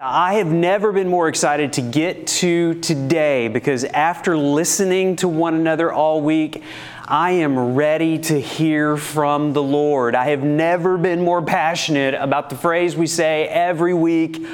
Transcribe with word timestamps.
I 0.00 0.34
have 0.34 0.46
never 0.46 0.92
been 0.92 1.08
more 1.08 1.26
excited 1.26 1.72
to 1.72 1.82
get 1.82 2.28
to 2.28 2.74
today 2.74 3.48
because 3.48 3.82
after 3.82 4.38
listening 4.38 5.16
to 5.16 5.26
one 5.26 5.54
another 5.54 5.92
all 5.92 6.20
week, 6.20 6.62
I 7.04 7.32
am 7.32 7.74
ready 7.74 8.16
to 8.20 8.40
hear 8.40 8.96
from 8.96 9.54
the 9.54 9.62
Lord. 9.62 10.14
I 10.14 10.26
have 10.26 10.44
never 10.44 10.98
been 10.98 11.24
more 11.24 11.42
passionate 11.42 12.14
about 12.14 12.48
the 12.48 12.54
phrase 12.54 12.94
we 12.94 13.08
say 13.08 13.48
every 13.48 13.92
week 13.92 14.46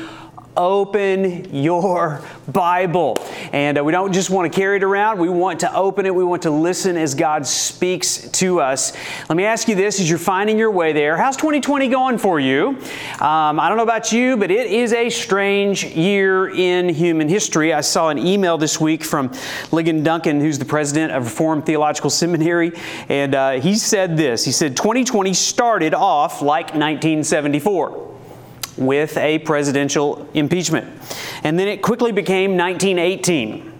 open 0.56 1.54
your 1.54 2.22
Bible. 2.48 3.16
And 3.52 3.78
uh, 3.78 3.84
we 3.84 3.92
don't 3.92 4.12
just 4.12 4.30
want 4.30 4.52
to 4.52 4.56
carry 4.56 4.76
it 4.76 4.82
around, 4.82 5.18
we 5.18 5.28
want 5.28 5.60
to 5.60 5.74
open 5.74 6.06
it. 6.06 6.14
We 6.14 6.24
want 6.24 6.42
to 6.42 6.50
listen 6.50 6.96
as 6.96 7.14
God 7.14 7.46
speaks 7.46 8.28
to 8.32 8.60
us. 8.60 8.92
Let 9.28 9.36
me 9.36 9.44
ask 9.44 9.68
you 9.68 9.74
this 9.74 10.00
as 10.00 10.08
you're 10.08 10.18
finding 10.18 10.58
your 10.58 10.70
way 10.70 10.92
there 10.92 11.16
how's 11.16 11.36
2020 11.36 11.88
going 11.88 12.18
for 12.18 12.38
you? 12.38 12.68
Um, 13.20 13.58
I 13.60 13.68
don't 13.68 13.76
know 13.76 13.82
about 13.82 14.12
you, 14.12 14.36
but 14.36 14.50
it 14.50 14.66
is 14.70 14.92
a 14.92 15.10
strange 15.10 15.84
year 15.84 16.48
in 16.48 16.88
human 16.88 17.28
history. 17.28 17.72
I 17.72 17.80
saw 17.80 18.10
an 18.10 18.18
email 18.18 18.58
this 18.58 18.80
week 18.80 19.02
from 19.02 19.30
Ligon 19.70 20.04
Duncan, 20.04 20.40
who's 20.40 20.58
the 20.58 20.64
president 20.64 21.12
of 21.12 21.24
Reformed 21.24 21.66
Theological 21.66 22.10
Seminary, 22.10 22.72
and 23.08 23.34
uh, 23.34 23.52
he 23.52 23.74
said 23.76 24.16
this 24.16 24.44
He 24.44 24.52
said, 24.52 24.76
2020 24.76 25.34
started 25.34 25.94
off 25.94 26.42
like 26.42 26.74
1974 26.74 28.13
with 28.76 29.16
a 29.16 29.38
presidential 29.40 30.28
impeachment. 30.34 30.86
And 31.42 31.58
then 31.58 31.68
it 31.68 31.82
quickly 31.82 32.12
became 32.12 32.56
1918, 32.56 33.72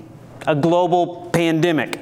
a 0.46 0.54
global 0.54 1.30
pandemic. 1.32 1.98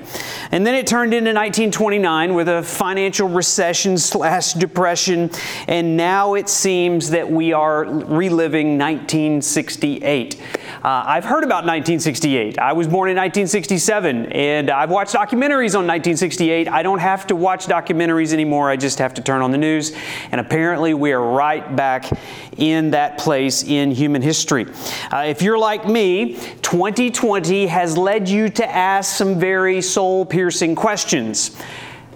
And 0.53 0.67
then 0.67 0.75
it 0.75 0.87
turned 0.87 1.15
into 1.15 1.31
1929 1.31 2.35
with 2.35 2.47
a 2.47 2.63
financial 2.63 3.27
recession 3.27 3.97
slash 3.97 4.53
depression. 4.53 5.31
And 5.67 5.97
now 5.97 6.35
it 6.35 6.51
seems 6.51 7.09
that 7.11 7.31
we 7.31 7.55
are 7.55 7.85
reliving 7.85 8.77
1968. 8.77 10.39
Uh, 10.85 11.05
I've 11.07 11.25
heard 11.25 11.43
about 11.43 11.65
1968. 11.65 12.59
I 12.59 12.75
was 12.75 12.87
born 12.87 13.09
in 13.09 13.17
1967, 13.17 14.27
and 14.27 14.69
I've 14.69 14.91
watched 14.91 15.15
documentaries 15.15 15.73
on 15.73 15.87
1968. 15.87 16.69
I 16.69 16.83
don't 16.83 16.99
have 16.99 17.27
to 17.29 17.37
watch 17.37 17.65
documentaries 17.65 18.35
anymore. 18.35 18.69
I 18.69 18.77
just 18.77 18.99
have 18.99 19.15
to 19.15 19.23
turn 19.23 19.41
on 19.41 19.53
the 19.53 19.59
news. 19.59 19.93
And 20.33 20.39
apparently, 20.39 20.93
we 20.93 21.13
are 21.13 21.23
right 21.23 21.75
back 21.75 22.11
in 22.59 22.91
that 22.91 23.17
place 23.17 23.65
in 23.65 23.91
human 23.91 24.21
history. 24.21 24.67
Uh, 25.11 25.25
if 25.29 25.41
you're 25.41 25.59
like 25.59 25.89
me, 25.89 26.35
2020 26.61 27.69
has 27.69 27.97
led 27.97 28.29
you 28.29 28.51
to 28.51 28.71
ask 28.71 29.17
some 29.17 29.39
very 29.39 29.81
soul 29.81 30.27
piercing 30.27 30.42
questions 30.75 31.57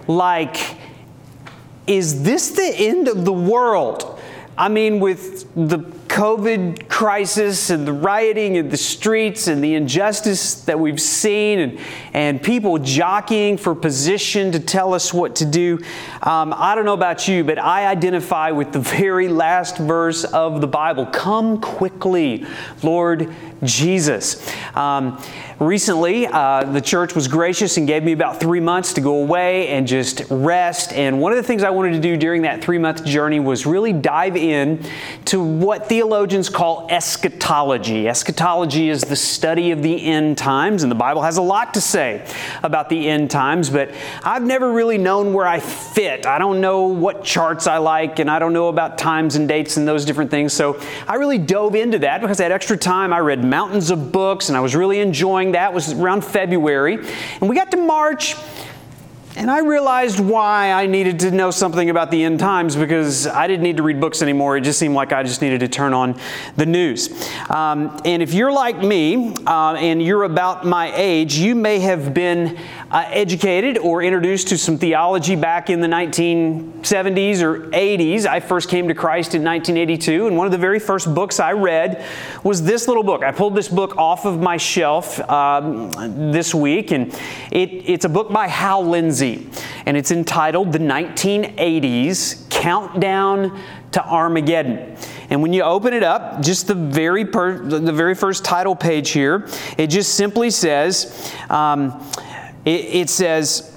like, 0.06 0.56
is 1.86 2.22
this 2.22 2.50
the 2.50 2.74
end 2.76 3.08
of 3.08 3.24
the 3.24 3.32
world? 3.32 4.20
I 4.58 4.68
mean, 4.68 5.00
with 5.00 5.52
the 5.54 5.78
COVID 6.08 6.88
crisis 6.88 7.68
and 7.68 7.86
the 7.86 7.92
rioting 7.92 8.56
in 8.56 8.70
the 8.70 8.76
streets 8.78 9.48
and 9.48 9.62
the 9.62 9.74
injustice 9.74 10.62
that 10.62 10.80
we've 10.80 11.00
seen 11.00 11.58
and, 11.58 11.78
and 12.14 12.42
people 12.42 12.78
jockeying 12.78 13.58
for 13.58 13.74
position 13.74 14.52
to 14.52 14.60
tell 14.60 14.94
us 14.94 15.12
what 15.12 15.36
to 15.36 15.44
do. 15.44 15.78
Um, 16.22 16.54
I 16.56 16.74
don't 16.74 16.86
know 16.86 16.94
about 16.94 17.28
you, 17.28 17.44
but 17.44 17.58
I 17.58 17.86
identify 17.86 18.50
with 18.50 18.72
the 18.72 18.78
very 18.98 19.28
last 19.28 19.76
verse 19.76 20.24
of 20.24 20.62
the 20.62 20.66
Bible 20.66 21.04
Come 21.04 21.60
quickly, 21.60 22.46
Lord 22.82 23.30
Jesus. 23.62 24.50
Um, 24.74 25.22
recently, 25.58 26.26
uh, 26.26 26.64
the 26.64 26.80
church 26.80 27.14
was 27.14 27.28
gracious 27.28 27.76
and 27.76 27.86
gave 27.86 28.02
me 28.02 28.12
about 28.12 28.40
three 28.40 28.60
months 28.60 28.92
to 28.94 29.00
go 29.00 29.22
away 29.22 29.68
and 29.68 29.86
just 29.86 30.22
rest. 30.28 30.92
And 30.92 31.20
one 31.20 31.32
of 31.32 31.36
the 31.36 31.42
things 31.42 31.62
I 31.62 31.70
wanted 31.70 31.92
to 31.92 32.00
do 32.00 32.16
during 32.16 32.42
that 32.42 32.62
three 32.62 32.78
month 32.78 33.04
journey 33.04 33.40
was 33.40 33.64
really 33.66 33.92
dive 33.92 34.36
in 34.36 34.84
to 35.26 35.42
what 35.42 35.88
theologians 35.88 36.48
call 36.48 36.86
eschatology. 36.90 38.08
Eschatology 38.08 38.90
is 38.90 39.02
the 39.02 39.16
study 39.16 39.70
of 39.70 39.82
the 39.82 40.04
end 40.04 40.36
times, 40.36 40.82
and 40.82 40.90
the 40.90 40.96
Bible 40.96 41.22
has 41.22 41.36
a 41.38 41.42
lot 41.42 41.74
to 41.74 41.80
say 41.80 42.26
about 42.62 42.88
the 42.88 43.08
end 43.08 43.30
times, 43.30 43.70
but 43.70 43.90
I've 44.24 44.42
never 44.42 44.72
really 44.72 44.98
known 44.98 45.32
where 45.32 45.46
I 45.46 45.60
fit. 45.60 46.26
I 46.26 46.38
don't 46.38 46.60
know 46.60 46.86
what 46.86 47.24
charts 47.24 47.66
I 47.66 47.78
like, 47.78 48.18
and 48.18 48.30
I 48.30 48.38
don't 48.38 48.52
know 48.52 48.68
about 48.68 48.98
times 48.98 49.36
and 49.36 49.48
dates 49.48 49.76
and 49.76 49.88
those 49.88 50.04
different 50.04 50.30
things. 50.30 50.52
So 50.52 50.80
I 51.08 51.14
really 51.14 51.38
dove 51.38 51.74
into 51.74 51.98
that 52.00 52.20
because 52.20 52.40
I 52.40 52.44
had 52.44 52.52
extra 52.52 52.76
time. 52.76 53.12
I 53.12 53.20
read 53.20 53.42
mountains 53.42 53.90
of 53.90 54.12
books, 54.12 54.48
and 54.48 54.56
I 54.56 54.60
was 54.60 54.74
really 54.74 55.00
enjoying 55.00 55.45
that. 55.52 55.72
Was 55.72 55.92
around 55.92 56.24
February. 56.24 56.94
And 57.40 57.48
we 57.48 57.56
got 57.56 57.70
to 57.70 57.76
March, 57.76 58.36
and 59.36 59.50
I 59.50 59.58
realized 59.58 60.18
why 60.18 60.72
I 60.72 60.86
needed 60.86 61.20
to 61.20 61.30
know 61.30 61.50
something 61.50 61.90
about 61.90 62.10
the 62.10 62.24
end 62.24 62.40
times 62.40 62.74
because 62.74 63.26
I 63.26 63.46
didn't 63.46 63.64
need 63.64 63.76
to 63.76 63.82
read 63.82 64.00
books 64.00 64.22
anymore. 64.22 64.56
It 64.56 64.62
just 64.62 64.78
seemed 64.78 64.94
like 64.94 65.12
I 65.12 65.22
just 65.22 65.42
needed 65.42 65.60
to 65.60 65.68
turn 65.68 65.92
on 65.92 66.18
the 66.56 66.64
news. 66.64 67.10
Um, 67.50 68.00
and 68.06 68.22
if 68.22 68.32
you're 68.32 68.50
like 68.50 68.78
me 68.78 69.34
uh, 69.46 69.74
and 69.74 70.02
you're 70.02 70.22
about 70.22 70.64
my 70.64 70.90
age, 70.96 71.36
you 71.36 71.54
may 71.54 71.80
have 71.80 72.14
been 72.14 72.58
uh, 72.96 73.04
educated 73.10 73.76
or 73.76 74.02
introduced 74.02 74.48
to 74.48 74.56
some 74.56 74.78
theology 74.78 75.36
back 75.36 75.68
in 75.68 75.82
the 75.82 75.86
1970s 75.86 77.42
or 77.42 77.68
80s. 77.68 78.24
I 78.24 78.40
first 78.40 78.70
came 78.70 78.88
to 78.88 78.94
Christ 78.94 79.34
in 79.34 79.44
1982, 79.44 80.26
and 80.26 80.34
one 80.34 80.46
of 80.46 80.50
the 80.50 80.56
very 80.56 80.78
first 80.78 81.14
books 81.14 81.38
I 81.38 81.52
read 81.52 82.02
was 82.42 82.62
this 82.62 82.88
little 82.88 83.02
book. 83.02 83.22
I 83.22 83.32
pulled 83.32 83.54
this 83.54 83.68
book 83.68 83.98
off 83.98 84.24
of 84.24 84.40
my 84.40 84.56
shelf 84.56 85.20
um, 85.28 85.90
this 86.32 86.54
week, 86.54 86.90
and 86.90 87.12
it, 87.52 87.68
it's 87.84 88.06
a 88.06 88.08
book 88.08 88.32
by 88.32 88.46
Hal 88.46 88.82
Lindsey 88.86 89.46
and 89.84 89.96
it's 89.96 90.10
entitled 90.10 90.72
The 90.72 90.78
1980s 90.78 92.48
Countdown 92.50 93.60
to 93.92 94.04
Armageddon. 94.04 94.96
And 95.30 95.42
when 95.42 95.52
you 95.52 95.62
open 95.62 95.94
it 95.94 96.02
up, 96.02 96.42
just 96.42 96.66
the 96.66 96.74
very, 96.74 97.24
per, 97.24 97.58
the 97.58 97.92
very 97.92 98.14
first 98.14 98.44
title 98.44 98.74
page 98.74 99.10
here, 99.10 99.48
it 99.78 99.86
just 99.88 100.14
simply 100.14 100.50
says, 100.50 101.32
um, 101.50 101.92
it, 102.66 102.84
it 102.94 103.10
says, 103.10 103.72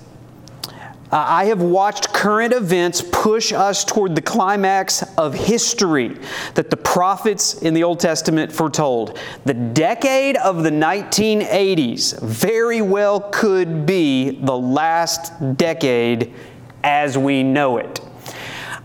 I 1.12 1.46
have 1.46 1.62
watched 1.62 2.14
current 2.14 2.54
events 2.54 3.02
push 3.02 3.52
us 3.52 3.84
toward 3.84 4.16
the 4.16 4.22
climax 4.22 5.04
of 5.18 5.34
history 5.34 6.16
that 6.54 6.70
the 6.70 6.78
prophets 6.78 7.56
in 7.64 7.74
the 7.74 7.84
Old 7.84 8.00
Testament 8.00 8.52
foretold. 8.52 9.18
The 9.46 9.56
decade 9.56 10.38
of 10.38 10.64
the 10.64 10.70
1980s 10.70 12.22
very 12.22 12.84
well 12.84 13.22
could 13.22 13.88
be 13.88 14.32
the 14.32 14.56
last 14.56 15.58
decade 15.58 16.32
as 16.84 17.18
we 17.18 17.42
know 17.42 17.78
it. 17.78 18.02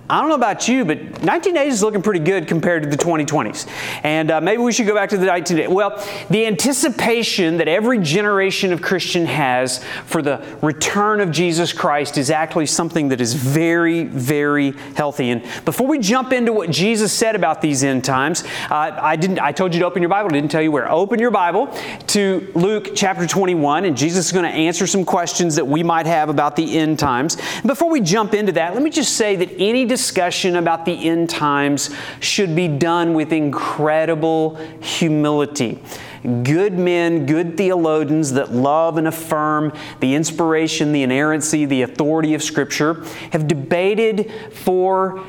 I 0.08 0.20
don't 0.20 0.28
know 0.28 0.34
about 0.34 0.68
you, 0.68 0.84
but 0.84 0.98
1980s 0.98 1.66
is 1.66 1.82
looking 1.82 2.02
pretty 2.02 2.20
good 2.20 2.46
compared 2.46 2.82
to 2.82 2.90
the 2.90 2.96
2020s. 2.96 3.66
And 4.04 4.30
uh, 4.30 4.38
maybe 4.38 4.62
we 4.62 4.70
should 4.70 4.86
go 4.86 4.94
back 4.94 5.08
to 5.10 5.16
the 5.16 5.26
1980s. 5.26 5.68
Well, 5.68 6.06
the 6.28 6.44
anticipation 6.44 7.56
that 7.56 7.68
every 7.68 7.98
generation 8.00 8.74
of 8.74 8.82
Christian 8.82 9.24
has 9.24 9.82
for 10.04 10.20
the 10.20 10.44
return 10.60 11.22
of 11.22 11.30
Jesus 11.30 11.72
Christ 11.72 12.18
is 12.18 12.28
actually 12.28 12.66
something 12.66 13.08
that 13.08 13.22
is 13.22 13.32
very, 13.32 14.04
very 14.04 14.72
healthy. 14.94 15.30
And 15.30 15.42
before 15.64 15.86
we 15.86 15.98
jump 15.98 16.34
into 16.34 16.52
what 16.52 16.68
Jesus 16.68 17.10
said 17.10 17.34
about 17.34 17.62
these 17.62 17.82
end 17.82 18.04
times, 18.04 18.44
uh, 18.70 18.98
I 19.00 19.16
didn't. 19.16 19.38
I 19.38 19.52
told 19.52 19.72
you 19.72 19.80
to 19.80 19.86
open 19.86 20.02
your 20.02 20.10
Bible. 20.10 20.28
I 20.28 20.34
didn't 20.34 20.50
tell 20.50 20.60
you 20.60 20.70
where. 20.70 20.90
Open 20.90 21.18
your 21.18 21.30
Bible 21.30 21.74
to 22.08 22.52
Luke 22.54 22.90
chapter 22.94 23.26
21, 23.26 23.86
and 23.86 23.96
Jesus 23.96 24.26
is 24.26 24.32
going 24.32 24.44
to 24.44 24.50
answer 24.50 24.86
some 24.86 25.06
questions 25.06 25.56
that 25.56 25.66
we 25.66 25.82
might 25.82 26.04
have 26.04 26.28
about 26.28 26.56
the 26.56 26.78
end 26.78 26.98
times. 26.98 27.38
And 27.56 27.66
before 27.66 27.88
we 27.88 28.02
jump 28.02 28.34
into 28.34 28.52
that, 28.52 28.74
let 28.74 28.82
me 28.82 28.90
just 28.90 29.16
say 29.16 29.36
that 29.36 29.48
any 29.58 29.93
discussion 29.94 30.56
about 30.56 30.84
the 30.84 31.08
end 31.08 31.30
times 31.30 31.94
should 32.18 32.56
be 32.56 32.66
done 32.66 33.14
with 33.14 33.32
incredible 33.32 34.56
humility. 34.82 35.80
Good 36.42 36.72
men, 36.72 37.26
good 37.26 37.56
theologians 37.56 38.32
that 38.32 38.50
love 38.50 38.98
and 38.98 39.06
affirm 39.06 39.72
the 40.00 40.16
inspiration, 40.16 40.90
the 40.90 41.04
inerrancy, 41.04 41.64
the 41.64 41.82
authority 41.82 42.34
of 42.34 42.42
Scripture 42.42 43.04
have 43.30 43.46
debated 43.46 44.32
for 44.50 45.24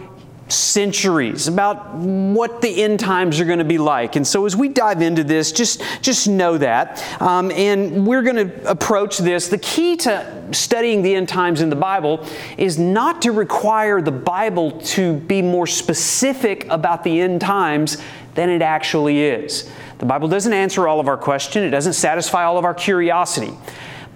centuries 0.47 1.47
about 1.47 1.95
what 1.95 2.61
the 2.61 2.83
end 2.83 2.99
times 2.99 3.39
are 3.39 3.45
going 3.45 3.59
to 3.59 3.65
be 3.65 3.77
like. 3.77 4.15
And 4.15 4.25
so 4.25 4.45
as 4.45 4.55
we 4.55 4.69
dive 4.69 5.01
into 5.01 5.23
this, 5.23 5.51
just, 5.51 5.81
just 6.01 6.27
know 6.27 6.57
that. 6.57 7.03
Um, 7.21 7.51
and 7.51 8.05
we're 8.05 8.21
going 8.21 8.49
to 8.49 8.69
approach 8.69 9.17
this. 9.17 9.47
The 9.47 9.57
key 9.57 9.97
to 9.97 10.43
studying 10.51 11.01
the 11.01 11.15
end 11.15 11.29
times 11.29 11.61
in 11.61 11.69
the 11.69 11.75
Bible 11.75 12.25
is 12.57 12.77
not 12.77 13.23
to 13.23 13.31
require 13.31 14.01
the 14.01 14.11
Bible 14.11 14.79
to 14.81 15.15
be 15.15 15.41
more 15.41 15.65
specific 15.65 16.67
about 16.69 17.03
the 17.03 17.19
end 17.19 17.41
times 17.41 17.97
than 18.35 18.49
it 18.49 18.61
actually 18.61 19.23
is. 19.23 19.69
The 19.97 20.05
Bible 20.05 20.27
doesn't 20.27 20.53
answer 20.53 20.87
all 20.87 20.99
of 20.99 21.07
our 21.07 21.17
questions, 21.17 21.65
it 21.65 21.71
doesn't 21.71 21.93
satisfy 21.93 22.43
all 22.43 22.57
of 22.57 22.65
our 22.65 22.73
curiosity. 22.73 23.53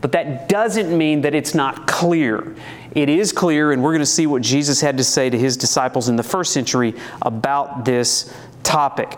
But 0.02 0.14
that 0.14 0.48
doesn't 0.48 0.98
mean 0.98 1.22
that 1.22 1.36
it's 1.36 1.54
not 1.54 1.88
clear. 1.88 2.56
It 2.96 3.10
is 3.10 3.32
clear, 3.32 3.72
and 3.72 3.84
we're 3.84 3.92
going 3.92 4.00
to 4.00 4.06
see 4.06 4.28
what 4.28 4.42
Jesus 4.42 4.82
had 4.82 4.98
to 4.98 5.04
say 5.04 5.30
to 5.30 5.38
his 5.38 5.58
disciples 5.58 6.10
in 6.10 6.16
the 6.16 6.24
first 6.24 6.54
century 6.54 6.96
about 7.22 7.86
this 7.86 8.34
topic. 8.64 9.18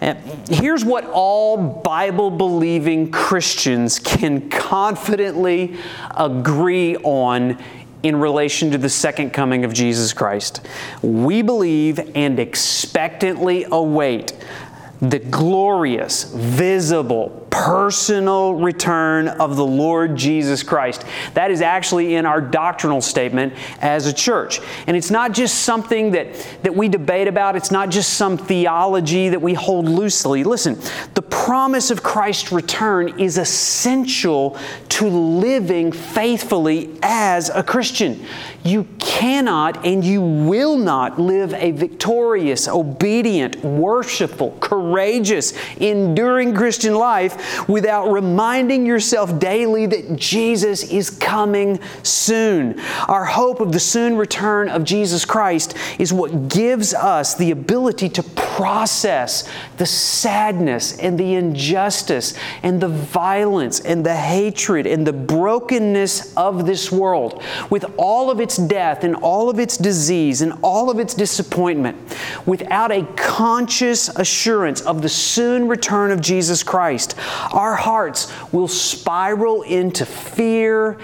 And 0.00 0.18
here's 0.48 0.84
what 0.84 1.04
all 1.06 1.56
Bible 1.56 2.30
believing 2.30 3.10
Christians 3.10 3.98
can 3.98 4.48
confidently 4.48 5.76
agree 6.16 6.96
on 6.96 7.62
in 8.02 8.16
relation 8.16 8.70
to 8.70 8.78
the 8.78 8.88
second 8.88 9.30
coming 9.30 9.64
of 9.64 9.74
Jesus 9.74 10.12
Christ. 10.12 10.66
We 11.02 11.42
believe 11.42 11.98
and 12.14 12.38
expectantly 12.38 13.66
await 13.70 14.32
the 15.00 15.18
glorious, 15.18 16.24
visible, 16.24 17.46
personal 17.50 18.54
return 18.54 19.28
of 19.28 19.56
the 19.56 19.64
Lord 19.64 20.14
Jesus 20.14 20.62
Christ. 20.62 21.04
That 21.34 21.50
is 21.50 21.62
actually 21.62 22.14
in 22.14 22.26
our 22.26 22.40
doctrinal 22.40 23.00
statement 23.00 23.54
as 23.80 24.06
a 24.06 24.12
church. 24.12 24.60
And 24.86 24.96
it's 24.96 25.10
not 25.10 25.32
just 25.32 25.62
something 25.62 26.12
that, 26.12 26.34
that 26.62 26.74
we 26.74 26.88
debate 26.88 27.28
about, 27.28 27.56
it's 27.56 27.70
not 27.70 27.88
just 27.88 28.14
some 28.14 28.36
theology 28.38 29.30
that 29.30 29.40
we 29.40 29.54
hold 29.54 29.86
loosely. 29.88 30.44
Listen, 30.44 30.78
the 31.14 31.22
promise 31.22 31.90
of 31.90 32.02
Christ's 32.02 32.52
return 32.52 33.18
is 33.18 33.38
essential 33.38 34.56
to 34.90 35.08
living 35.08 35.92
faithfully 35.92 36.90
as 37.02 37.48
a 37.48 37.62
Christian. 37.62 38.24
You 38.62 38.86
cannot 38.98 39.86
and 39.86 40.04
you 40.04 40.20
will 40.20 40.76
not 40.76 41.18
live 41.18 41.54
a 41.54 41.70
victorious, 41.70 42.68
obedient, 42.68 43.62
worshipful, 43.64 44.56
courageous, 44.60 45.54
enduring 45.78 46.54
Christian 46.54 46.94
life 46.94 47.68
without 47.68 48.10
reminding 48.10 48.84
yourself 48.84 49.38
daily 49.38 49.86
that 49.86 50.16
Jesus 50.16 50.90
is 50.90 51.08
coming 51.08 51.80
soon. 52.02 52.78
Our 53.08 53.24
hope 53.24 53.60
of 53.60 53.72
the 53.72 53.80
soon 53.80 54.16
return 54.16 54.68
of 54.68 54.84
Jesus 54.84 55.24
Christ 55.24 55.76
is 55.98 56.12
what 56.12 56.48
gives 56.48 56.92
us 56.92 57.34
the 57.34 57.50
ability 57.50 58.10
to 58.10 58.22
process 58.22 59.48
the 59.78 59.86
sadness 59.86 60.98
and 60.98 61.18
the 61.18 61.34
injustice 61.34 62.34
and 62.62 62.80
the 62.80 62.88
violence 62.88 63.80
and 63.80 64.04
the 64.04 64.16
hatred 64.16 64.86
and 64.86 65.06
the 65.06 65.12
brokenness 65.12 66.36
of 66.36 66.66
this 66.66 66.92
world 66.92 67.42
with 67.70 67.84
all 67.96 68.30
of 68.30 68.40
its 68.40 68.49
death 68.56 69.04
and 69.04 69.14
all 69.16 69.50
of 69.50 69.58
its 69.58 69.76
disease 69.76 70.42
and 70.42 70.52
all 70.62 70.90
of 70.90 70.98
its 70.98 71.14
disappointment 71.14 71.96
without 72.46 72.90
a 72.90 73.04
conscious 73.16 74.08
assurance 74.08 74.80
of 74.82 75.02
the 75.02 75.08
soon 75.08 75.68
return 75.68 76.10
of 76.10 76.20
Jesus 76.20 76.62
Christ, 76.62 77.16
our 77.52 77.74
hearts 77.74 78.32
will 78.52 78.68
spiral 78.68 79.62
into 79.62 80.06
fear 80.06 80.98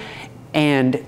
and 0.54 1.04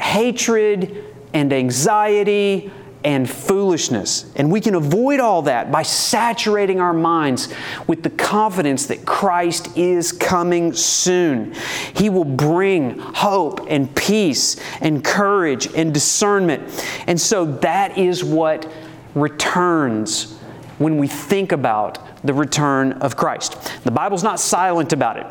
hatred 0.00 1.04
and 1.34 1.52
anxiety 1.52 2.72
and 3.08 3.28
foolishness. 3.28 4.30
And 4.36 4.52
we 4.52 4.60
can 4.60 4.74
avoid 4.74 5.18
all 5.18 5.40
that 5.42 5.72
by 5.72 5.82
saturating 5.82 6.78
our 6.78 6.92
minds 6.92 7.48
with 7.86 8.02
the 8.02 8.10
confidence 8.10 8.84
that 8.88 9.06
Christ 9.06 9.74
is 9.78 10.12
coming 10.12 10.74
soon. 10.74 11.54
He 11.96 12.10
will 12.10 12.26
bring 12.26 12.98
hope 12.98 13.66
and 13.70 13.96
peace 13.96 14.56
and 14.82 15.02
courage 15.02 15.72
and 15.74 15.94
discernment. 15.94 16.84
And 17.06 17.18
so 17.18 17.46
that 17.46 17.96
is 17.96 18.22
what 18.22 18.70
returns 19.14 20.38
when 20.76 20.98
we 20.98 21.08
think 21.08 21.52
about 21.52 21.98
the 22.26 22.34
return 22.34 22.92
of 22.92 23.16
Christ. 23.16 23.56
The 23.84 23.90
Bible's 23.90 24.22
not 24.22 24.38
silent 24.38 24.92
about 24.92 25.16
it. 25.16 25.26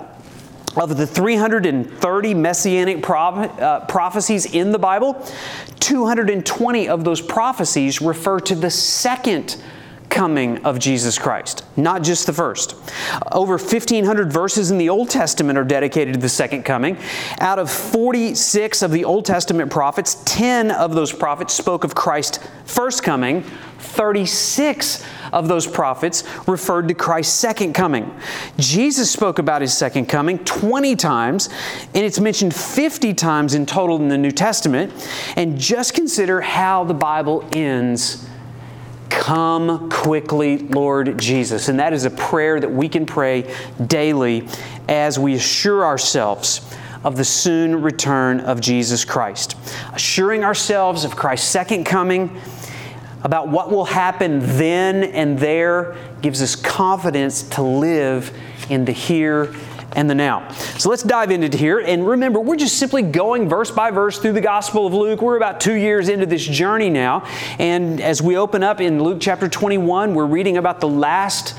Of 0.77 0.95
the 0.95 1.07
330 1.07 2.33
messianic 2.35 3.09
uh, 3.09 3.85
prophecies 3.87 4.45
in 4.45 4.71
the 4.71 4.77
Bible, 4.77 5.25
220 5.79 6.87
of 6.87 7.03
those 7.03 7.19
prophecies 7.19 7.99
refer 7.99 8.39
to 8.41 8.53
the 8.53 8.69
second 8.69 9.55
coming 10.17 10.65
of 10.65 10.79
Jesus 10.79 11.19
Christ, 11.19 11.63
not 11.77 12.01
just 12.01 12.25
the 12.25 12.33
first. 12.33 12.75
Over 13.31 13.53
1,500 13.53 14.33
verses 14.33 14.71
in 14.71 14.79
the 14.79 14.89
Old 14.89 15.11
Testament 15.11 15.59
are 15.59 15.63
dedicated 15.63 16.15
to 16.15 16.19
the 16.19 16.27
second 16.27 16.63
coming. 16.63 16.97
Out 17.39 17.59
of 17.59 17.69
46 17.69 18.81
of 18.81 18.89
the 18.89 19.05
Old 19.05 19.25
Testament 19.25 19.69
prophets, 19.69 20.23
10 20.25 20.71
of 20.71 20.95
those 20.95 21.13
prophets 21.13 21.53
spoke 21.53 21.83
of 21.83 21.93
Christ's 21.93 22.39
first 22.65 23.03
coming, 23.03 23.43
36 23.77 25.05
of 25.33 25.47
those 25.47 25.67
prophets 25.67 26.23
referred 26.47 26.87
to 26.87 26.95
Christ's 26.95 27.35
second 27.35 27.73
coming. 27.73 28.11
Jesus 28.57 29.11
spoke 29.11 29.37
about 29.37 29.61
his 29.61 29.77
second 29.77 30.07
coming 30.07 30.39
20 30.39 30.95
times, 30.95 31.47
and 31.93 32.03
it's 32.03 32.19
mentioned 32.19 32.55
50 32.55 33.13
times 33.13 33.53
in 33.53 33.67
total 33.67 33.97
in 33.97 34.07
the 34.07 34.17
New 34.17 34.31
Testament. 34.31 34.91
And 35.35 35.59
just 35.59 35.93
consider 35.93 36.41
how 36.41 36.85
the 36.85 36.95
Bible 36.95 37.47
ends. 37.51 38.27
Come 39.17 39.89
quickly, 39.89 40.59
Lord 40.59 41.17
Jesus. 41.17 41.69
And 41.69 41.79
that 41.79 41.91
is 41.91 42.05
a 42.05 42.11
prayer 42.11 42.59
that 42.59 42.71
we 42.71 42.87
can 42.87 43.07
pray 43.07 43.51
daily 43.87 44.47
as 44.87 45.17
we 45.17 45.33
assure 45.33 45.83
ourselves 45.83 46.61
of 47.03 47.17
the 47.17 47.25
soon 47.25 47.81
return 47.81 48.39
of 48.41 48.61
Jesus 48.61 49.03
Christ. 49.03 49.57
Assuring 49.91 50.43
ourselves 50.43 51.03
of 51.03 51.15
Christ's 51.15 51.49
second 51.49 51.83
coming 51.85 52.39
about 53.23 53.47
what 53.47 53.71
will 53.71 53.85
happen 53.85 54.39
then 54.39 55.03
and 55.03 55.39
there 55.39 55.97
gives 56.21 56.39
us 56.43 56.55
confidence 56.55 57.41
to 57.41 57.63
live 57.63 58.31
in 58.69 58.85
the 58.85 58.91
here 58.91 59.51
and 59.97 60.07
the 60.07 60.15
now. 60.15 60.47
So 60.77 60.89
let's 60.89 61.01
dive 61.01 61.31
into 61.31 61.57
here. 61.57 61.79
And 61.79 62.07
remember, 62.07 62.39
we're 62.39 62.55
just 62.55 62.77
simply 62.77 63.01
going 63.01 63.49
verse 63.49 63.71
by 63.71 63.89
verse 63.89 64.19
through 64.19 64.33
the 64.33 64.41
Gospel 64.41 64.85
of 64.85 64.93
Luke. 64.93 65.23
We're 65.23 65.37
about 65.37 65.59
two 65.59 65.73
years 65.73 66.07
into 66.07 66.27
this 66.27 66.45
journey 66.45 66.91
now. 66.91 67.27
And 67.57 67.99
as 67.99 68.21
we 68.21 68.37
open 68.37 68.61
up 68.61 68.79
in 68.79 69.01
Luke 69.03 69.17
chapter 69.19 69.49
21, 69.49 70.13
we're 70.13 70.27
reading 70.27 70.55
about 70.55 70.81
the 70.81 70.87
last 70.87 71.57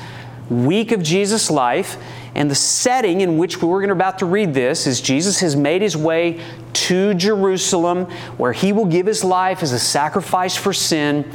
week 0.48 0.92
of 0.92 1.02
Jesus' 1.02 1.50
life. 1.50 1.96
And 2.36 2.48
the 2.48 2.54
setting 2.54 3.22
in 3.22 3.38
which 3.38 3.60
we're 3.60 3.90
about 3.90 4.20
to 4.20 4.26
read 4.26 4.54
this 4.54 4.86
is 4.86 5.00
Jesus 5.00 5.40
has 5.40 5.56
made 5.56 5.82
his 5.82 5.96
way 5.96 6.40
to 6.74 7.14
Jerusalem, 7.14 8.04
where 8.36 8.52
he 8.52 8.72
will 8.72 8.86
give 8.86 9.06
his 9.06 9.24
life 9.24 9.64
as 9.64 9.72
a 9.72 9.80
sacrifice 9.80 10.54
for 10.56 10.72
sin 10.72 11.28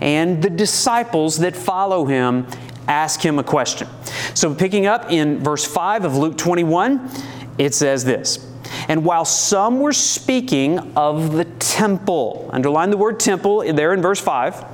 and 0.00 0.42
the 0.42 0.50
disciples 0.50 1.38
that 1.38 1.56
follow 1.56 2.04
him 2.06 2.46
ask 2.88 3.20
him 3.20 3.38
a 3.38 3.44
question. 3.44 3.86
So, 4.34 4.54
picking 4.54 4.86
up 4.86 5.10
in 5.10 5.38
verse 5.38 5.64
5 5.64 6.04
of 6.04 6.16
Luke 6.16 6.36
21, 6.36 7.10
it 7.58 7.74
says 7.74 8.04
this 8.04 8.44
And 8.88 9.04
while 9.04 9.24
some 9.24 9.80
were 9.80 9.92
speaking 9.92 10.78
of 10.96 11.32
the 11.32 11.44
temple, 11.44 12.48
underline 12.52 12.90
the 12.90 12.96
word 12.96 13.20
temple 13.20 13.60
there 13.72 13.92
in 13.92 14.00
verse 14.00 14.20
5, 14.20 14.64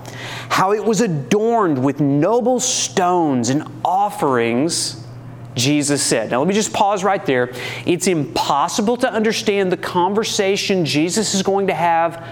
how 0.51 0.73
it 0.73 0.85
was 0.85 1.01
adorned 1.01 1.83
with 1.83 2.01
noble 2.01 2.61
stones 2.61 3.51
and 3.51 3.65
offerings. 3.85 5.01
Jesus 5.57 6.03
said. 6.03 6.33
Now, 6.33 6.41
let 6.41 6.49
me 6.49 6.55
just 6.55 6.73
pause 6.73 7.05
right 7.05 7.25
there. 7.25 7.53
It's 7.87 8.09
impossible 8.09 8.97
to 8.97 9.13
understand 9.13 9.71
the 9.71 9.77
conversation 9.77 10.85
Jesus 10.85 11.33
is 11.33 11.45
going 11.45 11.69
to 11.69 11.75
have 11.75 12.27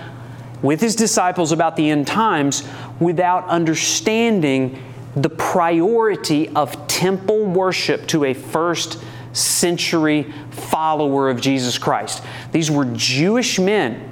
with 0.61 0.81
his 0.81 0.97
disciples 0.97 1.53
about 1.53 1.77
the 1.77 1.91
end 1.91 2.09
times 2.09 2.69
without 2.99 3.47
understanding 3.49 4.77
the 5.17 5.31
priority 5.31 6.49
of 6.51 6.87
temple 6.89 7.45
worship 7.45 8.07
to 8.09 8.25
a 8.25 8.35
first 8.35 9.03
century 9.33 10.33
follower 10.51 11.31
of 11.31 11.41
Jesus 11.41 11.79
Christ. 11.79 12.23
These 12.51 12.71
were 12.71 12.85
Jewish 12.95 13.59
men 13.59 14.11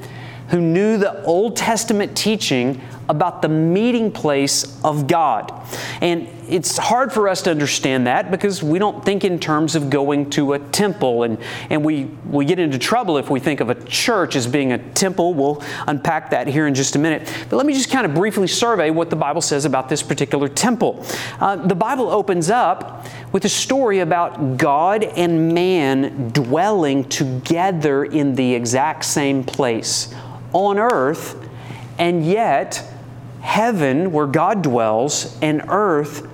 who 0.48 0.60
knew 0.60 0.98
the 0.98 1.22
Old 1.25 1.56
Testament 1.56 2.16
teaching 2.16 2.80
about 3.10 3.42
the 3.42 3.48
meeting 3.48 4.12
place 4.12 4.80
of 4.84 5.08
God. 5.08 5.52
And 6.00 6.28
it's 6.48 6.78
hard 6.78 7.12
for 7.12 7.28
us 7.28 7.42
to 7.42 7.50
understand 7.50 8.06
that 8.06 8.30
because 8.30 8.62
we 8.62 8.78
don't 8.78 9.04
think 9.04 9.24
in 9.24 9.40
terms 9.40 9.74
of 9.74 9.90
going 9.90 10.30
to 10.30 10.52
a 10.52 10.60
temple. 10.60 11.24
And, 11.24 11.38
and 11.70 11.84
we, 11.84 12.04
we 12.28 12.44
get 12.44 12.60
into 12.60 12.78
trouble 12.78 13.18
if 13.18 13.28
we 13.28 13.40
think 13.40 13.58
of 13.58 13.68
a 13.68 13.74
church 13.74 14.36
as 14.36 14.46
being 14.46 14.72
a 14.72 14.78
temple. 14.92 15.34
We'll 15.34 15.62
unpack 15.88 16.30
that 16.30 16.46
here 16.46 16.68
in 16.68 16.74
just 16.74 16.94
a 16.94 17.00
minute. 17.00 17.22
But 17.48 17.56
let 17.56 17.66
me 17.66 17.72
just 17.72 17.90
kind 17.90 18.06
of 18.06 18.14
briefly 18.14 18.46
survey 18.46 18.90
what 18.90 19.10
the 19.10 19.16
Bible 19.16 19.40
says 19.40 19.64
about 19.64 19.88
this 19.88 20.02
particular 20.04 20.48
temple. 20.48 21.04
Uh, 21.40 21.56
the 21.56 21.74
Bible 21.74 22.08
opens 22.10 22.48
up 22.48 23.06
with 23.32 23.44
a 23.44 23.48
story 23.48 23.98
about 23.98 24.56
God 24.56 25.02
and 25.02 25.52
man 25.52 26.30
dwelling 26.30 27.08
together 27.08 28.04
in 28.04 28.36
the 28.36 28.54
exact 28.54 29.04
same 29.04 29.42
place 29.42 30.14
on 30.52 30.78
earth, 30.78 31.36
and 31.98 32.24
yet 32.24 32.82
heaven, 33.40 34.12
where 34.12 34.26
God 34.26 34.62
dwells, 34.62 35.38
and 35.40 35.62
earth 35.68 36.28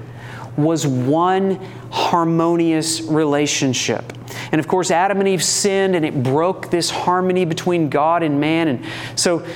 was 0.56 0.86
one 0.86 1.56
harmonious 1.90 3.02
relationship. 3.02 4.12
And 4.52 4.58
of 4.58 4.68
course, 4.68 4.90
Adam 4.90 5.18
and 5.18 5.28
Eve 5.28 5.42
sinned, 5.42 5.94
and 5.94 6.04
it 6.04 6.22
broke 6.22 6.70
this 6.70 6.90
harmony 6.90 7.44
between 7.44 7.88
God 7.88 8.22
and 8.22 8.40
man. 8.40 8.68
And 8.68 8.84
so, 9.14 9.46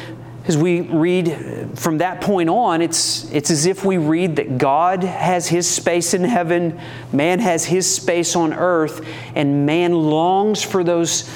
as 0.47 0.57
we 0.57 0.81
read 0.81 1.69
from 1.75 1.99
that 1.99 2.21
point 2.21 2.49
on, 2.49 2.83
it's, 2.83 3.31
it's 3.31 3.51
as 3.51 3.67
if 3.67 3.85
we 3.85 3.99
read 3.99 4.37
that 4.37 4.59
God 4.59 5.05
has 5.05 5.47
his 5.47 5.69
space 5.69 6.15
in 6.15 6.25
heaven, 6.25 6.81
man 7.13 7.39
has 7.41 7.65
his 7.65 7.93
space 7.93 8.35
on 8.35 8.53
earth, 8.53 9.07
and 9.35 9.67
man 9.67 9.93
longs 9.93 10.63
for 10.63 10.83
those 10.83 11.31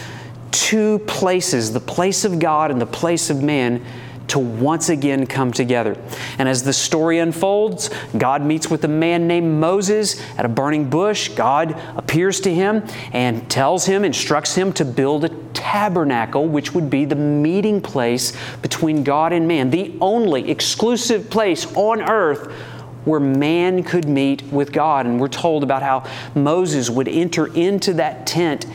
two 0.51 1.01
places 1.01 1.73
the 1.73 1.81
place 1.81 2.25
of 2.25 2.39
God 2.39 2.71
and 2.71 2.81
the 2.81 2.87
place 2.87 3.29
of 3.29 3.43
man 3.43 3.85
to 4.29 4.39
once 4.39 4.89
again 4.89 5.27
come 5.27 5.53
together. 5.53 5.97
And 6.39 6.49
as 6.49 6.63
the 6.63 6.73
story 6.73 7.19
unfolds, 7.19 7.91
God 8.17 8.43
meets 8.43 8.71
with 8.71 8.85
a 8.85 8.89
man 8.89 9.27
named 9.27 9.61
Moses 9.61 10.21
at 10.39 10.45
a 10.45 10.49
burning 10.49 10.89
bush. 10.89 11.29
God 11.29 11.73
appears 11.97 12.41
to 12.41 12.55
him 12.55 12.83
and 13.13 13.49
tells 13.51 13.87
him, 13.87 14.05
instructs 14.05 14.55
him 14.55 14.73
to 14.75 14.85
build 14.85 15.25
a 15.25 15.29
tabernacle, 15.53 16.47
which 16.49 16.75
would 16.75 16.91
be 16.91 17.05
the 17.05 17.17
meeting 17.17 17.81
place 17.81 18.33
between 18.63 19.05
God 19.05 19.33
and 19.33 19.47
man, 19.47 19.71
the 19.71 19.97
only 20.01 20.51
exclusive 20.51 21.31
place 21.31 21.67
on 21.75 22.01
earth 22.03 22.53
where 23.05 23.21
man 23.21 23.83
could 23.83 24.09
meet 24.09 24.43
with 24.45 24.73
God. 24.73 25.07
And 25.07 25.21
we're 25.21 25.29
told 25.29 25.63
about 25.63 25.83
how 25.83 26.05
Moses 26.35 26.89
would 26.89 27.09
enter 27.09 27.47
into 27.55 27.95
that 27.95 28.27
tent 28.27 28.67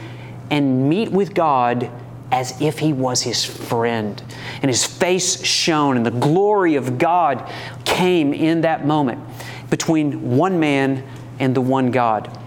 and 0.51 0.89
meet 0.89 1.11
with 1.11 1.33
God 1.33 1.89
as 2.31 2.59
if 2.61 2.79
he 2.79 2.93
was 2.93 3.21
his 3.21 3.43
friend. 3.43 4.21
And 4.61 4.69
his 4.69 4.85
face 4.85 5.43
shone, 5.43 5.97
and 5.97 6.05
the 6.05 6.11
glory 6.11 6.75
of 6.75 6.97
God 6.97 7.51
came 7.85 8.33
in 8.33 8.61
that 8.61 8.85
moment 8.85 9.21
between 9.69 10.37
one 10.37 10.59
man 10.59 11.03
and 11.39 11.55
the 11.55 11.61
one 11.61 11.91
God. 11.91 12.37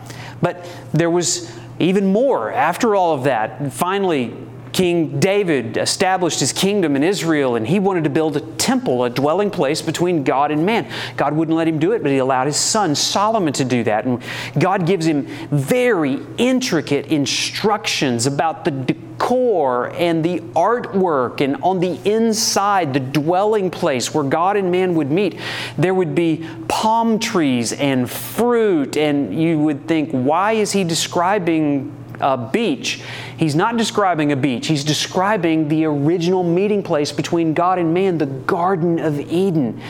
But 0.41 0.69
there 0.93 1.11
was 1.11 1.57
even 1.79 2.13
more 2.13 2.53
after 2.53 2.95
all 2.95 3.15
of 3.15 3.25
that. 3.25 3.73
Finally, 3.73 4.37
King 4.73 5.21
David 5.21 5.77
established 5.77 6.41
his 6.41 6.53
kingdom 6.53 6.97
in 6.97 7.03
Israel 7.03 7.57
and 7.57 7.67
he 7.67 7.79
wanted 7.79 8.05
to 8.05 8.11
build 8.11 8.37
a 8.37 8.41
temple, 8.57 9.05
a 9.05 9.11
dwelling 9.11 9.51
place 9.51 9.83
between 9.83 10.25
God 10.25 10.51
and 10.51 10.65
man. 10.65 10.91
God 11.17 11.35
wouldn't 11.35 11.57
let 11.57 11.69
him 11.69 11.79
do 11.79 11.93
it, 11.93 12.03
but 12.03 12.11
he 12.11 12.19
allowed 12.19 12.47
his 12.47 12.57
son 12.57 12.95
Solomon 12.95 13.53
to 13.55 13.65
do 13.65 13.85
that. 13.85 14.07
And 14.07 14.23
God 14.59 14.87
gives 14.87 15.07
him 15.07 15.27
very 15.51 16.19
intricate 16.39 17.07
instructions 17.07 18.27
about 18.27 18.65
the 18.65 18.71
decor 18.71 19.91
and 19.95 20.25
the 20.25 20.41
artwork 20.55 21.41
and 21.41 21.57
on 21.63 21.81
the 21.81 21.99
inside, 22.11 22.95
the 22.95 23.01
dwelling 23.01 23.71
place 23.71 24.15
where 24.15 24.25
God 24.25 24.57
and 24.57 24.73
man 24.73 24.95
would 24.95 25.11
meet. 25.11 25.39
There 25.77 25.95
would 25.95 26.15
be 26.15 26.49
palm 26.69 27.19
trees 27.19 27.73
and 27.73 28.11
fruit, 28.11 28.97
and 28.97 29.39
you 29.39 29.59
would 29.59 29.87
think, 29.87 30.11
why 30.11 30.53
is 30.53 30.73
he 30.73 30.83
describing 30.83 31.95
a 32.23 32.37
beach. 32.37 33.03
He's 33.37 33.55
not 33.55 33.77
describing 33.77 34.33
a 34.33 34.37
beach, 34.37 34.69
he's 34.69 34.85
describing 34.85 35.69
the 35.69 35.85
original 35.85 36.45
meeting 36.45 36.83
place 36.83 37.13
between 37.13 37.53
God 37.53 37.79
and 37.79 37.93
man, 37.93 38.19
the 38.19 38.27
Garden 38.27 38.99
of 38.99 39.21
Eden. 39.21 39.81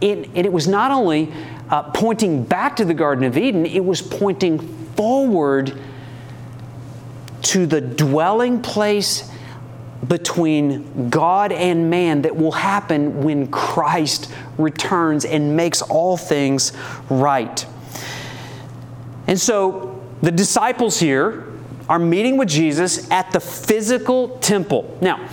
It, 0.00 0.28
and 0.34 0.46
it 0.46 0.52
was 0.52 0.66
not 0.66 0.90
only 0.90 1.32
uh, 1.70 1.82
pointing 1.92 2.44
back 2.44 2.76
to 2.76 2.84
the 2.84 2.94
Garden 2.94 3.24
of 3.24 3.36
Eden, 3.36 3.66
it 3.66 3.84
was 3.84 4.02
pointing 4.02 4.58
forward 4.96 5.78
to 7.42 7.66
the 7.66 7.80
dwelling 7.80 8.62
place 8.62 9.30
between 10.06 11.10
God 11.10 11.52
and 11.52 11.88
man 11.88 12.22
that 12.22 12.34
will 12.34 12.52
happen 12.52 13.22
when 13.22 13.48
Christ 13.48 14.32
returns 14.58 15.24
and 15.24 15.56
makes 15.56 15.82
all 15.82 16.16
things 16.16 16.72
right. 17.08 17.64
And 19.26 19.40
so 19.40 20.02
the 20.22 20.32
disciples 20.32 20.98
here 20.98 21.51
are 21.92 21.98
meeting 21.98 22.38
with 22.38 22.48
Jesus 22.48 23.10
at 23.10 23.30
the 23.32 23.38
physical 23.38 24.38
temple. 24.38 24.96
Now, 25.02 25.28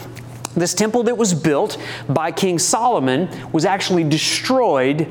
this 0.57 0.73
temple 0.73 1.03
that 1.03 1.17
was 1.17 1.33
built 1.33 1.81
by 2.09 2.33
King 2.33 2.59
Solomon 2.59 3.29
was 3.53 3.63
actually 3.63 4.03
destroyed 4.03 5.07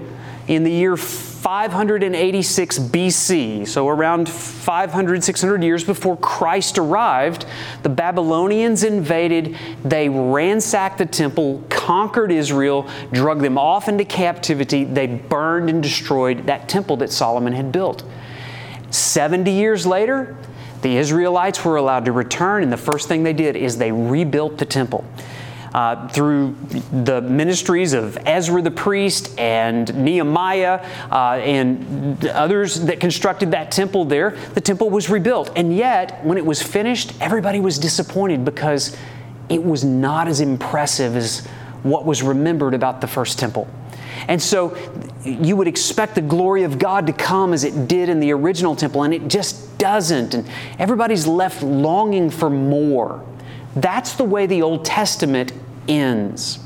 in 0.46 0.62
the 0.62 0.70
year 0.70 0.94
586 0.94 2.78
BC, 2.78 3.66
so 3.66 3.88
around 3.88 4.28
500, 4.28 5.24
600 5.24 5.62
years 5.62 5.84
before 5.84 6.18
Christ 6.18 6.76
arrived, 6.76 7.46
the 7.82 7.88
Babylonians 7.88 8.84
invaded. 8.84 9.56
They 9.82 10.10
ransacked 10.10 10.98
the 10.98 11.06
temple, 11.06 11.64
conquered 11.70 12.30
Israel, 12.30 12.86
drug 13.12 13.40
them 13.40 13.56
off 13.56 13.88
into 13.88 14.04
captivity. 14.04 14.84
They 14.84 15.06
burned 15.06 15.70
and 15.70 15.82
destroyed 15.82 16.44
that 16.44 16.68
temple 16.68 16.98
that 16.98 17.10
Solomon 17.10 17.54
had 17.54 17.72
built. 17.72 18.04
70 18.90 19.50
years 19.50 19.86
later, 19.86 20.36
the 20.82 20.96
Israelites 20.96 21.64
were 21.64 21.76
allowed 21.76 22.04
to 22.04 22.12
return, 22.12 22.62
and 22.62 22.72
the 22.72 22.76
first 22.76 23.08
thing 23.08 23.22
they 23.22 23.32
did 23.32 23.56
is 23.56 23.78
they 23.78 23.92
rebuilt 23.92 24.58
the 24.58 24.64
temple. 24.64 25.04
Uh, 25.74 26.08
through 26.08 26.56
the 27.04 27.20
ministries 27.20 27.92
of 27.92 28.16
Ezra 28.24 28.62
the 28.62 28.70
priest 28.70 29.38
and 29.38 29.94
Nehemiah 30.02 30.82
uh, 31.12 31.32
and 31.34 32.26
others 32.26 32.80
that 32.86 33.00
constructed 33.00 33.50
that 33.50 33.70
temple 33.70 34.06
there, 34.06 34.30
the 34.54 34.62
temple 34.62 34.88
was 34.88 35.10
rebuilt. 35.10 35.52
And 35.56 35.76
yet, 35.76 36.24
when 36.24 36.38
it 36.38 36.46
was 36.46 36.62
finished, 36.62 37.12
everybody 37.20 37.60
was 37.60 37.78
disappointed 37.78 38.46
because 38.46 38.96
it 39.50 39.62
was 39.62 39.84
not 39.84 40.26
as 40.26 40.40
impressive 40.40 41.16
as 41.16 41.46
what 41.82 42.06
was 42.06 42.22
remembered 42.22 42.72
about 42.72 43.02
the 43.02 43.06
first 43.06 43.38
temple. 43.38 43.68
And 44.26 44.42
so 44.42 44.76
you 45.24 45.56
would 45.56 45.68
expect 45.68 46.14
the 46.14 46.20
glory 46.20 46.64
of 46.64 46.78
God 46.78 47.06
to 47.06 47.12
come 47.12 47.52
as 47.52 47.64
it 47.64 47.88
did 47.88 48.08
in 48.08 48.20
the 48.20 48.32
original 48.32 48.74
temple, 48.74 49.02
and 49.04 49.14
it 49.14 49.28
just 49.28 49.78
doesn't. 49.78 50.34
And 50.34 50.48
everybody's 50.78 51.26
left 51.26 51.62
longing 51.62 52.30
for 52.30 52.50
more. 52.50 53.24
That's 53.76 54.14
the 54.14 54.24
way 54.24 54.46
the 54.46 54.62
Old 54.62 54.84
Testament 54.84 55.52
ends. 55.86 56.58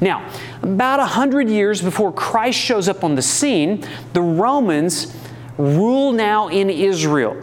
Now, 0.00 0.30
about 0.62 1.00
a 1.00 1.06
hundred 1.06 1.48
years 1.48 1.80
before 1.80 2.12
Christ 2.12 2.58
shows 2.58 2.88
up 2.88 3.02
on 3.02 3.14
the 3.14 3.22
scene, 3.22 3.84
the 4.12 4.22
Romans 4.22 5.16
rule 5.56 6.12
now 6.12 6.48
in 6.48 6.70
Israel. 6.70 7.36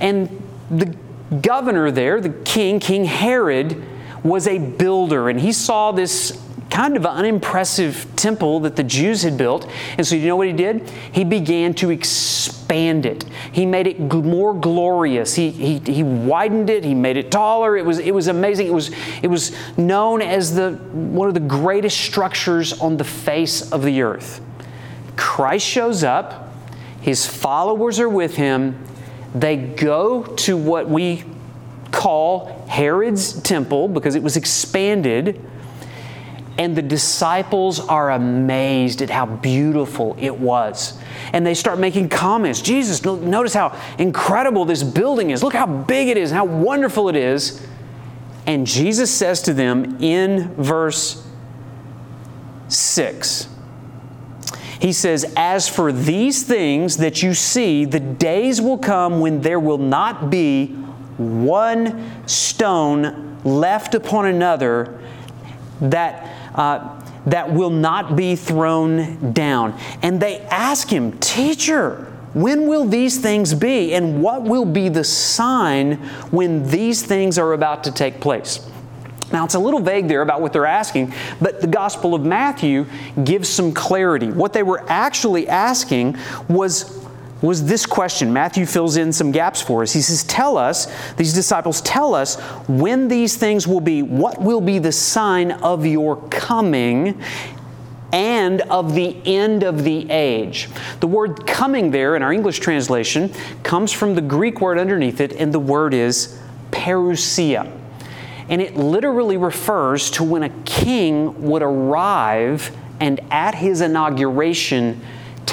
And 0.00 0.42
the 0.70 0.96
governor 1.42 1.90
there, 1.90 2.20
the 2.20 2.30
king, 2.30 2.80
King 2.80 3.04
Herod, 3.04 3.84
was 4.22 4.46
a 4.46 4.58
builder, 4.58 5.28
and 5.28 5.40
he 5.40 5.52
saw 5.52 5.92
this 5.92 6.40
kind 6.80 6.96
of 6.96 7.04
unimpressive 7.04 8.06
temple 8.16 8.60
that 8.60 8.74
the 8.74 8.82
Jews 8.82 9.22
had 9.22 9.36
built. 9.36 9.68
And 9.98 10.06
so, 10.06 10.16
you 10.16 10.26
know 10.28 10.36
what 10.36 10.46
he 10.46 10.54
did? 10.54 10.88
He 11.12 11.24
began 11.24 11.74
to 11.74 11.90
expand 11.90 13.04
it. 13.04 13.22
He 13.52 13.66
made 13.66 13.86
it 13.86 14.00
more 14.00 14.54
glorious. 14.54 15.34
He, 15.34 15.50
he, 15.50 15.78
he 15.80 16.02
widened 16.02 16.70
it. 16.70 16.82
He 16.82 16.94
made 16.94 17.18
it 17.18 17.30
taller. 17.30 17.76
It 17.76 17.84
was, 17.84 17.98
it 17.98 18.14
was 18.14 18.28
amazing. 18.28 18.66
It 18.66 18.72
was, 18.72 18.92
it 19.22 19.26
was 19.26 19.54
known 19.76 20.22
as 20.22 20.54
the, 20.54 20.72
one 20.72 21.28
of 21.28 21.34
the 21.34 21.40
greatest 21.40 22.00
structures 22.00 22.72
on 22.80 22.96
the 22.96 23.04
face 23.04 23.70
of 23.72 23.82
the 23.82 24.00
earth. 24.00 24.40
Christ 25.16 25.66
shows 25.66 26.02
up. 26.02 26.48
His 27.02 27.26
followers 27.26 28.00
are 28.00 28.08
with 28.08 28.36
him. 28.36 28.82
They 29.34 29.58
go 29.58 30.22
to 30.22 30.56
what 30.56 30.88
we 30.88 31.24
call 31.90 32.64
Herod's 32.70 33.38
temple 33.42 33.88
because 33.88 34.14
it 34.14 34.22
was 34.22 34.38
expanded 34.38 35.44
and 36.60 36.76
the 36.76 36.82
disciples 36.82 37.80
are 37.80 38.10
amazed 38.10 39.00
at 39.00 39.08
how 39.08 39.24
beautiful 39.24 40.14
it 40.20 40.38
was. 40.38 41.00
And 41.32 41.46
they 41.46 41.54
start 41.54 41.78
making 41.78 42.10
comments. 42.10 42.60
Jesus, 42.60 43.02
notice 43.02 43.54
how 43.54 43.80
incredible 43.96 44.66
this 44.66 44.82
building 44.82 45.30
is. 45.30 45.42
Look 45.42 45.54
how 45.54 45.64
big 45.64 46.08
it 46.08 46.18
is, 46.18 46.30
how 46.30 46.44
wonderful 46.44 47.08
it 47.08 47.16
is. 47.16 47.66
And 48.46 48.66
Jesus 48.66 49.10
says 49.10 49.40
to 49.42 49.54
them 49.54 50.02
in 50.02 50.54
verse 50.56 51.26
6, 52.68 53.48
He 54.82 54.92
says, 54.92 55.32
As 55.38 55.66
for 55.66 55.92
these 55.92 56.42
things 56.42 56.98
that 56.98 57.22
you 57.22 57.32
see, 57.32 57.86
the 57.86 58.00
days 58.00 58.60
will 58.60 58.76
come 58.76 59.20
when 59.20 59.40
there 59.40 59.60
will 59.60 59.78
not 59.78 60.28
be 60.28 60.66
one 61.16 62.28
stone 62.28 63.40
left 63.44 63.94
upon 63.94 64.26
another 64.26 65.00
that 65.80 66.29
uh, 66.54 67.00
that 67.26 67.52
will 67.52 67.70
not 67.70 68.16
be 68.16 68.36
thrown 68.36 69.32
down. 69.32 69.78
And 70.02 70.20
they 70.20 70.40
ask 70.40 70.88
him, 70.88 71.18
Teacher, 71.18 72.06
when 72.32 72.68
will 72.68 72.84
these 72.84 73.18
things 73.18 73.54
be? 73.54 73.94
And 73.94 74.22
what 74.22 74.42
will 74.42 74.64
be 74.64 74.88
the 74.88 75.04
sign 75.04 75.94
when 76.30 76.68
these 76.68 77.02
things 77.02 77.38
are 77.38 77.52
about 77.52 77.84
to 77.84 77.92
take 77.92 78.20
place? 78.20 78.66
Now, 79.32 79.44
it's 79.44 79.54
a 79.54 79.60
little 79.60 79.80
vague 79.80 80.08
there 80.08 80.22
about 80.22 80.40
what 80.40 80.52
they're 80.52 80.66
asking, 80.66 81.12
but 81.40 81.60
the 81.60 81.68
Gospel 81.68 82.14
of 82.14 82.24
Matthew 82.24 82.86
gives 83.22 83.48
some 83.48 83.72
clarity. 83.72 84.28
What 84.30 84.52
they 84.52 84.64
were 84.64 84.84
actually 84.88 85.48
asking 85.48 86.16
was 86.48 86.99
was 87.42 87.64
this 87.64 87.86
question. 87.86 88.32
Matthew 88.32 88.66
fills 88.66 88.96
in 88.96 89.12
some 89.12 89.32
gaps 89.32 89.62
for 89.62 89.82
us. 89.82 89.92
He 89.92 90.02
says, 90.02 90.24
Tell 90.24 90.58
us, 90.58 90.86
these 91.14 91.32
disciples 91.32 91.80
tell 91.80 92.14
us 92.14 92.38
when 92.68 93.08
these 93.08 93.36
things 93.36 93.66
will 93.66 93.80
be, 93.80 94.02
what 94.02 94.40
will 94.40 94.60
be 94.60 94.78
the 94.78 94.92
sign 94.92 95.52
of 95.52 95.86
your 95.86 96.16
coming 96.28 97.22
and 98.12 98.60
of 98.62 98.94
the 98.94 99.16
end 99.24 99.62
of 99.62 99.84
the 99.84 100.10
age. 100.10 100.68
The 101.00 101.06
word 101.06 101.46
coming 101.46 101.90
there 101.90 102.16
in 102.16 102.22
our 102.22 102.32
English 102.32 102.58
translation 102.58 103.32
comes 103.62 103.92
from 103.92 104.14
the 104.14 104.20
Greek 104.20 104.60
word 104.60 104.78
underneath 104.78 105.20
it, 105.20 105.32
and 105.32 105.54
the 105.54 105.60
word 105.60 105.94
is 105.94 106.38
parousia. 106.70 107.70
And 108.48 108.60
it 108.60 108.76
literally 108.76 109.36
refers 109.36 110.10
to 110.12 110.24
when 110.24 110.42
a 110.42 110.48
king 110.64 111.40
would 111.42 111.62
arrive 111.62 112.76
and 112.98 113.20
at 113.30 113.54
his 113.54 113.80
inauguration 113.80 115.00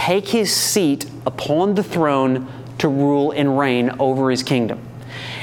take 0.07 0.29
his 0.29 0.55
seat 0.55 1.05
upon 1.25 1.75
the 1.75 1.83
throne 1.83 2.47
to 2.77 2.87
rule 2.87 3.31
and 3.31 3.59
reign 3.59 3.91
over 3.99 4.31
his 4.31 4.41
kingdom. 4.41 4.81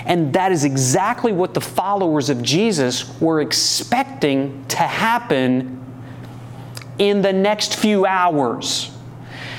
And 0.07 0.33
that 0.33 0.53
is 0.53 0.65
exactly 0.65 1.33
what 1.33 1.53
the 1.53 1.61
followers 1.61 2.31
of 2.31 2.41
Jesus 2.41 3.21
were 3.21 3.43
expecting 3.43 4.65
to 4.69 4.79
happen 4.79 5.85
in 6.99 7.21
the 7.21 7.31
next 7.31 7.77
few 7.77 8.07
hours. 8.07 8.91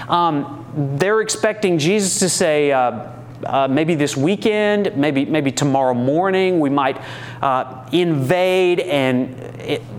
Um, 0.09 0.95
they're 0.97 1.21
expecting 1.21 1.77
Jesus 1.77 2.17
to 2.17 2.27
say, 2.27 2.71
uh, 2.71 3.12
uh, 3.45 3.67
maybe 3.67 3.93
this 3.93 4.17
weekend, 4.17 4.97
maybe 4.97 5.24
maybe 5.25 5.51
tomorrow 5.51 5.93
morning, 5.93 6.59
we 6.59 6.71
might 6.71 7.00
uh, 7.43 7.88
invade 7.91 8.79
and 8.79 9.44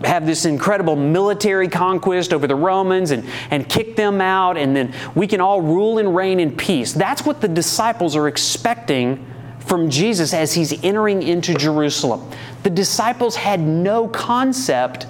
have 0.05 0.27
this 0.27 0.45
incredible 0.45 0.97
military 0.97 1.69
conquest 1.69 2.33
over 2.33 2.47
the 2.47 2.55
Romans 2.55 3.11
and, 3.11 3.25
and 3.51 3.69
kick 3.69 3.97
them 3.97 4.21
out, 4.21 4.57
and 4.57 4.75
then 4.75 4.93
we 5.15 5.27
can 5.27 5.41
all 5.41 5.61
rule 5.61 5.99
and 5.99 6.15
reign 6.15 6.41
in 6.41 6.57
peace. 6.57 6.93
That's 6.93 7.25
what 7.25 7.41
the 7.41 7.49
disciples 7.49 8.17
are 8.17 8.29
expecting 8.29 9.27
from 9.61 9.91
Jesus 9.91 10.33
as 10.33 10.53
he's 10.53 10.85
entering 10.85 11.23
into 11.23 11.55
Jerusalem. 11.55 12.31
The 12.63 12.71
disciples 12.71 13.37
had 13.37 13.61
no 13.61 14.09
concept 14.09 15.07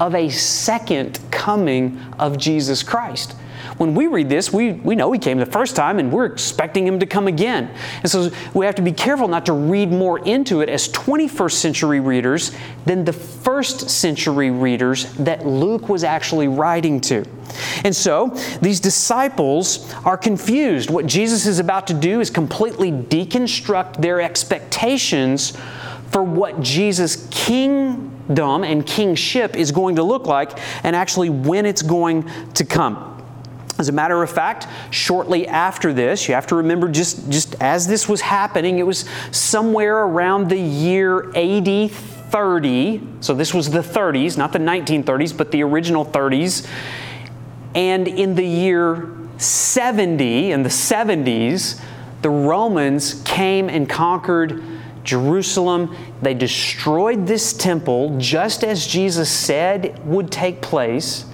of 0.00 0.14
a 0.14 0.30
second 0.30 1.20
coming 1.30 2.00
of 2.18 2.38
Jesus 2.38 2.82
Christ. 2.82 3.34
When 3.78 3.94
we 3.94 4.08
read 4.08 4.28
this, 4.28 4.52
we, 4.52 4.72
we 4.72 4.94
know 4.94 5.10
He 5.12 5.18
came 5.18 5.38
the 5.38 5.46
first 5.46 5.76
time 5.76 5.98
and 5.98 6.12
we're 6.12 6.26
expecting 6.26 6.86
Him 6.86 6.98
to 6.98 7.06
come 7.06 7.28
again. 7.28 7.74
And 8.02 8.10
so 8.10 8.30
we 8.52 8.66
have 8.66 8.74
to 8.74 8.82
be 8.82 8.92
careful 8.92 9.28
not 9.28 9.46
to 9.46 9.52
read 9.52 9.90
more 9.90 10.18
into 10.18 10.60
it 10.60 10.68
as 10.68 10.88
21st 10.90 11.52
century 11.52 12.00
readers 12.00 12.52
than 12.84 13.04
the 13.04 13.12
first 13.12 13.88
century 13.88 14.50
readers 14.50 15.12
that 15.14 15.46
Luke 15.46 15.88
was 15.88 16.04
actually 16.04 16.48
writing 16.48 17.00
to. 17.02 17.24
And 17.84 17.94
so 17.94 18.28
these 18.60 18.80
disciples 18.80 19.92
are 20.04 20.16
confused. 20.16 20.90
What 20.90 21.06
Jesus 21.06 21.46
is 21.46 21.58
about 21.58 21.86
to 21.86 21.94
do 21.94 22.20
is 22.20 22.30
completely 22.30 22.90
deconstruct 22.90 24.02
their 24.02 24.20
expectations 24.20 25.56
for 26.10 26.22
what 26.22 26.60
Jesus' 26.60 27.28
kingdom 27.30 28.64
and 28.64 28.84
kingship 28.84 29.56
is 29.56 29.72
going 29.72 29.96
to 29.96 30.02
look 30.02 30.26
like 30.26 30.58
and 30.84 30.96
actually 30.96 31.30
when 31.30 31.66
it's 31.66 31.82
going 31.82 32.28
to 32.54 32.64
come. 32.64 33.07
As 33.78 33.88
a 33.88 33.92
matter 33.92 34.20
of 34.24 34.30
fact, 34.30 34.66
shortly 34.90 35.46
after 35.46 35.92
this, 35.92 36.26
you 36.26 36.34
have 36.34 36.48
to 36.48 36.56
remember 36.56 36.88
just, 36.88 37.30
just 37.30 37.54
as 37.60 37.86
this 37.86 38.08
was 38.08 38.20
happening, 38.20 38.80
it 38.80 38.86
was 38.86 39.04
somewhere 39.30 39.98
around 39.98 40.48
the 40.48 40.58
year 40.58 41.30
AD 41.36 41.92
30. 41.92 43.00
So 43.20 43.34
this 43.34 43.54
was 43.54 43.70
the 43.70 43.78
30s, 43.78 44.36
not 44.36 44.52
the 44.52 44.58
1930s, 44.58 45.36
but 45.36 45.52
the 45.52 45.62
original 45.62 46.04
30s. 46.04 46.68
And 47.76 48.08
in 48.08 48.34
the 48.34 48.44
year 48.44 49.16
70, 49.36 50.50
in 50.50 50.64
the 50.64 50.68
70s, 50.68 51.80
the 52.22 52.30
Romans 52.30 53.22
came 53.24 53.68
and 53.68 53.88
conquered 53.88 54.60
Jerusalem. 55.04 55.96
They 56.20 56.34
destroyed 56.34 57.28
this 57.28 57.52
temple 57.52 58.18
just 58.18 58.64
as 58.64 58.88
Jesus 58.88 59.30
said 59.30 60.04
would 60.04 60.32
take 60.32 60.60
place. 60.60 61.26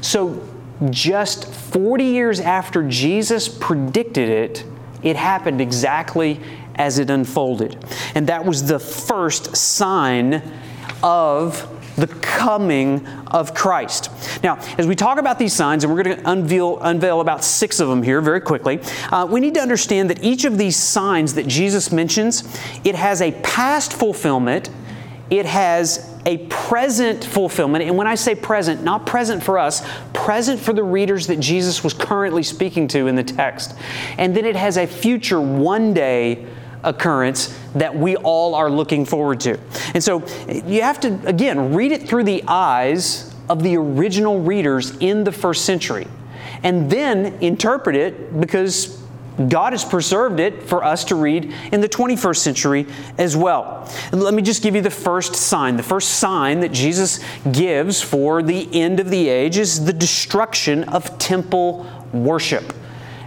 So 0.00 0.48
just 0.90 1.46
40 1.46 2.04
years 2.04 2.40
after 2.40 2.82
Jesus 2.88 3.48
predicted 3.48 4.28
it, 4.28 4.64
it 5.02 5.16
happened 5.16 5.60
exactly 5.60 6.40
as 6.74 6.98
it 6.98 7.10
unfolded. 7.10 7.84
And 8.14 8.26
that 8.28 8.44
was 8.44 8.66
the 8.66 8.78
first 8.78 9.56
sign 9.56 10.42
of 11.02 11.68
the 11.96 12.06
coming 12.06 13.06
of 13.28 13.54
Christ. 13.54 14.10
Now, 14.42 14.58
as 14.78 14.86
we 14.86 14.96
talk 14.96 15.18
about 15.18 15.38
these 15.38 15.52
signs, 15.52 15.84
and 15.84 15.92
we're 15.92 16.02
going 16.02 16.16
to 16.16 16.30
unveil, 16.30 16.78
unveil 16.80 17.20
about 17.20 17.44
six 17.44 17.80
of 17.80 17.88
them 17.88 18.02
here 18.02 18.20
very 18.20 18.40
quickly, 18.40 18.80
uh, 19.10 19.26
we 19.28 19.40
need 19.40 19.54
to 19.54 19.60
understand 19.60 20.08
that 20.10 20.22
each 20.24 20.44
of 20.44 20.56
these 20.56 20.76
signs 20.76 21.34
that 21.34 21.46
Jesus 21.46 21.92
mentions, 21.92 22.44
it 22.84 22.94
has 22.94 23.20
a 23.20 23.32
past 23.42 23.92
fulfillment, 23.92 24.70
it 25.28 25.44
has 25.44 26.11
a 26.24 26.38
present 26.48 27.24
fulfillment. 27.24 27.84
And 27.84 27.96
when 27.96 28.06
I 28.06 28.14
say 28.14 28.34
present, 28.34 28.82
not 28.82 29.06
present 29.06 29.42
for 29.42 29.58
us, 29.58 29.86
present 30.12 30.60
for 30.60 30.72
the 30.72 30.82
readers 30.82 31.26
that 31.26 31.40
Jesus 31.40 31.82
was 31.82 31.94
currently 31.94 32.42
speaking 32.42 32.88
to 32.88 33.06
in 33.08 33.16
the 33.16 33.24
text. 33.24 33.74
And 34.18 34.36
then 34.36 34.44
it 34.44 34.56
has 34.56 34.76
a 34.76 34.86
future 34.86 35.40
one 35.40 35.94
day 35.94 36.46
occurrence 36.84 37.56
that 37.74 37.96
we 37.96 38.16
all 38.16 38.54
are 38.54 38.70
looking 38.70 39.04
forward 39.04 39.40
to. 39.40 39.58
And 39.94 40.02
so 40.02 40.24
you 40.64 40.82
have 40.82 41.00
to, 41.00 41.20
again, 41.26 41.74
read 41.74 41.92
it 41.92 42.08
through 42.08 42.24
the 42.24 42.42
eyes 42.46 43.34
of 43.48 43.62
the 43.62 43.76
original 43.76 44.40
readers 44.40 44.96
in 44.98 45.24
the 45.24 45.32
first 45.32 45.64
century. 45.64 46.06
And 46.62 46.90
then 46.90 47.34
interpret 47.40 47.96
it 47.96 48.40
because 48.40 49.01
God 49.48 49.72
has 49.72 49.84
preserved 49.84 50.40
it 50.40 50.62
for 50.62 50.84
us 50.84 51.04
to 51.04 51.14
read 51.14 51.52
in 51.72 51.80
the 51.80 51.88
21st 51.88 52.36
century 52.36 52.86
as 53.18 53.36
well. 53.36 53.90
Let 54.12 54.34
me 54.34 54.42
just 54.42 54.62
give 54.62 54.74
you 54.74 54.82
the 54.82 54.90
first 54.90 55.34
sign. 55.34 55.76
The 55.76 55.82
first 55.82 56.18
sign 56.18 56.60
that 56.60 56.72
Jesus 56.72 57.20
gives 57.50 58.02
for 58.02 58.42
the 58.42 58.68
end 58.78 59.00
of 59.00 59.10
the 59.10 59.28
age 59.28 59.56
is 59.56 59.84
the 59.84 59.92
destruction 59.92 60.84
of 60.84 61.18
temple 61.18 61.86
worship. 62.12 62.74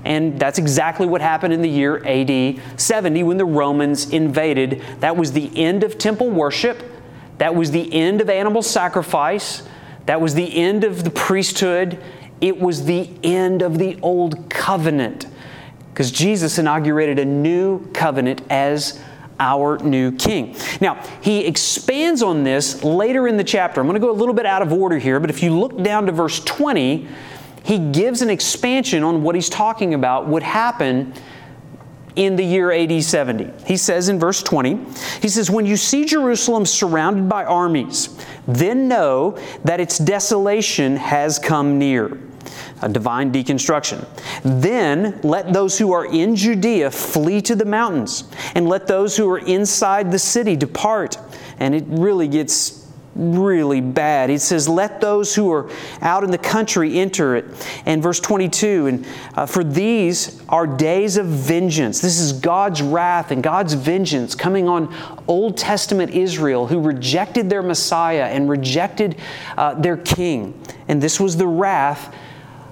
And 0.03 0.39
that's 0.39 0.59
exactly 0.59 1.07
what 1.07 1.21
happened 1.21 1.53
in 1.53 1.63
the 1.63 1.69
year 1.69 2.05
AD 2.05 2.61
70 2.79 3.23
when 3.23 3.37
the 3.37 3.45
Romans 3.45 4.11
invaded. 4.11 4.83
That 4.99 5.17
was 5.17 5.31
the 5.31 5.51
end 5.57 5.83
of 5.83 5.97
temple 5.97 6.29
worship. 6.29 6.83
That 7.39 7.55
was 7.55 7.71
the 7.71 7.91
end 7.91 8.21
of 8.21 8.29
animal 8.29 8.61
sacrifice. 8.61 9.63
That 10.05 10.21
was 10.21 10.35
the 10.35 10.55
end 10.55 10.83
of 10.83 11.03
the 11.03 11.09
priesthood. 11.09 11.97
It 12.39 12.59
was 12.59 12.85
the 12.85 13.09
end 13.23 13.63
of 13.63 13.79
the 13.79 13.99
old 14.01 14.51
covenant 14.51 15.25
because 15.95 16.11
Jesus 16.11 16.59
inaugurated 16.59 17.19
a 17.19 17.23
new 17.23 17.79
covenant 17.93 18.41
as 18.49 19.01
our 19.39 19.77
new 19.77 20.11
king. 20.11 20.53
Now, 20.81 21.01
he 21.21 21.45
expands 21.45 22.21
on 22.21 22.43
this 22.43 22.83
later 22.83 23.29
in 23.29 23.37
the 23.37 23.45
chapter. 23.45 23.79
I'm 23.79 23.87
going 23.87 23.93
to 23.93 24.05
go 24.05 24.11
a 24.11 24.11
little 24.11 24.33
bit 24.33 24.45
out 24.45 24.61
of 24.61 24.73
order 24.73 24.97
here, 24.97 25.21
but 25.21 25.29
if 25.29 25.41
you 25.41 25.57
look 25.57 25.81
down 25.81 26.05
to 26.07 26.11
verse 26.11 26.41
20, 26.41 27.07
he 27.63 27.91
gives 27.93 28.21
an 28.21 28.29
expansion 28.29 29.05
on 29.05 29.23
what 29.23 29.35
he's 29.35 29.47
talking 29.47 29.93
about 29.93 30.27
would 30.27 30.43
happen 30.43 31.13
in 32.17 32.35
the 32.35 32.43
year 32.43 32.73
AD 32.73 33.01
70. 33.01 33.53
He 33.65 33.77
says 33.77 34.09
in 34.09 34.19
verse 34.19 34.43
20, 34.43 34.77
he 35.21 35.29
says, 35.29 35.49
When 35.49 35.65
you 35.65 35.77
see 35.77 36.03
Jerusalem 36.03 36.65
surrounded 36.65 37.29
by 37.29 37.45
armies, 37.45 38.21
then 38.49 38.89
know 38.89 39.37
that 39.63 39.79
its 39.79 39.97
desolation 39.97 40.97
has 40.97 41.39
come 41.39 41.79
near 41.79 42.19
a 42.81 42.89
divine 42.89 43.31
deconstruction. 43.31 44.05
Then 44.43 45.19
let 45.23 45.53
those 45.53 45.77
who 45.77 45.91
are 45.91 46.05
in 46.05 46.35
Judea 46.35 46.91
flee 46.91 47.41
to 47.43 47.55
the 47.55 47.65
mountains, 47.65 48.25
and 48.55 48.67
let 48.67 48.87
those 48.87 49.17
who 49.17 49.29
are 49.29 49.39
inside 49.39 50.11
the 50.11 50.19
city 50.19 50.55
depart. 50.55 51.17
And 51.59 51.73
it 51.73 51.85
really 51.87 52.27
gets 52.27 52.85
really 53.15 53.79
bad. 53.79 54.29
He 54.29 54.37
says, 54.37 54.67
Let 54.67 55.01
those 55.01 55.33
who 55.33 55.51
are 55.51 55.69
out 56.01 56.23
in 56.23 56.31
the 56.31 56.37
country 56.37 56.99
enter 56.99 57.35
it. 57.35 57.45
And 57.85 58.03
verse 58.03 58.19
22, 58.19 58.87
and 58.87 59.07
uh, 59.35 59.45
for 59.45 59.63
these 59.63 60.41
are 60.49 60.67
days 60.67 61.17
of 61.17 61.25
vengeance. 61.25 62.01
This 62.01 62.19
is 62.19 62.33
God's 62.33 62.81
wrath 62.81 63.31
and 63.31 63.41
God's 63.41 63.73
vengeance 63.73 64.35
coming 64.35 64.67
on 64.67 64.93
Old 65.27 65.57
Testament 65.57 66.11
Israel 66.11 66.67
who 66.67 66.79
rejected 66.79 67.49
their 67.49 67.63
Messiah 67.63 68.25
and 68.25 68.49
rejected 68.49 69.17
uh, 69.57 69.73
their 69.75 69.97
king. 69.97 70.59
And 70.87 71.01
this 71.01 71.19
was 71.19 71.37
the 71.37 71.47
wrath 71.47 72.13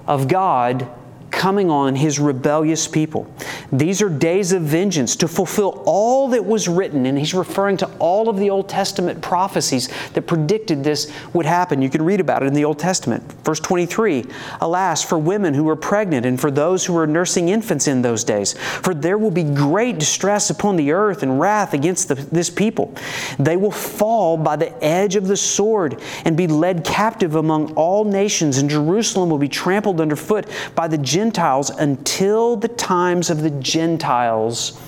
of 0.06 0.28
God 0.28 0.88
coming 1.34 1.68
on 1.68 1.96
his 1.96 2.20
rebellious 2.20 2.86
people. 2.86 3.26
These 3.72 4.00
are 4.00 4.08
days 4.08 4.52
of 4.52 4.62
vengeance 4.62 5.16
to 5.16 5.28
fulfill 5.28 5.82
all 5.84 6.28
that 6.28 6.44
was 6.44 6.68
written. 6.68 7.06
And 7.06 7.18
he's 7.18 7.34
referring 7.34 7.76
to 7.78 7.90
all 7.98 8.28
of 8.28 8.38
the 8.38 8.50
Old 8.50 8.68
Testament 8.68 9.20
prophecies 9.20 9.88
that 10.12 10.22
predicted 10.22 10.84
this 10.84 11.12
would 11.32 11.44
happen. 11.44 11.82
You 11.82 11.90
can 11.90 12.02
read 12.02 12.20
about 12.20 12.42
it 12.42 12.46
in 12.46 12.54
the 12.54 12.64
Old 12.64 12.78
Testament. 12.78 13.24
Verse 13.44 13.60
23 13.60 14.24
Alas, 14.60 15.02
for 15.02 15.18
women 15.18 15.54
who 15.54 15.64
were 15.64 15.76
pregnant 15.76 16.24
and 16.24 16.40
for 16.40 16.50
those 16.50 16.86
who 16.86 16.92
were 16.92 17.06
nursing 17.06 17.48
infants 17.48 17.88
in 17.88 18.00
those 18.00 18.22
days, 18.22 18.52
for 18.52 18.94
there 18.94 19.18
will 19.18 19.32
be 19.32 19.44
great 19.44 19.98
distress 19.98 20.50
upon 20.50 20.76
the 20.76 20.92
earth 20.92 21.22
and 21.22 21.40
wrath 21.40 21.74
against 21.74 22.08
the, 22.08 22.14
this 22.14 22.48
people. 22.48 22.94
They 23.38 23.56
will 23.56 23.72
fall 23.72 24.36
by 24.36 24.56
the 24.56 24.72
edge 24.82 25.16
of 25.16 25.26
the 25.26 25.36
sword 25.36 26.00
and 26.24 26.36
be 26.36 26.46
led 26.46 26.84
captive 26.84 27.34
among 27.34 27.74
all 27.74 28.04
nations, 28.04 28.58
and 28.58 28.70
Jerusalem 28.70 29.30
will 29.30 29.38
be 29.38 29.48
trampled 29.48 30.00
underfoot 30.00 30.46
by 30.76 30.86
the 30.86 30.98
Gentiles 30.98 31.23
Gentiles 31.24 31.70
until 31.70 32.54
the 32.54 32.68
times 32.68 33.30
of 33.30 33.40
the 33.40 33.48
Gentiles 33.48 34.78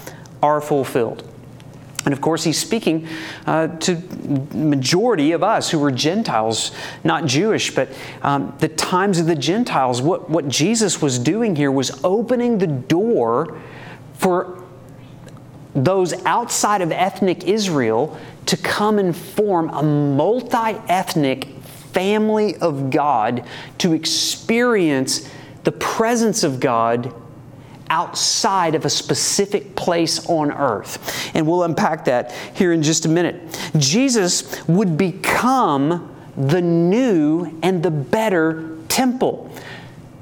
are 0.42 0.60
fulfilled. 0.60 1.26
And 2.04 2.12
of 2.12 2.20
course, 2.20 2.44
he's 2.44 2.58
speaking 2.58 3.08
uh, 3.46 3.68
to 3.68 3.96
majority 4.52 5.32
of 5.32 5.42
us 5.42 5.70
who 5.70 5.78
were 5.78 5.90
Gentiles, 5.90 6.72
not 7.04 7.24
Jewish, 7.24 7.74
but 7.74 7.88
um, 8.22 8.54
the 8.58 8.68
times 8.68 9.18
of 9.18 9.24
the 9.24 9.34
Gentiles. 9.34 10.02
What, 10.02 10.28
what 10.28 10.46
Jesus 10.46 11.00
was 11.00 11.18
doing 11.18 11.56
here 11.56 11.72
was 11.72 11.90
opening 12.04 12.58
the 12.58 12.66
door 12.66 13.58
for 14.12 14.62
those 15.74 16.12
outside 16.26 16.82
of 16.82 16.92
ethnic 16.92 17.44
Israel 17.44 18.18
to 18.44 18.58
come 18.58 18.98
and 18.98 19.16
form 19.16 19.70
a 19.70 19.82
multi 19.82 20.78
ethnic 20.88 21.46
family 21.92 22.56
of 22.56 22.90
God 22.90 23.42
to 23.78 23.94
experience 23.94 25.28
the 25.66 25.72
presence 25.72 26.44
of 26.44 26.60
God 26.60 27.12
outside 27.90 28.76
of 28.76 28.84
a 28.84 28.88
specific 28.88 29.74
place 29.74 30.24
on 30.26 30.52
earth. 30.52 31.28
And 31.34 31.44
we'll 31.44 31.64
unpack 31.64 32.04
that 32.04 32.30
here 32.54 32.72
in 32.72 32.84
just 32.84 33.04
a 33.04 33.08
minute. 33.08 33.58
Jesus 33.76 34.64
would 34.68 34.96
become 34.96 36.14
the 36.36 36.62
new 36.62 37.58
and 37.64 37.82
the 37.82 37.90
better 37.90 38.78
temple. 38.88 39.52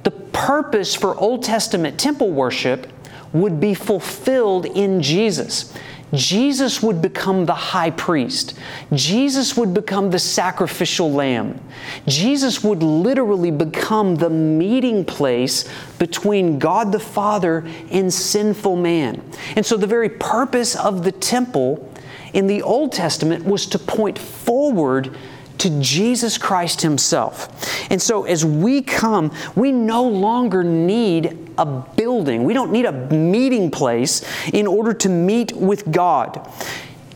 The 0.05 0.13
purpose 0.13 0.95
for 0.95 1.15
Old 1.15 1.43
Testament 1.43 2.01
temple 2.01 2.31
worship 2.31 2.91
would 3.35 3.61
be 3.61 3.75
fulfilled 3.75 4.65
in 4.65 5.03
Jesus. 5.03 5.75
Jesus 6.13 6.83
would 6.83 7.03
become 7.03 7.47
the 7.47 7.55
high 7.55 7.91
priest. 7.91 8.59
Jesus 8.93 9.57
would 9.57 9.75
become 9.75 10.11
the 10.11 10.19
sacrificial 10.19 11.11
lamb. 11.11 11.61
Jesus 12.07 12.63
would 12.63 12.83
literally 12.83 13.51
become 13.51 14.17
the 14.17 14.31
meeting 14.31 15.05
place 15.05 15.69
between 15.99 16.59
God 16.59 16.93
the 16.93 17.01
Father 17.01 17.67
and 17.91 18.13
sinful 18.13 18.77
man. 18.77 19.23
And 19.57 19.65
so, 19.65 19.77
the 19.77 19.87
very 19.87 20.09
purpose 20.09 20.77
of 20.77 21.05
the 21.05 21.13
temple 21.13 21.91
in 22.33 22.47
the 22.47 22.63
Old 22.63 22.93
Testament 22.93 23.45
was 23.45 23.67
to 23.67 23.79
point 23.79 24.19
forward 24.19 25.17
to 25.59 25.81
Jesus 25.81 26.37
Christ 26.37 26.83
Himself. 26.83 27.91
And 27.91 28.01
so, 28.01 28.25
as 28.25 28.45
we 28.45 28.83
come, 28.83 29.33
we 29.55 29.73
no 29.73 30.07
longer 30.07 30.63
need 30.63 31.44
a 31.59 31.67
building, 31.67 32.45
we 32.45 32.55
don't 32.55 32.73
need 32.73 32.87
a 32.87 32.93
meeting 32.93 33.71
place 33.71 34.25
in 34.49 34.67
order 34.67 34.93
to 34.95 35.09
meet 35.09 35.53
with 35.53 35.91
God. 35.91 36.49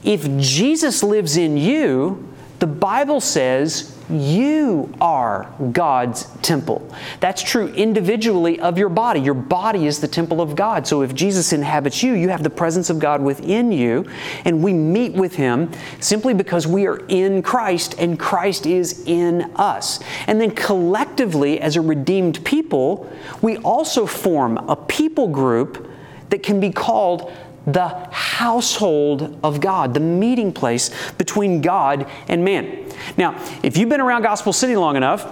If 0.05 0.29
Jesus 0.39 1.03
lives 1.03 1.37
in 1.37 1.57
you, 1.57 2.29
the 2.61 2.67
Bible 2.67 3.21
says 3.21 3.98
you 4.11 4.93
are 5.01 5.53
God's 5.73 6.25
temple. 6.43 6.89
That's 7.21 7.43
true 7.43 7.69
individually 7.69 8.59
of 8.61 8.79
your 8.79 8.89
body. 8.89 9.21
Your 9.21 9.35
body 9.35 9.87
is 9.87 10.01
the 10.01 10.09
temple 10.09 10.41
of 10.41 10.57
God. 10.57 10.87
So 10.87 11.03
if 11.03 11.15
Jesus 11.15 11.53
inhabits 11.53 12.03
you, 12.03 12.15
you 12.15 12.29
have 12.31 12.43
the 12.43 12.51
presence 12.51 12.91
of 12.91 12.99
God 12.99 13.23
within 13.23 13.71
you, 13.71 14.09
and 14.45 14.63
we 14.63 14.73
meet 14.73 15.13
with 15.13 15.35
Him 15.35 15.71
simply 16.01 16.35
because 16.35 16.67
we 16.67 16.87
are 16.87 17.05
in 17.09 17.43
Christ 17.43 17.97
and 17.99 18.19
Christ 18.19 18.67
is 18.67 19.03
in 19.07 19.53
us. 19.57 20.01
And 20.27 20.41
then 20.41 20.53
collectively, 20.53 21.61
as 21.61 21.77
a 21.77 21.81
redeemed 21.81 22.45
people, 22.45 23.11
we 23.43 23.59
also 23.59 24.07
form 24.07 24.57
a 24.57 24.77
people 24.77 25.29
group 25.29 25.87
that 26.31 26.43
can 26.43 26.61
be 26.61 26.71
called 26.71 27.33
the 27.73 27.89
household 28.11 29.39
of 29.43 29.61
God, 29.61 29.95
the 29.95 30.01
meeting 30.01 30.53
place 30.53 30.91
between 31.13 31.61
God 31.61 32.07
and 32.29 32.45
man. 32.45 32.91
Now, 33.17 33.35
if 33.63 33.77
you've 33.77 33.89
been 33.89 34.01
around 34.01 34.23
Gospel 34.23 34.53
City 34.53 34.77
long 34.77 34.97
enough, 34.97 35.27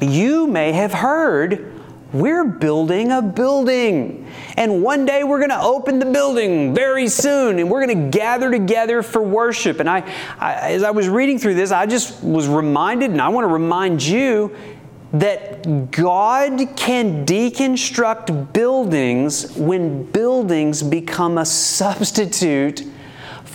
you 0.00 0.46
may 0.46 0.72
have 0.72 0.92
heard 0.92 1.74
we're 2.12 2.44
building 2.44 3.12
a 3.12 3.20
building. 3.20 4.26
And 4.56 4.82
one 4.82 5.04
day 5.04 5.24
we're 5.24 5.38
going 5.38 5.50
to 5.50 5.60
open 5.60 5.98
the 5.98 6.06
building 6.06 6.74
very 6.74 7.08
soon 7.08 7.58
and 7.58 7.70
we're 7.70 7.84
going 7.84 8.10
to 8.10 8.18
gather 8.18 8.50
together 8.50 9.02
for 9.02 9.20
worship. 9.20 9.78
And 9.80 9.90
I, 9.90 9.98
I, 10.38 10.72
as 10.72 10.82
I 10.82 10.90
was 10.90 11.08
reading 11.08 11.38
through 11.38 11.54
this, 11.54 11.70
I 11.70 11.84
just 11.84 12.22
was 12.22 12.48
reminded, 12.48 13.10
and 13.10 13.20
I 13.20 13.28
want 13.28 13.44
to 13.44 13.52
remind 13.52 14.02
you 14.02 14.56
that 15.12 15.90
God 15.90 16.76
can 16.76 17.24
deconstruct 17.24 18.52
buildings 18.52 19.52
when 19.56 20.04
buildings 20.04 20.82
become 20.82 21.38
a 21.38 21.46
substitute 21.78 22.82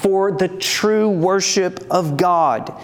for 0.04 0.34
the 0.34 0.50
true 0.50 1.10
worship 1.10 1.80
of 1.90 2.18
God. 2.18 2.78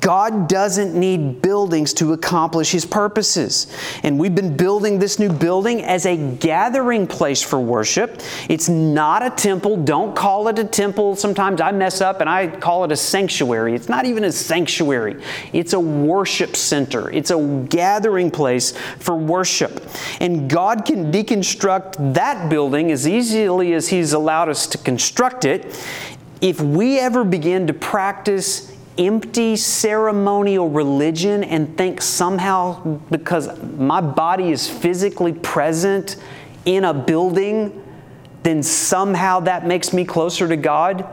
God 0.00 0.50
doesn't 0.50 0.94
need 0.94 1.40
buildings 1.40 1.94
to 1.94 2.12
accomplish 2.12 2.70
His 2.70 2.84
purposes. 2.84 3.74
And 4.02 4.18
we've 4.18 4.34
been 4.34 4.54
building 4.54 4.98
this 4.98 5.18
new 5.18 5.32
building 5.32 5.82
as 5.82 6.04
a 6.04 6.14
gathering 6.14 7.06
place 7.06 7.42
for 7.42 7.58
worship. 7.58 8.20
It's 8.50 8.68
not 8.68 9.24
a 9.24 9.30
temple. 9.30 9.78
Don't 9.78 10.14
call 10.14 10.48
it 10.48 10.58
a 10.58 10.64
temple. 10.64 11.16
Sometimes 11.16 11.62
I 11.62 11.72
mess 11.72 12.02
up 12.02 12.20
and 12.20 12.28
I 12.28 12.48
call 12.48 12.84
it 12.84 12.92
a 12.92 12.96
sanctuary. 12.96 13.74
It's 13.74 13.88
not 13.88 14.04
even 14.04 14.24
a 14.24 14.32
sanctuary, 14.32 15.22
it's 15.54 15.72
a 15.72 15.80
worship 15.80 16.54
center, 16.54 17.10
it's 17.10 17.30
a 17.30 17.66
gathering 17.70 18.30
place 18.30 18.76
for 18.98 19.16
worship. 19.16 19.88
And 20.20 20.50
God 20.50 20.84
can 20.84 21.10
deconstruct 21.10 22.12
that 22.12 22.50
building 22.50 22.92
as 22.92 23.08
easily 23.08 23.72
as 23.72 23.88
He's 23.88 24.12
allowed 24.12 24.50
us 24.50 24.66
to 24.66 24.78
construct 24.78 25.46
it. 25.46 25.74
If 26.40 26.60
we 26.60 26.98
ever 27.00 27.24
begin 27.24 27.66
to 27.66 27.72
practice 27.72 28.76
empty 28.96 29.56
ceremonial 29.56 30.68
religion 30.68 31.44
and 31.44 31.76
think 31.76 32.02
somehow 32.02 33.00
because 33.10 33.48
my 33.62 34.00
body 34.00 34.50
is 34.50 34.68
physically 34.68 35.32
present 35.32 36.16
in 36.64 36.84
a 36.84 36.92
building, 36.92 37.84
then 38.42 38.62
somehow 38.62 39.40
that 39.40 39.66
makes 39.66 39.92
me 39.92 40.04
closer 40.04 40.48
to 40.48 40.56
God. 40.56 41.06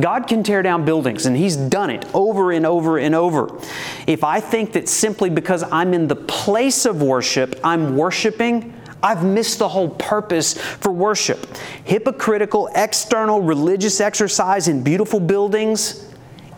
God 0.00 0.26
can 0.26 0.42
tear 0.42 0.62
down 0.62 0.84
buildings, 0.84 1.24
and 1.26 1.36
He's 1.36 1.56
done 1.56 1.88
it 1.88 2.04
over 2.14 2.50
and 2.50 2.66
over 2.66 2.98
and 2.98 3.14
over. 3.14 3.60
If 4.06 4.24
I 4.24 4.40
think 4.40 4.72
that 4.72 4.88
simply 4.88 5.30
because 5.30 5.62
I'm 5.62 5.94
in 5.94 6.08
the 6.08 6.16
place 6.16 6.84
of 6.84 7.00
worship, 7.00 7.60
I'm 7.62 7.96
worshiping, 7.96 8.74
I've 9.04 9.22
missed 9.22 9.58
the 9.58 9.68
whole 9.68 9.90
purpose 9.90 10.54
for 10.54 10.90
worship. 10.90 11.46
Hypocritical, 11.84 12.70
external 12.74 13.42
religious 13.42 14.00
exercise 14.00 14.66
in 14.66 14.82
beautiful 14.82 15.20
buildings 15.20 16.10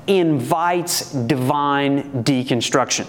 invites 0.07 1.11
divine 1.11 2.23
deconstruction. 2.23 3.09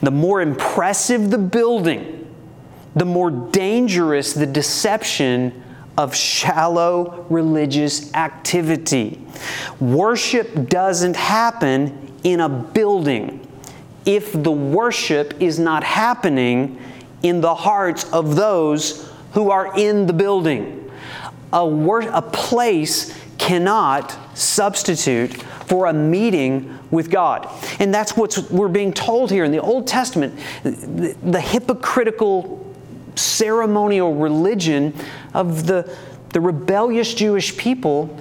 The 0.00 0.10
more 0.10 0.42
impressive 0.42 1.30
the 1.30 1.38
building, 1.38 2.34
the 2.96 3.04
more 3.04 3.30
dangerous 3.30 4.32
the 4.32 4.46
deception 4.46 5.62
of 5.96 6.12
shallow 6.12 7.24
religious 7.30 8.12
activity. 8.14 9.24
Worship 9.78 10.68
doesn't 10.68 11.14
happen 11.14 12.12
in 12.24 12.40
a 12.40 12.48
building 12.48 13.46
if 14.04 14.32
the 14.32 14.50
worship 14.50 15.40
is 15.40 15.60
not 15.60 15.84
happening 15.84 16.80
in 17.24 17.40
the 17.40 17.54
hearts 17.54 18.04
of 18.12 18.36
those 18.36 19.10
who 19.32 19.50
are 19.50 19.76
in 19.76 20.06
the 20.06 20.12
building. 20.12 20.90
A, 21.52 21.66
wor- 21.66 22.02
a 22.02 22.22
place 22.22 23.18
cannot 23.38 24.16
substitute 24.36 25.32
for 25.66 25.86
a 25.86 25.92
meeting 25.92 26.78
with 26.90 27.10
God. 27.10 27.48
And 27.80 27.92
that's 27.92 28.16
what 28.16 28.38
we're 28.50 28.68
being 28.68 28.92
told 28.92 29.30
here 29.30 29.44
in 29.44 29.50
the 29.50 29.60
Old 29.60 29.86
Testament. 29.86 30.38
The, 30.62 31.16
the 31.22 31.40
hypocritical 31.40 32.74
ceremonial 33.16 34.14
religion 34.14 34.94
of 35.32 35.66
the, 35.66 35.96
the 36.32 36.40
rebellious 36.40 37.14
Jewish 37.14 37.56
people 37.56 38.20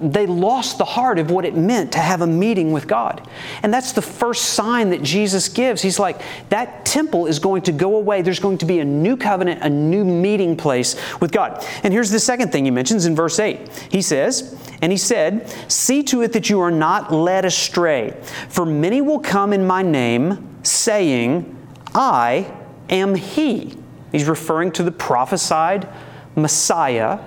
they 0.00 0.26
lost 0.26 0.78
the 0.78 0.84
heart 0.84 1.18
of 1.18 1.30
what 1.30 1.44
it 1.44 1.56
meant 1.56 1.92
to 1.92 1.98
have 1.98 2.20
a 2.20 2.26
meeting 2.26 2.72
with 2.72 2.86
God. 2.86 3.28
And 3.62 3.74
that's 3.74 3.92
the 3.92 4.02
first 4.02 4.50
sign 4.50 4.90
that 4.90 5.02
Jesus 5.02 5.48
gives. 5.48 5.82
He's 5.82 5.98
like, 5.98 6.20
that 6.50 6.86
temple 6.86 7.26
is 7.26 7.38
going 7.38 7.62
to 7.62 7.72
go 7.72 7.96
away. 7.96 8.22
There's 8.22 8.38
going 8.38 8.58
to 8.58 8.66
be 8.66 8.78
a 8.78 8.84
new 8.84 9.16
covenant, 9.16 9.62
a 9.62 9.68
new 9.68 10.04
meeting 10.04 10.56
place 10.56 10.96
with 11.20 11.32
God. 11.32 11.64
And 11.82 11.92
here's 11.92 12.10
the 12.10 12.20
second 12.20 12.52
thing 12.52 12.64
he 12.64 12.70
mentions 12.70 13.06
in 13.06 13.16
verse 13.16 13.40
8. 13.40 13.88
He 13.90 14.00
says, 14.00 14.56
And 14.80 14.92
he 14.92 14.98
said, 14.98 15.48
See 15.70 16.02
to 16.04 16.22
it 16.22 16.32
that 16.32 16.48
you 16.48 16.60
are 16.60 16.70
not 16.70 17.12
led 17.12 17.44
astray, 17.44 18.16
for 18.48 18.64
many 18.64 19.00
will 19.00 19.20
come 19.20 19.52
in 19.52 19.66
my 19.66 19.82
name, 19.82 20.58
saying, 20.62 21.56
I 21.94 22.54
am 22.88 23.16
he. 23.16 23.76
He's 24.12 24.28
referring 24.28 24.72
to 24.72 24.82
the 24.84 24.92
prophesied 24.92 25.88
Messiah 26.36 27.18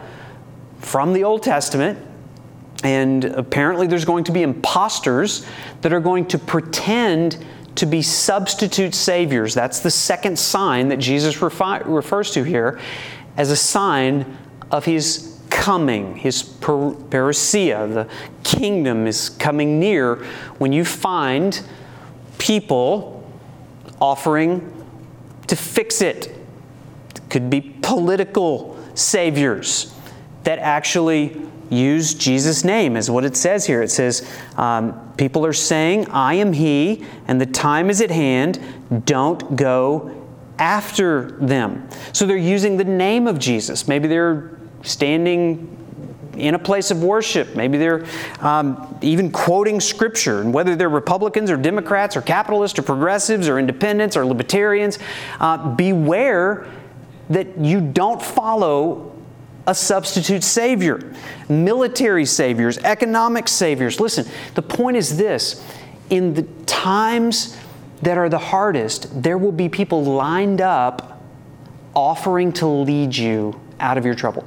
from 0.79 1.13
the 1.13 1.23
Old 1.25 1.43
Testament 1.43 2.07
and 2.83 3.25
apparently, 3.25 3.87
there's 3.87 4.05
going 4.05 4.23
to 4.25 4.31
be 4.31 4.41
imposters 4.41 5.45
that 5.81 5.93
are 5.93 5.99
going 5.99 6.25
to 6.27 6.39
pretend 6.39 7.43
to 7.75 7.85
be 7.85 8.01
substitute 8.01 8.93
saviors. 8.93 9.53
That's 9.53 9.79
the 9.79 9.91
second 9.91 10.37
sign 10.37 10.89
that 10.89 10.97
Jesus 10.97 11.37
refi- 11.37 11.83
refers 11.85 12.31
to 12.31 12.43
here 12.43 12.79
as 13.37 13.51
a 13.51 13.55
sign 13.55 14.37
of 14.71 14.85
his 14.85 15.39
coming, 15.49 16.15
his 16.15 16.43
per- 16.43 16.93
parousia. 16.93 17.93
The 17.93 18.09
kingdom 18.43 19.07
is 19.07 19.29
coming 19.29 19.79
near 19.79 20.15
when 20.57 20.73
you 20.73 20.83
find 20.83 21.61
people 22.37 23.23
offering 23.99 24.85
to 25.47 25.55
fix 25.55 26.01
it. 26.01 26.27
it 26.27 27.21
could 27.29 27.49
be 27.49 27.61
political 27.81 28.77
saviors 28.95 29.93
that 30.43 30.59
actually 30.59 31.39
use 31.71 32.13
Jesus' 32.13 32.63
name, 32.63 32.97
is 32.97 33.09
what 33.09 33.25
it 33.25 33.35
says 33.35 33.65
here. 33.65 33.81
It 33.81 33.91
says, 33.91 34.29
um, 34.57 35.13
People 35.17 35.45
are 35.45 35.53
saying, 35.53 36.07
I 36.07 36.35
am 36.35 36.53
He, 36.53 37.05
and 37.27 37.39
the 37.39 37.45
time 37.45 37.89
is 37.89 38.01
at 38.01 38.11
hand. 38.11 38.59
Don't 39.05 39.55
go 39.55 40.27
after 40.57 41.31
them. 41.31 41.87
So 42.13 42.25
they're 42.25 42.37
using 42.37 42.77
the 42.77 42.83
name 42.83 43.27
of 43.27 43.39
Jesus. 43.39 43.87
Maybe 43.87 44.07
they're 44.07 44.57
standing 44.83 45.77
in 46.37 46.55
a 46.55 46.59
place 46.59 46.91
of 46.91 47.03
worship. 47.03 47.55
Maybe 47.55 47.77
they're 47.77 48.05
um, 48.39 48.97
even 49.01 49.31
quoting 49.31 49.79
Scripture. 49.79 50.41
And 50.41 50.53
whether 50.53 50.75
they're 50.75 50.89
Republicans 50.89 51.51
or 51.51 51.57
Democrats 51.57 52.15
or 52.15 52.21
capitalists 52.21 52.79
or 52.79 52.83
progressives 52.83 53.47
or 53.47 53.59
independents 53.59 54.15
or 54.15 54.25
libertarians, 54.25 54.97
uh, 55.39 55.75
beware 55.75 56.67
that 57.29 57.57
you 57.59 57.81
don't 57.81 58.21
follow 58.21 59.10
a 59.67 59.75
substitute 59.75 60.43
savior, 60.43 61.13
military 61.49 62.25
saviors, 62.25 62.77
economic 62.79 63.47
saviors. 63.47 63.99
Listen, 63.99 64.25
the 64.55 64.61
point 64.61 64.97
is 64.97 65.17
this 65.17 65.63
in 66.09 66.33
the 66.33 66.43
times 66.65 67.57
that 68.01 68.17
are 68.17 68.29
the 68.29 68.39
hardest, 68.39 69.21
there 69.21 69.37
will 69.37 69.51
be 69.51 69.69
people 69.69 70.03
lined 70.03 70.61
up 70.61 71.21
offering 71.95 72.51
to 72.53 72.65
lead 72.65 73.15
you 73.15 73.59
out 73.79 73.97
of 73.97 74.05
your 74.05 74.15
trouble. 74.15 74.43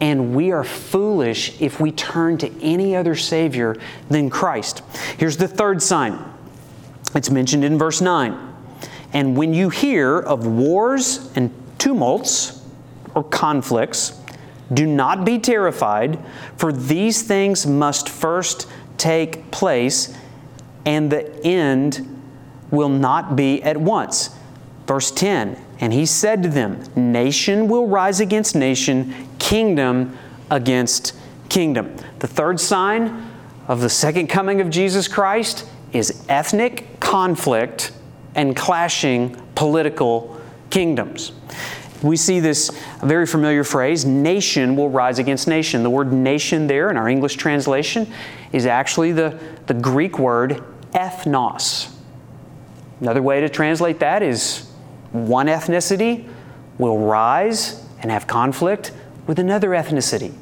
and 0.00 0.34
we 0.34 0.50
are 0.50 0.64
foolish 0.64 1.60
if 1.62 1.80
we 1.80 1.92
turn 1.92 2.36
to 2.36 2.50
any 2.60 2.96
other 2.96 3.14
Savior 3.14 3.76
than 4.10 4.28
Christ. 4.28 4.82
Here's 5.18 5.36
the 5.36 5.48
third 5.48 5.80
sign 5.80 6.18
it's 7.14 7.30
mentioned 7.30 7.64
in 7.64 7.78
verse 7.78 8.00
9. 8.00 8.36
And 9.12 9.36
when 9.36 9.54
you 9.54 9.70
hear 9.70 10.18
of 10.18 10.46
wars 10.46 11.30
and 11.36 11.54
tumults 11.78 12.60
or 13.14 13.24
conflicts, 13.24 14.20
do 14.72 14.86
not 14.86 15.24
be 15.24 15.38
terrified, 15.38 16.18
for 16.56 16.72
these 16.72 17.22
things 17.22 17.66
must 17.66 18.08
first 18.08 18.66
take 18.96 19.50
place, 19.50 20.16
and 20.86 21.10
the 21.10 21.44
end 21.44 22.20
will 22.70 22.88
not 22.88 23.36
be 23.36 23.62
at 23.62 23.76
once. 23.76 24.30
Verse 24.86 25.10
10 25.10 25.56
And 25.80 25.92
he 25.92 26.06
said 26.06 26.42
to 26.42 26.48
them, 26.48 26.82
Nation 26.96 27.68
will 27.68 27.86
rise 27.86 28.20
against 28.20 28.54
nation, 28.54 29.28
kingdom 29.38 30.16
against 30.50 31.14
kingdom. 31.48 31.96
The 32.18 32.26
third 32.26 32.60
sign 32.60 33.30
of 33.68 33.80
the 33.80 33.90
second 33.90 34.28
coming 34.28 34.60
of 34.60 34.70
Jesus 34.70 35.08
Christ 35.08 35.66
is 35.92 36.24
ethnic 36.28 37.00
conflict 37.00 37.92
and 38.34 38.56
clashing 38.56 39.40
political 39.54 40.40
kingdoms. 40.70 41.32
We 42.04 42.18
see 42.18 42.38
this 42.38 42.70
very 43.02 43.24
familiar 43.24 43.64
phrase 43.64 44.04
nation 44.04 44.76
will 44.76 44.90
rise 44.90 45.18
against 45.18 45.48
nation. 45.48 45.82
The 45.82 45.90
word 45.90 46.12
nation 46.12 46.66
there 46.66 46.90
in 46.90 46.98
our 46.98 47.08
English 47.08 47.36
translation 47.36 48.12
is 48.52 48.66
actually 48.66 49.12
the, 49.12 49.38
the 49.66 49.72
Greek 49.72 50.18
word 50.18 50.62
ethnos. 50.92 51.90
Another 53.00 53.22
way 53.22 53.40
to 53.40 53.48
translate 53.48 54.00
that 54.00 54.22
is 54.22 54.70
one 55.12 55.46
ethnicity 55.46 56.28
will 56.76 56.98
rise 56.98 57.82
and 58.02 58.10
have 58.10 58.26
conflict 58.26 58.92
with 59.26 59.38
another 59.38 59.70
ethnicity. 59.70 60.34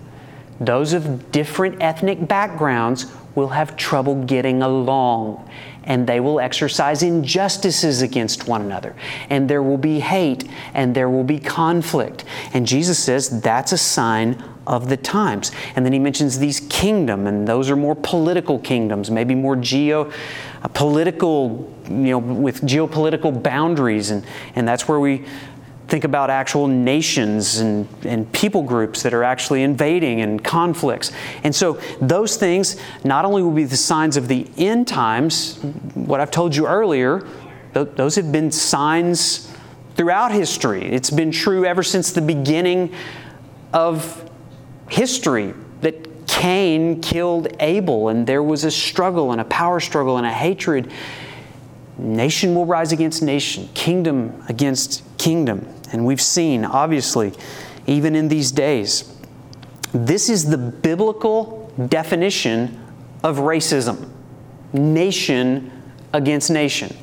Those 0.60 0.92
of 0.92 1.30
different 1.30 1.80
ethnic 1.80 2.26
backgrounds 2.26 3.06
will 3.36 3.48
have 3.48 3.76
trouble 3.76 4.24
getting 4.24 4.62
along 4.62 5.48
and 5.84 6.06
they 6.06 6.20
will 6.20 6.40
exercise 6.40 7.02
injustices 7.02 8.02
against 8.02 8.46
one 8.46 8.62
another. 8.62 8.94
And 9.30 9.48
there 9.48 9.62
will 9.62 9.78
be 9.78 10.00
hate 10.00 10.48
and 10.74 10.94
there 10.94 11.10
will 11.10 11.24
be 11.24 11.38
conflict. 11.38 12.24
And 12.52 12.66
Jesus 12.66 12.98
says 12.98 13.40
that's 13.40 13.72
a 13.72 13.78
sign 13.78 14.42
of 14.66 14.88
the 14.88 14.96
times. 14.96 15.50
And 15.74 15.84
then 15.84 15.92
he 15.92 15.98
mentions 15.98 16.38
these 16.38 16.60
kingdom, 16.68 17.26
and 17.26 17.46
those 17.48 17.68
are 17.70 17.76
more 17.76 17.96
political 17.96 18.58
kingdoms, 18.58 19.10
maybe 19.10 19.34
more 19.34 19.56
geo 19.56 20.10
uh, 20.62 20.68
political, 20.68 21.72
you 21.88 22.12
know, 22.12 22.18
with 22.18 22.60
geopolitical 22.62 23.42
boundaries. 23.42 24.10
And, 24.10 24.24
and 24.54 24.66
that's 24.66 24.86
where 24.86 25.00
we 25.00 25.26
think 25.92 26.04
about 26.04 26.30
actual 26.30 26.66
nations 26.68 27.58
and, 27.58 27.86
and 28.06 28.32
people 28.32 28.62
groups 28.62 29.02
that 29.02 29.12
are 29.12 29.22
actually 29.22 29.62
invading 29.62 30.22
and 30.22 30.42
conflicts. 30.42 31.12
And 31.44 31.54
so 31.54 31.74
those 32.00 32.38
things 32.38 32.80
not 33.04 33.26
only 33.26 33.42
will 33.42 33.50
be 33.50 33.64
the 33.64 33.76
signs 33.76 34.16
of 34.16 34.26
the 34.26 34.48
end 34.56 34.88
times, 34.88 35.58
what 35.92 36.18
I've 36.18 36.30
told 36.30 36.56
you 36.56 36.66
earlier, 36.66 37.28
those 37.74 38.14
have 38.14 38.32
been 38.32 38.50
signs 38.50 39.54
throughout 39.94 40.32
history. 40.32 40.82
It's 40.82 41.10
been 41.10 41.30
true 41.30 41.66
ever 41.66 41.82
since 41.82 42.12
the 42.12 42.22
beginning 42.22 42.94
of 43.74 44.30
history 44.88 45.52
that 45.82 46.26
Cain 46.26 47.02
killed 47.02 47.48
Abel 47.60 48.08
and 48.08 48.26
there 48.26 48.42
was 48.42 48.64
a 48.64 48.70
struggle 48.70 49.32
and 49.32 49.42
a 49.42 49.44
power 49.44 49.78
struggle 49.78 50.16
and 50.16 50.26
a 50.26 50.32
hatred. 50.32 50.90
Nation 51.98 52.54
will 52.54 52.64
rise 52.64 52.92
against 52.92 53.22
nation, 53.22 53.68
kingdom 53.74 54.42
against 54.48 55.02
kingdom. 55.18 55.68
And 55.92 56.04
we've 56.06 56.20
seen, 56.20 56.64
obviously, 56.64 57.32
even 57.86 58.14
in 58.16 58.28
these 58.28 58.50
days, 58.50 59.14
this 59.92 60.28
is 60.28 60.48
the 60.48 60.58
biblical 60.58 61.70
definition 61.88 62.80
of 63.22 63.38
racism 63.38 64.08
nation 64.72 65.70
against 66.14 66.50
nation. 66.50 66.96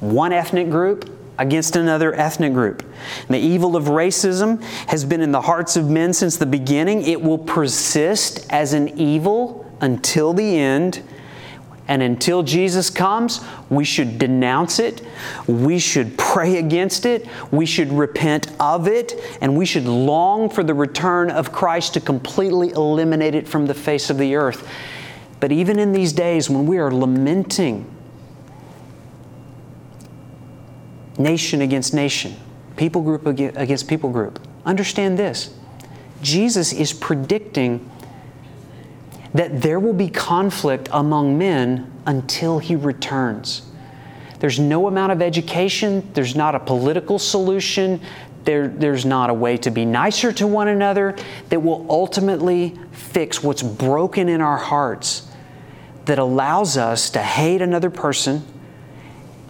One 0.00 0.32
ethnic 0.32 0.68
group 0.68 1.08
against 1.38 1.76
another 1.76 2.12
ethnic 2.14 2.52
group. 2.52 2.82
And 2.82 3.28
the 3.30 3.38
evil 3.38 3.76
of 3.76 3.84
racism 3.84 4.62
has 4.88 5.04
been 5.04 5.20
in 5.20 5.32
the 5.32 5.40
hearts 5.40 5.76
of 5.76 5.88
men 5.88 6.12
since 6.12 6.36
the 6.36 6.46
beginning. 6.46 7.02
It 7.02 7.20
will 7.20 7.38
persist 7.38 8.46
as 8.50 8.72
an 8.72 8.98
evil 8.98 9.70
until 9.80 10.32
the 10.32 10.56
end 10.56 11.02
and 11.92 12.02
until 12.02 12.42
Jesus 12.42 12.88
comes, 12.88 13.42
we 13.68 13.84
should 13.84 14.18
denounce 14.18 14.78
it, 14.78 15.02
we 15.46 15.78
should 15.78 16.16
pray 16.16 16.56
against 16.56 17.04
it, 17.04 17.28
we 17.50 17.66
should 17.66 17.92
repent 17.92 18.50
of 18.58 18.88
it, 18.88 19.12
and 19.42 19.58
we 19.58 19.66
should 19.66 19.84
long 19.84 20.48
for 20.48 20.64
the 20.64 20.72
return 20.72 21.30
of 21.30 21.52
Christ 21.52 21.92
to 21.92 22.00
completely 22.00 22.70
eliminate 22.70 23.34
it 23.34 23.46
from 23.46 23.66
the 23.66 23.74
face 23.74 24.08
of 24.08 24.16
the 24.16 24.36
earth. 24.36 24.66
But 25.38 25.52
even 25.52 25.78
in 25.78 25.92
these 25.92 26.14
days 26.14 26.48
when 26.48 26.64
we 26.64 26.78
are 26.78 26.90
lamenting 26.90 27.94
nation 31.18 31.60
against 31.60 31.92
nation, 31.92 32.36
people 32.78 33.02
group 33.02 33.26
against 33.26 33.86
people 33.86 34.08
group, 34.08 34.40
understand 34.64 35.18
this. 35.18 35.54
Jesus 36.22 36.72
is 36.72 36.94
predicting 36.94 37.86
that 39.34 39.62
there 39.62 39.80
will 39.80 39.92
be 39.92 40.08
conflict 40.08 40.88
among 40.92 41.38
men 41.38 41.90
until 42.06 42.58
he 42.58 42.76
returns. 42.76 43.62
There's 44.40 44.58
no 44.58 44.88
amount 44.88 45.12
of 45.12 45.22
education, 45.22 46.08
there's 46.14 46.34
not 46.34 46.54
a 46.54 46.60
political 46.60 47.18
solution, 47.18 48.00
there, 48.44 48.68
there's 48.68 49.04
not 49.04 49.30
a 49.30 49.34
way 49.34 49.56
to 49.58 49.70
be 49.70 49.84
nicer 49.84 50.32
to 50.32 50.46
one 50.46 50.68
another 50.68 51.16
that 51.48 51.60
will 51.60 51.86
ultimately 51.88 52.76
fix 52.90 53.42
what's 53.42 53.62
broken 53.62 54.28
in 54.28 54.40
our 54.40 54.56
hearts 54.56 55.28
that 56.06 56.18
allows 56.18 56.76
us 56.76 57.10
to 57.10 57.20
hate 57.20 57.62
another 57.62 57.90
person 57.90 58.44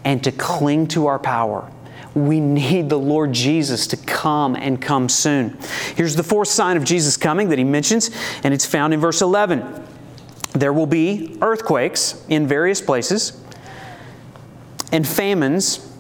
and 0.05 0.23
to 0.25 0.33
cling 0.33 0.89
to 0.89 1.07
our 1.07 1.19
power. 1.19 1.71
We 2.15 2.41
need 2.41 2.91
the 2.91 2.99
Lord 2.99 3.33
Jesus 3.33 3.87
to 3.89 3.97
come 3.97 4.55
and 4.55 4.81
come 4.81 5.09
soon. 5.09 5.57
Here's 5.97 6.15
the 6.15 6.23
fourth 6.23 6.49
sign 6.49 6.77
of 6.77 6.85
Jesus 6.85 7.17
coming 7.17 7.49
that 7.49 7.59
he 7.59 7.65
mentions, 7.65 8.11
and 8.45 8.53
it's 8.53 8.67
found 8.67 8.93
in 8.93 9.01
verse 9.01 9.23
11. 9.23 9.87
There 10.53 10.73
will 10.73 10.87
be 10.87 11.39
earthquakes 11.41 12.23
in 12.29 12.47
various 12.47 12.81
places, 12.81 13.41
and 14.93 15.09
famines, 15.09 15.91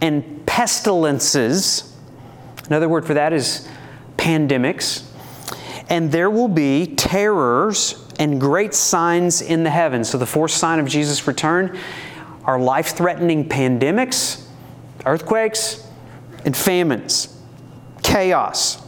and 0.00 0.46
pestilences. 0.46 1.92
Another 2.66 2.88
word 2.88 3.04
for 3.04 3.14
that 3.14 3.32
is 3.32 3.68
pandemics. 4.16 5.04
And 5.88 6.12
there 6.12 6.30
will 6.30 6.48
be 6.48 6.94
terrors 6.94 8.00
and 8.18 8.40
great 8.40 8.72
signs 8.72 9.42
in 9.42 9.64
the 9.64 9.70
heavens. 9.70 10.08
So, 10.08 10.16
the 10.16 10.26
fourth 10.26 10.52
sign 10.52 10.78
of 10.78 10.86
Jesus' 10.86 11.26
return 11.26 11.76
are 12.44 12.58
life 12.58 12.96
threatening 12.96 13.48
pandemics 13.48 14.43
earthquakes, 15.06 15.86
and 16.44 16.56
famines, 16.56 17.40
chaos. 18.02 18.82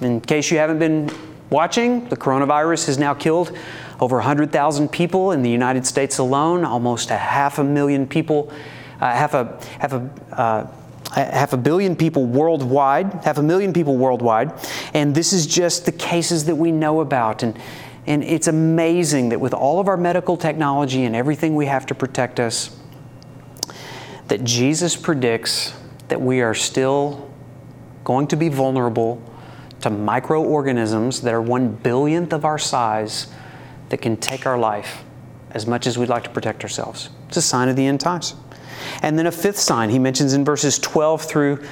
In 0.00 0.20
case 0.20 0.50
you 0.50 0.58
haven't 0.58 0.78
been 0.78 1.10
watching, 1.50 2.08
the 2.08 2.16
coronavirus 2.16 2.86
has 2.86 2.98
now 2.98 3.14
killed 3.14 3.56
over 4.00 4.16
100,000 4.16 4.88
people 4.90 5.30
in 5.30 5.42
the 5.42 5.50
United 5.50 5.86
States 5.86 6.18
alone, 6.18 6.64
almost 6.64 7.10
a 7.10 7.16
half 7.16 7.58
a 7.58 7.64
million 7.64 8.06
people, 8.06 8.52
uh, 9.00 9.12
half 9.12 9.34
a 9.34 9.58
half 9.78 9.92
a 9.92 10.10
uh, 10.32 10.66
half 11.14 11.52
a 11.52 11.56
billion 11.56 11.94
people 11.94 12.24
worldwide, 12.24 13.12
half 13.24 13.38
a 13.38 13.42
million 13.42 13.72
people 13.72 13.96
worldwide, 13.96 14.52
and 14.94 15.14
this 15.14 15.32
is 15.32 15.46
just 15.46 15.84
the 15.84 15.92
cases 15.92 16.46
that 16.46 16.56
we 16.56 16.72
know 16.72 17.00
about. 17.00 17.42
And, 17.42 17.58
and 18.06 18.24
it's 18.24 18.48
amazing 18.48 19.28
that 19.28 19.40
with 19.40 19.54
all 19.54 19.78
of 19.78 19.88
our 19.88 19.96
medical 19.96 20.36
technology 20.36 21.04
and 21.04 21.14
everything 21.14 21.54
we 21.54 21.66
have 21.66 21.86
to 21.86 21.94
protect 21.94 22.40
us, 22.40 22.76
that 24.28 24.44
Jesus 24.44 24.96
predicts 24.96 25.74
that 26.08 26.20
we 26.20 26.40
are 26.40 26.54
still 26.54 27.30
going 28.04 28.26
to 28.28 28.36
be 28.36 28.48
vulnerable 28.48 29.22
to 29.80 29.90
microorganisms 29.90 31.20
that 31.22 31.34
are 31.34 31.42
one 31.42 31.74
billionth 31.74 32.32
of 32.32 32.44
our 32.44 32.58
size 32.58 33.26
that 33.88 34.00
can 34.00 34.16
take 34.16 34.46
our 34.46 34.58
life 34.58 35.04
as 35.50 35.66
much 35.66 35.86
as 35.86 35.98
we'd 35.98 36.08
like 36.08 36.24
to 36.24 36.30
protect 36.30 36.62
ourselves. 36.62 37.10
It's 37.28 37.36
a 37.36 37.42
sign 37.42 37.68
of 37.68 37.76
the 37.76 37.86
end 37.86 38.00
times. 38.00 38.34
And 39.02 39.18
then 39.18 39.26
a 39.26 39.32
fifth 39.32 39.58
sign 39.58 39.90
he 39.90 39.98
mentions 39.98 40.32
in 40.32 40.44
verses 40.44 40.78
12 40.78 41.22
through 41.22 41.64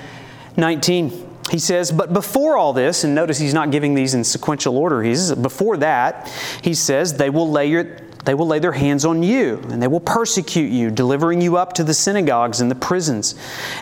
19. 0.57 1.29
He 1.51 1.59
says, 1.59 1.91
But 1.91 2.13
before 2.13 2.57
all 2.57 2.73
this, 2.73 3.05
and 3.05 3.15
notice 3.15 3.39
he's 3.39 3.55
not 3.55 3.71
giving 3.71 3.95
these 3.95 4.15
in 4.15 4.23
sequential 4.23 4.77
order, 4.77 5.03
he's 5.03 5.33
before 5.35 5.77
that, 5.79 6.29
he 6.63 6.75
says, 6.75 7.15
they 7.15 7.31
will 7.31 7.51
lay 7.51 7.69
your 7.69 7.97
they 8.25 8.35
will 8.35 8.47
lay 8.47 8.59
their 8.59 8.73
hands 8.73 9.05
on 9.05 9.23
you, 9.23 9.63
and 9.71 9.83
they 9.83 9.89
will 9.89 10.01
persecute 10.01 10.71
you, 10.71 10.91
delivering 10.91 11.41
you 11.41 11.57
up 11.57 11.73
to 11.75 11.85
the 11.85 11.95
synagogues 11.95 12.61
and 12.61 12.71
the 12.71 12.75
prisons. 12.75 13.35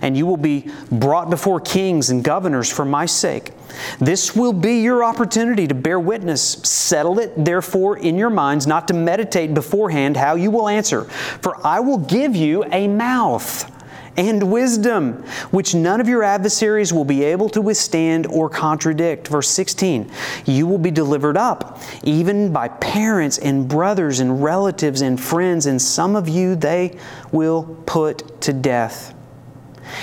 And 0.03 0.17
you 0.17 0.27
will 0.27 0.37
be 0.37 0.71
brought 0.91 1.31
before 1.31 1.61
kings 1.61 2.11
and 2.11 2.23
governors 2.23 2.71
for 2.71 2.85
my 2.85 3.07
sake. 3.07 3.53
This 3.99 4.37
will 4.37 4.53
be 4.53 4.81
your 4.83 5.05
opportunity 5.05 5.67
to 5.67 5.75
bear 5.75 5.99
witness. 5.99 6.43
Settle 6.43 7.19
it, 7.19 7.33
therefore, 7.37 7.99
in 7.99 8.17
your 8.17 8.31
minds, 8.31 8.67
not 8.67 8.89
to 8.89 8.95
meditate 8.95 9.55
beforehand 9.55 10.17
how 10.17 10.35
you 10.35 10.51
will 10.51 10.69
answer. 10.69 11.05
For 11.05 11.65
I 11.67 11.81
will 11.81 11.99
give 11.99 12.37
you 12.37 12.65
a 12.73 12.89
mouth 12.89 13.71
and 14.19 14.51
wisdom, 14.51 15.13
which 15.53 15.77
none 15.77 16.01
of 16.01 16.09
your 16.09 16.25
adversaries 16.25 16.93
will 16.93 17.05
be 17.05 17.23
able 17.23 17.49
to 17.51 17.63
withstand 17.63 18.27
or 18.27 18.51
contradict. 18.51 19.29
Verse 19.29 19.49
16 19.49 20.11
You 20.45 20.67
will 20.67 20.79
be 20.79 20.91
delivered 20.91 21.37
up, 21.37 21.81
even 22.03 22.53
by 22.53 22.69
parents 22.69 23.39
and 23.39 23.69
brothers 23.69 24.19
and 24.19 24.43
relatives 24.43 25.01
and 25.03 25.21
friends, 25.21 25.67
and 25.67 25.81
some 25.81 26.17
of 26.17 26.29
you 26.29 26.57
they 26.57 26.99
will 27.31 27.81
put 27.87 28.41
to 28.43 28.53
death. 28.53 29.15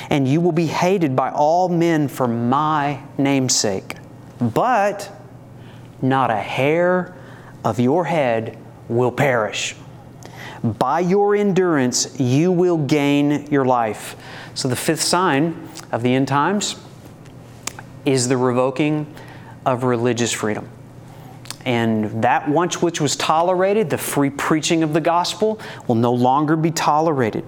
And 0.10 0.28
you 0.28 0.40
will 0.40 0.54
be 0.54 0.68
hated 0.68 1.16
by 1.16 1.30
all 1.30 1.68
men 1.68 2.08
for 2.08 2.28
my 2.28 3.04
namesake. 3.18 3.98
But 4.40 5.12
not 6.02 6.32
a 6.32 6.38
hair 6.38 7.16
of 7.66 7.80
your 7.80 8.06
head 8.06 8.58
will 8.88 9.12
perish. 9.12 9.76
By 10.64 11.02
your 11.02 11.36
endurance, 11.36 12.20
you 12.20 12.52
will 12.52 12.78
gain 12.78 13.48
your 13.52 13.66
life. 13.66 14.16
So, 14.54 14.68
the 14.68 14.76
fifth 14.76 15.02
sign 15.02 15.70
of 15.92 16.02
the 16.02 16.14
end 16.14 16.28
times 16.28 16.76
is 18.06 18.28
the 18.28 18.38
revoking 18.38 19.14
of 19.66 19.84
religious 19.84 20.32
freedom. 20.32 20.70
And 21.66 22.24
that 22.24 22.48
once 22.48 22.82
which 22.82 23.02
was 23.02 23.16
tolerated, 23.16 23.90
the 23.90 23.98
free 23.98 24.30
preaching 24.30 24.84
of 24.84 24.94
the 24.94 25.02
gospel, 25.02 25.60
will 25.88 25.96
no 25.96 26.14
longer 26.14 26.56
be 26.56 26.70
tolerated. 26.70 27.44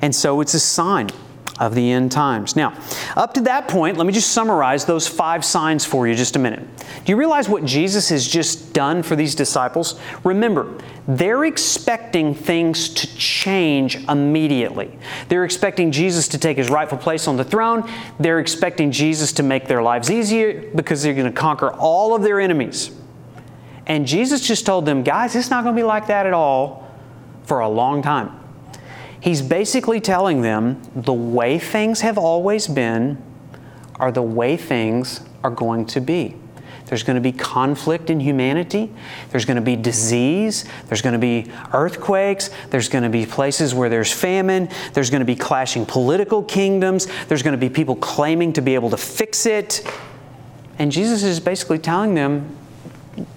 And 0.00 0.14
so 0.14 0.40
it's 0.40 0.54
a 0.54 0.60
sign 0.60 1.10
of 1.58 1.74
the 1.74 1.90
end 1.90 2.12
times. 2.12 2.56
Now, 2.56 2.78
up 3.16 3.34
to 3.34 3.40
that 3.42 3.68
point, 3.68 3.96
let 3.96 4.06
me 4.06 4.12
just 4.12 4.30
summarize 4.30 4.84
those 4.84 5.08
five 5.08 5.44
signs 5.44 5.84
for 5.84 6.06
you 6.06 6.14
just 6.14 6.36
a 6.36 6.38
minute. 6.38 6.66
Do 7.04 7.12
you 7.12 7.16
realize 7.16 7.48
what 7.48 7.64
Jesus 7.64 8.08
has 8.10 8.26
just 8.26 8.72
done 8.72 9.02
for 9.02 9.16
these 9.16 9.34
disciples? 9.34 9.98
Remember, 10.24 10.78
they're 11.06 11.44
expecting 11.44 12.34
things 12.34 12.88
to 12.90 13.06
change 13.16 13.96
immediately. 14.08 14.98
They're 15.28 15.44
expecting 15.44 15.90
Jesus 15.90 16.28
to 16.28 16.38
take 16.38 16.56
his 16.56 16.70
rightful 16.70 16.98
place 16.98 17.26
on 17.26 17.36
the 17.36 17.44
throne. 17.44 17.90
They're 18.20 18.40
expecting 18.40 18.92
Jesus 18.92 19.32
to 19.34 19.42
make 19.42 19.66
their 19.66 19.82
lives 19.82 20.10
easier 20.10 20.70
because 20.74 21.02
they're 21.02 21.14
going 21.14 21.26
to 21.26 21.32
conquer 21.32 21.70
all 21.72 22.14
of 22.14 22.22
their 22.22 22.40
enemies. 22.40 22.90
And 23.86 24.06
Jesus 24.06 24.46
just 24.46 24.66
told 24.66 24.84
them, 24.84 25.02
guys, 25.02 25.34
it's 25.34 25.50
not 25.50 25.64
going 25.64 25.74
to 25.74 25.80
be 25.80 25.86
like 25.86 26.08
that 26.08 26.26
at 26.26 26.34
all 26.34 26.86
for 27.44 27.60
a 27.60 27.68
long 27.68 28.02
time. 28.02 28.38
He's 29.20 29.42
basically 29.42 30.00
telling 30.00 30.42
them 30.42 30.80
the 30.94 31.12
way 31.12 31.58
things 31.58 32.02
have 32.02 32.18
always 32.18 32.66
been 32.66 33.22
are 33.96 34.12
the 34.12 34.22
way 34.22 34.56
things 34.56 35.20
are 35.42 35.50
going 35.50 35.86
to 35.86 36.00
be. 36.00 36.36
There's 36.86 37.02
going 37.02 37.16
to 37.16 37.20
be 37.20 37.32
conflict 37.32 38.08
in 38.08 38.18
humanity. 38.18 38.90
There's 39.30 39.44
going 39.44 39.56
to 39.56 39.62
be 39.62 39.76
disease. 39.76 40.64
There's 40.86 41.02
going 41.02 41.12
to 41.12 41.18
be 41.18 41.50
earthquakes. 41.74 42.50
There's 42.70 42.88
going 42.88 43.04
to 43.04 43.10
be 43.10 43.26
places 43.26 43.74
where 43.74 43.90
there's 43.90 44.10
famine. 44.10 44.70
There's 44.94 45.10
going 45.10 45.20
to 45.20 45.26
be 45.26 45.36
clashing 45.36 45.84
political 45.84 46.42
kingdoms. 46.42 47.06
There's 47.26 47.42
going 47.42 47.52
to 47.52 47.58
be 47.58 47.68
people 47.68 47.96
claiming 47.96 48.54
to 48.54 48.62
be 48.62 48.74
able 48.74 48.90
to 48.90 48.96
fix 48.96 49.44
it. 49.44 49.86
And 50.78 50.90
Jesus 50.90 51.22
is 51.22 51.40
basically 51.40 51.78
telling 51.78 52.14
them 52.14 52.56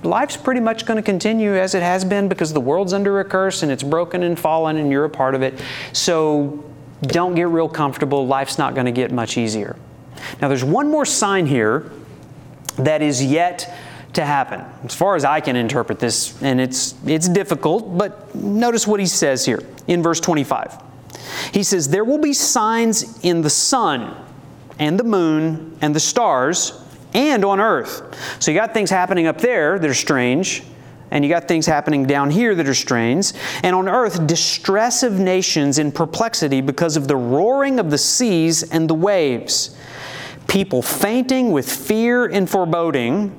life's 0.04 0.38
pretty 0.38 0.60
much 0.60 0.86
going 0.86 0.98
to 0.98 1.04
continue 1.04 1.56
as 1.56 1.76
it 1.76 1.84
has 1.84 2.04
been 2.04 2.28
because 2.28 2.54
the 2.54 2.62
world's 2.62 2.94
under 2.94 3.20
a 3.20 3.26
curse 3.26 3.64
and 3.64 3.72
it's 3.72 3.84
broken 3.84 4.24
and 4.24 4.40
fallen 4.40 4.78
and 4.78 4.92
you're 4.92 5.06
a 5.06 5.10
part 5.10 5.36
of 5.36 5.42
it. 5.42 5.62
So 5.94 6.64
don't 7.02 7.36
get 7.36 7.48
real 7.48 7.70
comfortable. 7.70 8.28
Life's 8.28 8.58
not 8.58 8.74
going 8.74 8.86
to 8.86 8.92
get 8.92 9.12
much 9.12 9.38
easier. 9.38 9.76
Now, 10.42 10.48
there's 10.48 10.64
one 10.64 10.90
more 10.90 11.06
sign 11.06 11.46
here 11.46 11.92
that 12.78 13.02
is 13.02 13.24
yet 13.24 13.74
to 14.14 14.26
happen, 14.26 14.64
as 14.84 14.94
far 14.94 15.16
as 15.16 15.24
I 15.24 15.40
can 15.40 15.56
interpret 15.56 16.00
this, 16.00 16.42
and 16.44 16.60
it's, 16.60 16.96
it's 17.06 17.30
difficult, 17.30 17.98
but 17.98 18.36
notice 18.36 18.86
what 18.86 19.00
he 19.00 19.06
says 19.06 19.46
here 19.46 19.64
in 19.88 20.04
verse 20.04 20.20
25. 20.20 20.78
He 21.54 21.64
says, 21.64 21.88
There 21.88 22.04
will 22.04 22.18
be 22.18 22.34
signs 22.34 23.24
in 23.24 23.42
the 23.42 23.50
sun 23.50 24.16
and 24.80 25.00
the 25.00 25.04
moon 25.04 25.78
and 25.82 25.96
the 25.96 26.00
stars 26.00 26.81
and 27.14 27.44
on 27.44 27.60
earth. 27.60 28.18
So 28.40 28.52
you 28.52 28.58
got 28.58 28.74
things 28.74 28.90
happening 28.90 29.28
up 29.28 29.40
there 29.40 29.78
that 29.80 29.90
are 29.90 29.94
strange, 29.94 30.64
and 31.12 31.26
you 31.26 31.30
got 31.30 31.48
things 31.48 31.66
happening 31.66 32.06
down 32.06 32.30
here 32.30 32.56
that 32.56 32.68
are 32.68 32.74
strange. 32.74 33.34
And 33.64 33.76
on 33.76 33.90
earth, 33.90 34.26
distress 34.28 35.04
of 35.04 35.20
nations 35.20 35.78
in 35.78 35.92
perplexity 35.92 36.62
because 36.62 36.96
of 36.96 37.08
the 37.08 37.18
roaring 37.18 37.80
of 37.80 37.92
the 37.92 37.98
seas 37.98 38.64
and 38.64 38.90
the 38.90 38.94
waves. 38.94 39.76
People 40.48 40.82
fainting 40.82 41.52
with 41.52 41.70
fear 41.70 42.26
and 42.26 42.50
foreboding 42.50 43.38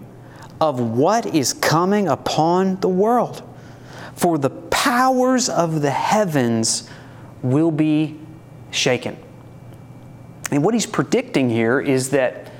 of 0.60 0.78
what 0.80 1.26
is 1.26 1.52
coming 1.52 2.08
upon 2.08 2.76
the 2.80 2.88
world. 2.88 3.42
For 4.14 4.38
the 4.38 4.50
powers 4.50 5.48
of 5.48 5.80
the 5.80 5.90
heavens 5.90 6.88
will 7.42 7.70
be 7.70 8.18
shaken. 8.70 9.16
And 10.50 10.62
what 10.62 10.74
he's 10.74 10.86
predicting 10.86 11.48
here 11.48 11.80
is 11.80 12.10
that 12.10 12.51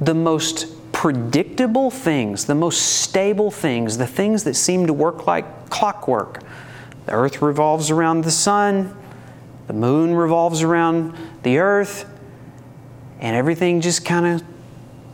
the 0.00 0.14
most 0.14 0.66
predictable 0.92 1.90
things, 1.90 2.46
the 2.46 2.54
most 2.54 3.00
stable 3.02 3.50
things, 3.50 3.98
the 3.98 4.06
things 4.06 4.44
that 4.44 4.54
seem 4.54 4.86
to 4.86 4.92
work 4.92 5.26
like 5.26 5.70
clockwork. 5.70 6.42
The 7.06 7.12
earth 7.12 7.40
revolves 7.42 7.90
around 7.90 8.24
the 8.24 8.30
sun, 8.30 8.96
the 9.66 9.72
moon 9.72 10.14
revolves 10.14 10.62
around 10.62 11.16
the 11.42 11.58
earth, 11.58 12.04
and 13.20 13.36
everything 13.36 13.80
just 13.80 14.04
kind 14.04 14.26
of 14.26 14.42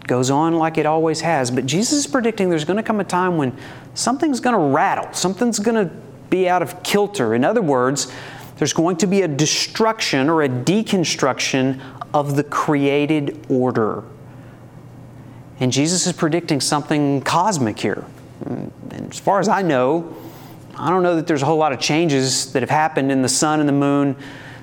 goes 0.07 0.31
on 0.31 0.55
like 0.55 0.79
it 0.79 0.87
always 0.87 1.20
has. 1.20 1.51
But 1.51 1.66
Jesus 1.66 1.99
is 1.99 2.07
predicting 2.07 2.49
there's 2.49 2.64
going 2.64 2.77
to 2.77 2.83
come 2.83 3.01
a 3.01 3.05
time 3.05 3.37
when 3.37 3.57
something's 3.94 4.40
going 4.40 4.55
to 4.55 4.75
rattle, 4.75 5.12
something's 5.12 5.59
going 5.59 5.88
to 5.88 5.94
be 6.31 6.49
out 6.49 6.62
of 6.62 6.83
kilter. 6.83 7.35
In 7.35 7.44
other 7.44 7.62
words, 7.62 8.12
there's 8.57 8.72
going 8.72 8.96
to 8.99 9.07
be 9.07 9.22
a 9.22 9.29
destruction 9.29 10.29
or 10.29 10.42
a 10.42 10.49
deconstruction 10.49 11.81
of 12.14 12.37
the 12.37 12.44
created 12.44 13.44
order. 13.49 14.03
And 15.61 15.73
Jesus 15.73 16.07
is 16.07 16.12
predicting 16.12 16.61
something 16.61 17.23
cosmic 17.23 17.79
here. 17.79 18.05
And 18.45 18.73
as 19.11 19.19
far 19.19 19.40
as 19.40 19.49
I 19.49 19.62
know, 19.62 20.16
I 20.77 20.90
don't 20.90 21.03
know 21.03 21.16
that 21.16 21.27
there's 21.27 21.42
a 21.42 21.47
whole 21.47 21.57
lot 21.57 21.73
of 21.73 21.81
changes 21.81 22.53
that 22.53 22.62
have 22.62 22.71
happened 22.71 23.11
in 23.11 23.23
the 23.23 23.29
sun 23.29 23.61
and 23.61 23.69
the 23.69 23.73
moon, 23.73 24.16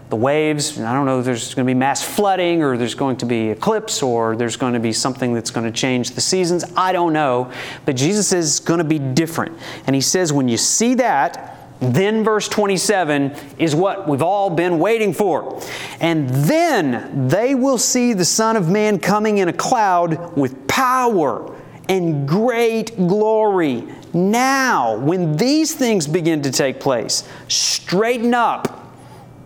the 0.09 0.15
waves. 0.15 0.79
I 0.79 0.93
don't 0.93 1.07
know 1.07 1.19
if 1.19 1.25
there's 1.25 1.55
going 1.55 1.65
to 1.65 1.69
be 1.69 1.77
mass 1.77 2.03
flooding 2.03 2.61
or 2.61 2.77
there's 2.77 2.93
going 2.93 3.17
to 3.17 3.25
be 3.25 3.49
eclipse 3.49 4.03
or 4.03 4.35
there's 4.35 4.55
going 4.55 4.73
to 4.73 4.79
be 4.79 4.93
something 4.93 5.33
that's 5.33 5.49
going 5.49 5.65
to 5.65 5.71
change 5.71 6.11
the 6.11 6.21
seasons. 6.21 6.63
I 6.77 6.91
don't 6.91 7.13
know. 7.13 7.51
But 7.85 7.95
Jesus 7.95 8.31
is 8.31 8.59
going 8.59 8.77
to 8.77 8.83
be 8.83 8.99
different. 8.99 9.57
And 9.87 9.95
he 9.95 10.01
says, 10.01 10.31
when 10.31 10.47
you 10.47 10.57
see 10.57 10.93
that, 10.95 11.52
then, 11.91 12.23
verse 12.23 12.47
27 12.47 13.35
is 13.57 13.73
what 13.73 14.07
we've 14.07 14.21
all 14.21 14.49
been 14.49 14.77
waiting 14.79 15.13
for. 15.13 15.61
And 15.99 16.29
then 16.29 17.27
they 17.27 17.55
will 17.55 17.79
see 17.79 18.13
the 18.13 18.25
Son 18.25 18.55
of 18.55 18.69
Man 18.69 18.99
coming 18.99 19.39
in 19.39 19.47
a 19.47 19.53
cloud 19.53 20.37
with 20.37 20.67
power 20.67 21.55
and 21.89 22.27
great 22.27 22.95
glory. 22.95 23.87
Now, 24.13 24.97
when 24.97 25.35
these 25.37 25.73
things 25.73 26.07
begin 26.07 26.43
to 26.43 26.51
take 26.51 26.79
place, 26.79 27.27
straighten 27.47 28.33
up. 28.33 28.79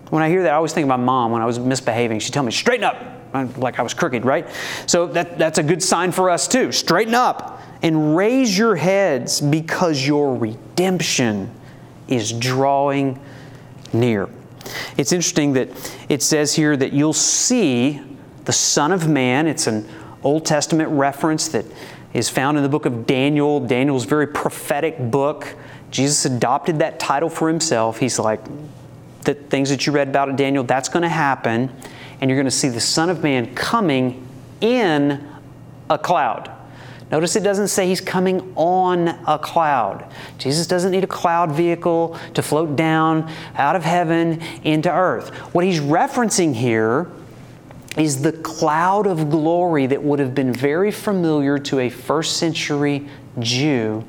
When 0.10 0.21
I 0.21 0.30
hear 0.30 0.43
that, 0.43 0.54
I 0.54 0.56
always 0.56 0.73
think 0.73 0.86
of 0.86 0.89
my 0.89 0.97
mom 0.97 1.32
when 1.32 1.41
I 1.41 1.45
was 1.45 1.60
misbehaving. 1.60 2.19
She'd 2.19 2.34
tell 2.34 2.43
me, 2.43 2.52
straighten 2.52 2.84
up, 2.84 3.58
like 3.58 3.80
I 3.80 3.82
was 3.82 3.93
crooked, 3.93 4.26
right? 4.26 4.47
So 4.86 5.08
that, 5.08 5.38
that's 5.38 5.58
a 5.58 5.63
good 5.63 5.82
sign 5.82 6.12
for 6.12 6.30
us 6.30 6.47
too. 6.47 6.71
Straighten 6.71 7.15
up 7.15 7.62
and 7.82 8.15
raise 8.15 8.58
your 8.58 8.76
heads 8.76 9.41
because 9.41 10.06
your 10.06 10.36
redemption 10.36 11.52
is 12.08 12.32
drawing 12.32 13.20
near. 13.93 14.30
It's 14.98 15.12
interesting 15.12 15.54
that 15.54 15.70
it 16.10 16.22
says 16.22 16.56
here 16.56 16.76
that 16.76 16.93
you'll 16.93 17.13
see 17.13 18.02
the 18.46 18.54
Son 18.54 18.91
of 18.91 19.08
Man. 19.08 19.48
It's 19.48 19.67
an 19.67 19.88
Old 20.24 20.46
Testament 20.46 20.89
reference 20.89 21.48
that 21.50 21.65
is 22.13 22.30
found 22.30 22.58
in 22.58 22.63
the 22.63 22.70
book 22.70 22.86
of 22.86 23.06
Daniel. 23.06 23.60
Daniel's 23.60 24.06
very 24.06 24.28
prophetic 24.28 25.12
book. 25.12 25.56
Jesus 25.91 26.26
adopted 26.26 26.80
that 26.80 27.00
title 27.00 27.30
for 27.30 27.48
himself. 27.48 28.00
He's 28.00 28.20
like, 28.20 28.41
the 29.24 29.34
things 29.34 29.70
that 29.70 29.86
you 29.86 29.91
read 29.91 30.08
about 30.08 30.30
in 30.30 30.36
Daniel, 30.36 30.63
that's 30.63 30.89
going 30.89 31.04
to 31.04 31.10
happen. 31.10 31.72
And 32.20 32.30
you're 32.30 32.38
going 32.38 32.46
to 32.46 32.52
see 32.52 32.70
the 32.70 32.80
Son 32.80 33.10
of 33.10 33.22
Man 33.22 33.54
coming 33.56 34.28
in 34.62 35.28
a 35.89 35.98
cloud. 35.98 36.52
Notice 37.12 37.38
it 37.38 37.43
doesn't 37.43 37.70
say 37.70 37.88
he's 37.88 38.02
coming 38.02 38.54
on 38.56 39.08
a 39.28 39.39
cloud. 39.39 40.12
Jesus 40.38 40.67
doesn't 40.67 40.91
need 40.91 41.06
a 41.06 41.08
cloud 41.08 41.54
vehicle 41.54 42.17
to 42.34 42.41
float 42.41 42.76
down 42.76 43.32
out 43.56 43.76
of 43.78 43.84
heaven 43.84 44.41
into 44.63 44.91
earth. 44.91 45.29
What 45.54 45.63
he's 45.63 45.79
referencing 45.79 46.54
here 46.54 47.10
is 47.98 48.21
the 48.21 48.34
cloud 48.34 49.08
of 49.08 49.29
glory 49.29 49.88
that 49.88 50.04
would 50.04 50.19
have 50.19 50.36
been 50.36 50.54
very 50.54 50.92
familiar 50.92 51.58
to 51.58 51.79
a 51.79 51.90
first 51.90 52.38
century 52.38 53.08
Jew 53.40 54.06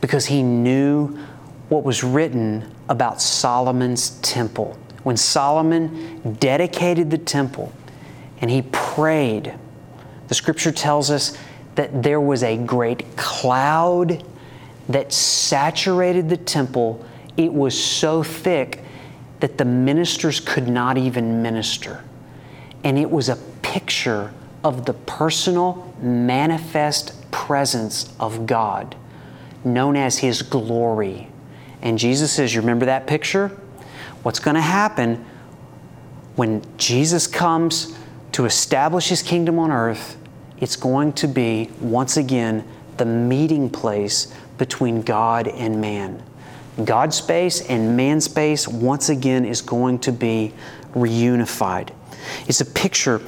because 0.00 0.26
he 0.26 0.42
knew 0.42 1.18
what 1.68 1.84
was 1.84 2.04
written 2.04 2.72
about 2.88 3.20
Solomon's 3.20 4.10
temple. 4.20 4.78
When 5.02 5.16
Solomon 5.16 6.36
dedicated 6.38 7.10
the 7.10 7.18
temple 7.18 7.72
and 8.40 8.50
he 8.50 8.62
prayed, 8.62 9.54
the 10.28 10.34
scripture 10.34 10.72
tells 10.72 11.10
us 11.10 11.36
that 11.74 12.02
there 12.02 12.20
was 12.20 12.42
a 12.42 12.56
great 12.56 13.16
cloud 13.16 14.24
that 14.88 15.12
saturated 15.12 16.28
the 16.28 16.36
temple. 16.36 17.04
It 17.36 17.52
was 17.52 17.78
so 17.78 18.22
thick 18.22 18.82
that 19.40 19.58
the 19.58 19.64
ministers 19.64 20.40
could 20.40 20.68
not 20.68 20.98
even 20.98 21.42
minister. 21.42 22.04
And 22.84 22.98
it 22.98 23.10
was 23.10 23.28
a 23.28 23.36
picture 23.62 24.32
of 24.64 24.84
the 24.86 24.92
personal, 24.92 25.94
manifest 26.00 27.30
presence 27.30 28.14
of 28.20 28.46
God, 28.46 28.94
known 29.64 29.96
as 29.96 30.18
His 30.18 30.42
glory. 30.42 31.28
And 31.80 31.98
Jesus 31.98 32.32
says, 32.32 32.54
You 32.54 32.60
remember 32.60 32.86
that 32.86 33.06
picture? 33.06 33.48
What's 34.22 34.38
going 34.38 34.54
to 34.54 34.60
happen 34.60 35.24
when 36.36 36.62
Jesus 36.76 37.26
comes 37.26 37.96
to 38.32 38.44
establish 38.44 39.08
His 39.08 39.22
kingdom 39.22 39.58
on 39.58 39.72
earth? 39.72 40.16
It's 40.62 40.76
going 40.76 41.14
to 41.14 41.26
be, 41.26 41.70
once 41.80 42.16
again, 42.16 42.64
the 42.96 43.04
meeting 43.04 43.68
place 43.68 44.32
between 44.58 45.02
God 45.02 45.48
and 45.48 45.80
man. 45.80 46.22
God 46.84 47.12
space 47.12 47.68
and 47.68 47.96
man 47.96 48.20
space, 48.20 48.68
once 48.68 49.08
again, 49.08 49.44
is 49.44 49.60
going 49.60 49.98
to 49.98 50.12
be 50.12 50.54
reunified. 50.94 51.90
It's 52.46 52.60
a 52.60 52.64
picture 52.64 53.20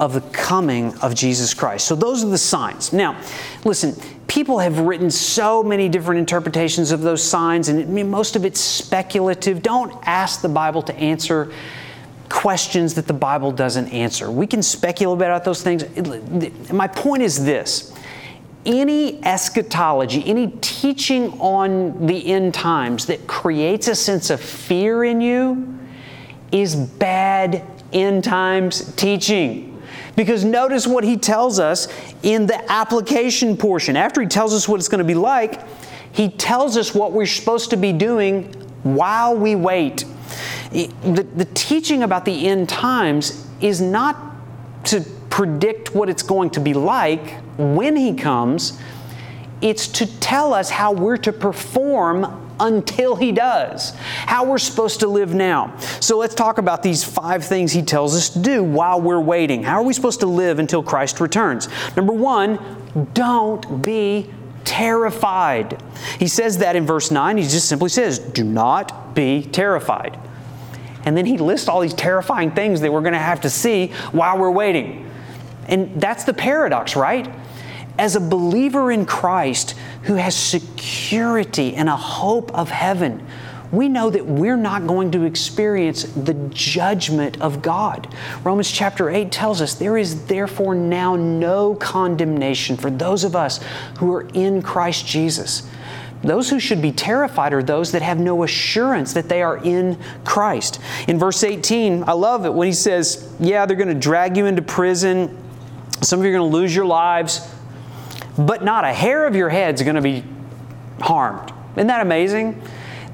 of 0.00 0.14
the 0.14 0.20
coming 0.32 0.92
of 0.98 1.14
Jesus 1.14 1.54
Christ. 1.54 1.86
So, 1.86 1.94
those 1.94 2.24
are 2.24 2.28
the 2.28 2.36
signs. 2.36 2.92
Now, 2.92 3.22
listen, 3.64 3.94
people 4.26 4.58
have 4.58 4.80
written 4.80 5.12
so 5.12 5.62
many 5.62 5.88
different 5.88 6.18
interpretations 6.18 6.90
of 6.90 7.02
those 7.02 7.22
signs, 7.22 7.68
and 7.68 7.78
it, 7.78 8.04
most 8.04 8.34
of 8.34 8.44
it's 8.44 8.58
speculative. 8.58 9.62
Don't 9.62 9.94
ask 10.08 10.42
the 10.42 10.48
Bible 10.48 10.82
to 10.82 10.94
answer 10.96 11.52
questions 12.30 12.94
that 12.94 13.06
the 13.06 13.12
Bible 13.12 13.52
doesn't 13.52 13.88
answer. 13.88 14.30
We 14.30 14.46
can 14.46 14.62
speculate 14.62 15.28
about 15.28 15.44
those 15.44 15.62
things. 15.62 15.84
My 16.72 16.86
point 16.86 17.22
is 17.22 17.44
this 17.44 17.94
any 18.64 19.22
eschatology, 19.24 20.22
any 20.26 20.48
teaching 20.60 21.38
on 21.40 22.06
the 22.06 22.26
end 22.32 22.54
times 22.54 23.06
that 23.06 23.26
creates 23.26 23.88
a 23.88 23.94
sense 23.94 24.30
of 24.30 24.40
fear 24.40 25.04
in 25.04 25.20
you 25.20 25.78
is 26.52 26.76
bad 26.76 27.64
end 27.92 28.24
times 28.24 28.94
teaching. 28.96 29.82
Because 30.14 30.44
notice 30.44 30.86
what 30.86 31.04
he 31.04 31.16
tells 31.16 31.58
us 31.58 31.88
in 32.22 32.46
the 32.46 32.70
application 32.70 33.56
portion. 33.56 33.96
After 33.96 34.20
he 34.20 34.26
tells 34.26 34.52
us 34.52 34.68
what 34.68 34.78
it's 34.78 34.88
going 34.88 34.98
to 34.98 35.04
be 35.04 35.14
like, 35.14 35.62
he 36.12 36.28
tells 36.28 36.76
us 36.76 36.94
what 36.94 37.12
we're 37.12 37.26
supposed 37.26 37.70
to 37.70 37.76
be 37.76 37.92
doing 37.92 38.52
while 38.82 39.36
we 39.36 39.54
wait. 39.54 40.04
The, 40.72 41.26
the 41.34 41.48
teaching 41.54 42.02
about 42.02 42.24
the 42.24 42.46
end 42.46 42.68
times 42.68 43.46
is 43.60 43.80
not 43.80 44.16
to 44.84 45.00
predict 45.30 45.94
what 45.94 46.08
it's 46.08 46.22
going 46.22 46.50
to 46.50 46.60
be 46.60 46.74
like 46.74 47.40
when 47.56 47.96
he 47.96 48.14
comes, 48.14 48.78
it's 49.60 49.86
to 49.88 50.06
tell 50.20 50.54
us 50.54 50.70
how 50.70 50.92
we're 50.92 51.18
to 51.18 51.32
perform 51.32 52.46
until 52.60 53.16
he 53.16 53.32
does, 53.32 53.94
how 54.26 54.44
we're 54.44 54.58
supposed 54.58 55.00
to 55.00 55.08
live 55.08 55.34
now. 55.34 55.76
So 56.00 56.18
let's 56.18 56.34
talk 56.34 56.58
about 56.58 56.82
these 56.82 57.02
five 57.02 57.44
things 57.44 57.72
he 57.72 57.82
tells 57.82 58.14
us 58.14 58.30
to 58.30 58.38
do 58.38 58.62
while 58.62 59.00
we're 59.00 59.20
waiting. 59.20 59.62
How 59.62 59.76
are 59.76 59.82
we 59.82 59.94
supposed 59.94 60.20
to 60.20 60.26
live 60.26 60.58
until 60.58 60.82
Christ 60.82 61.20
returns? 61.20 61.68
Number 61.96 62.12
one, 62.12 62.58
don't 63.14 63.82
be 63.82 64.30
terrified. 64.64 65.82
He 66.18 66.28
says 66.28 66.58
that 66.58 66.76
in 66.76 66.86
verse 66.86 67.10
9. 67.10 67.38
He 67.38 67.44
just 67.44 67.68
simply 67.68 67.88
says, 67.88 68.18
Do 68.18 68.44
not 68.44 69.14
be 69.14 69.42
terrified. 69.42 70.18
And 71.04 71.16
then 71.16 71.26
he 71.26 71.38
lists 71.38 71.68
all 71.68 71.80
these 71.80 71.94
terrifying 71.94 72.50
things 72.50 72.80
that 72.80 72.92
we're 72.92 73.00
going 73.00 73.14
to 73.14 73.18
have 73.18 73.40
to 73.42 73.50
see 73.50 73.88
while 74.12 74.38
we're 74.38 74.50
waiting. 74.50 75.10
And 75.66 76.00
that's 76.00 76.24
the 76.24 76.34
paradox, 76.34 76.96
right? 76.96 77.32
As 77.98 78.16
a 78.16 78.20
believer 78.20 78.90
in 78.90 79.06
Christ, 79.06 79.76
who 80.04 80.14
has 80.14 80.34
security 80.34 81.74
and 81.74 81.88
a 81.88 81.96
hope 81.96 82.52
of 82.54 82.70
heaven, 82.70 83.26
we 83.72 83.88
know 83.88 84.10
that 84.10 84.26
we're 84.26 84.56
not 84.56 84.86
going 84.86 85.12
to 85.12 85.22
experience 85.22 86.02
the 86.02 86.34
judgment 86.50 87.40
of 87.40 87.62
God. 87.62 88.12
Romans 88.42 88.70
chapter 88.70 89.10
8 89.10 89.30
tells 89.30 89.60
us 89.60 89.74
there 89.74 89.96
is 89.96 90.26
therefore 90.26 90.74
now 90.74 91.14
no 91.14 91.76
condemnation 91.76 92.76
for 92.76 92.90
those 92.90 93.22
of 93.22 93.36
us 93.36 93.60
who 93.98 94.12
are 94.12 94.28
in 94.34 94.60
Christ 94.60 95.06
Jesus. 95.06 95.68
Those 96.22 96.50
who 96.50 96.60
should 96.60 96.82
be 96.82 96.92
terrified 96.92 97.52
are 97.54 97.62
those 97.62 97.92
that 97.92 98.02
have 98.02 98.20
no 98.20 98.42
assurance 98.42 99.14
that 99.14 99.28
they 99.28 99.42
are 99.42 99.56
in 99.56 99.98
Christ. 100.24 100.78
In 101.08 101.18
verse 101.18 101.42
18, 101.42 102.04
I 102.06 102.12
love 102.12 102.44
it 102.44 102.52
when 102.52 102.66
he 102.66 102.74
says, 102.74 103.32
Yeah, 103.40 103.64
they're 103.64 103.76
going 103.76 103.88
to 103.88 103.94
drag 103.94 104.36
you 104.36 104.46
into 104.46 104.60
prison. 104.60 105.36
Some 106.02 106.18
of 106.18 106.24
you 106.24 106.30
are 106.30 106.34
going 106.34 106.50
to 106.50 106.56
lose 106.56 106.74
your 106.74 106.86
lives 106.86 107.48
but 108.46 108.64
not 108.64 108.84
a 108.84 108.92
hair 108.92 109.26
of 109.26 109.34
your 109.34 109.48
head 109.48 109.74
is 109.74 109.82
going 109.82 109.96
to 109.96 110.02
be 110.02 110.24
harmed. 111.00 111.52
Isn't 111.76 111.88
that 111.88 112.00
amazing? 112.00 112.62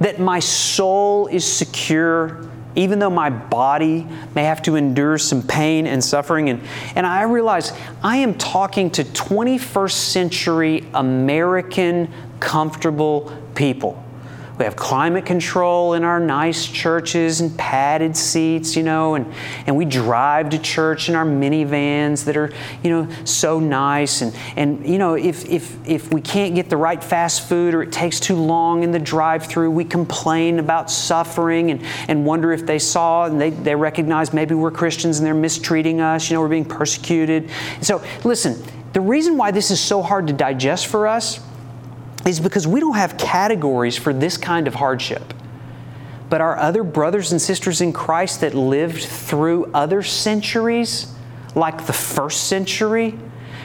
That 0.01 0.21
my 0.21 0.39
soul 0.41 1.27
is 1.27 1.51
secure 1.51 2.49
even 2.77 2.99
though 2.99 3.11
my 3.11 3.31
body 3.31 4.07
may 4.35 4.45
have 4.45 4.63
to 4.63 4.77
endure 4.77 5.19
some 5.19 5.43
pain 5.43 5.87
and 5.87 6.05
suffering. 6.05 6.51
And, 6.51 6.63
and 6.95 7.05
I 7.05 7.23
realize 7.23 7.73
I 8.03 8.19
am 8.19 8.35
talking 8.35 8.91
to 8.93 9.05
21st 9.05 9.91
century 9.91 10.85
American 10.95 12.13
comfortable 12.39 13.37
people. 13.55 14.06
We 14.59 14.65
have 14.65 14.75
climate 14.75 15.27
control 15.27 15.93
in 15.95 16.03
our 16.03 16.19
nice 16.19 16.67
churches 16.67 17.43
and 17.43 17.57
padded 17.59 18.17
seats, 18.17 18.75
you 18.75 18.83
know, 18.83 19.15
and, 19.15 19.31
and 19.67 19.77
we 19.77 19.85
drive 19.85 20.49
to 20.51 20.59
church 20.59 21.11
in 21.11 21.15
our 21.15 21.27
minivans 21.27 22.25
that 22.25 22.39
are, 22.39 22.51
you 22.83 22.89
know, 22.89 23.09
so 23.25 23.61
nice. 23.61 24.23
And, 24.23 24.35
and 24.57 24.87
you 24.87 24.97
know, 24.97 25.15
if, 25.15 25.45
if, 25.51 25.77
if 25.87 26.11
we 26.11 26.23
can't 26.23 26.55
get 26.55 26.71
the 26.71 26.77
right 26.79 27.05
fast 27.05 27.47
food 27.47 27.75
or 27.75 27.83
it 27.83 27.93
takes 27.93 28.19
too 28.19 28.37
long 28.37 28.83
in 28.83 28.93
the 28.93 28.99
drive 28.99 29.45
through, 29.45 29.71
we 29.73 29.85
complain 29.85 30.59
about 30.59 30.91
suffering 30.91 31.71
and, 31.71 31.83
and 32.09 32.25
wonder 32.25 32.51
if 32.53 32.65
they 32.65 32.79
saw 32.79 33.27
and 33.27 33.39
they, 33.39 33.51
they 33.51 33.75
recognize 33.75 34.33
maybe 34.33 34.55
we're 34.55 34.71
Christians 34.71 35.19
and 35.19 35.27
they're 35.27 35.35
mistreating 35.35 36.01
us, 36.01 36.31
you 36.31 36.35
know, 36.35 36.41
we're 36.41 36.49
being 36.49 36.65
persecuted. 36.65 37.51
So, 37.83 38.03
listen, 38.25 38.63
the 38.95 39.03
reason 39.03 39.37
why 39.37 39.51
this 39.51 39.71
is 39.71 39.79
so 39.79 40.01
hard 40.01 40.27
to 40.29 40.33
digest 40.33 40.87
for 40.87 41.07
us 41.07 41.46
is 42.27 42.41
because 42.41 42.67
we 42.67 42.81
don't 42.81 42.97
have 42.97 43.17
categories 43.17 43.97
for 43.97 44.13
this 44.13 44.37
kind 44.37 44.67
of 44.67 44.75
hardship. 44.75 45.33
But 46.29 46.41
our 46.41 46.59
other 46.59 46.83
brothers 46.83 47.31
and 47.31 47.41
sisters 47.41 47.81
in 47.81 47.93
Christ 47.93 48.41
that 48.41 48.55
lived 48.55 49.05
through 49.05 49.71
other 49.73 50.03
centuries, 50.03 51.13
like 51.55 51.87
the 51.87 51.93
first 51.93 52.49
century, 52.49 53.17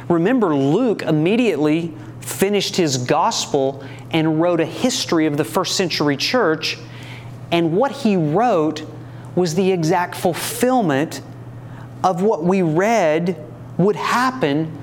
remember 0.07 0.55
Luke 0.55 1.01
immediately 1.01 1.93
finished 2.19 2.75
his 2.75 2.97
gospel 2.97 3.83
and 4.11 4.39
wrote 4.39 4.59
a 4.59 4.65
history 4.65 5.25
of 5.25 5.37
the 5.37 5.43
first 5.43 5.75
century 5.75 6.15
church. 6.15 6.77
And 7.51 7.75
what 7.75 7.91
he 7.91 8.15
wrote 8.15 8.85
was 9.35 9.55
the 9.55 9.71
exact 9.71 10.15
fulfillment 10.15 11.21
of 12.03 12.21
what 12.21 12.43
we 12.43 12.61
read 12.61 13.43
would 13.77 13.95
happen 13.95 14.77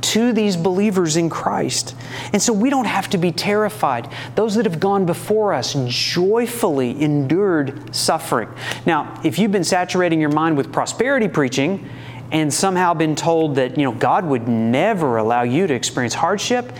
to 0.00 0.32
these 0.32 0.56
believers 0.56 1.16
in 1.16 1.28
Christ. 1.30 1.94
And 2.32 2.40
so 2.40 2.52
we 2.52 2.70
don't 2.70 2.86
have 2.86 3.10
to 3.10 3.18
be 3.18 3.32
terrified. 3.32 4.08
Those 4.34 4.54
that 4.54 4.64
have 4.64 4.80
gone 4.80 5.06
before 5.06 5.52
us 5.52 5.74
joyfully 5.88 7.00
endured 7.00 7.94
suffering. 7.94 8.48
Now, 8.86 9.20
if 9.24 9.38
you've 9.38 9.52
been 9.52 9.64
saturating 9.64 10.20
your 10.20 10.32
mind 10.32 10.56
with 10.56 10.72
prosperity 10.72 11.28
preaching, 11.28 11.88
and 12.30 12.52
somehow 12.52 12.92
been 12.94 13.16
told 13.16 13.54
that 13.54 13.78
you 13.78 13.84
know 13.84 13.92
God 13.92 14.26
would 14.26 14.48
never 14.48 15.16
allow 15.16 15.42
you 15.42 15.66
to 15.66 15.74
experience 15.74 16.14
hardship, 16.14 16.72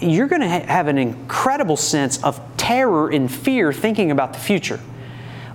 you're 0.00 0.28
going 0.28 0.42
to 0.42 0.48
have 0.48 0.88
an 0.88 0.98
incredible 0.98 1.76
sense 1.76 2.22
of 2.22 2.40
terror 2.56 3.10
and 3.10 3.30
fear 3.30 3.72
thinking 3.72 4.10
about 4.10 4.32
the 4.32 4.38
future. 4.38 4.80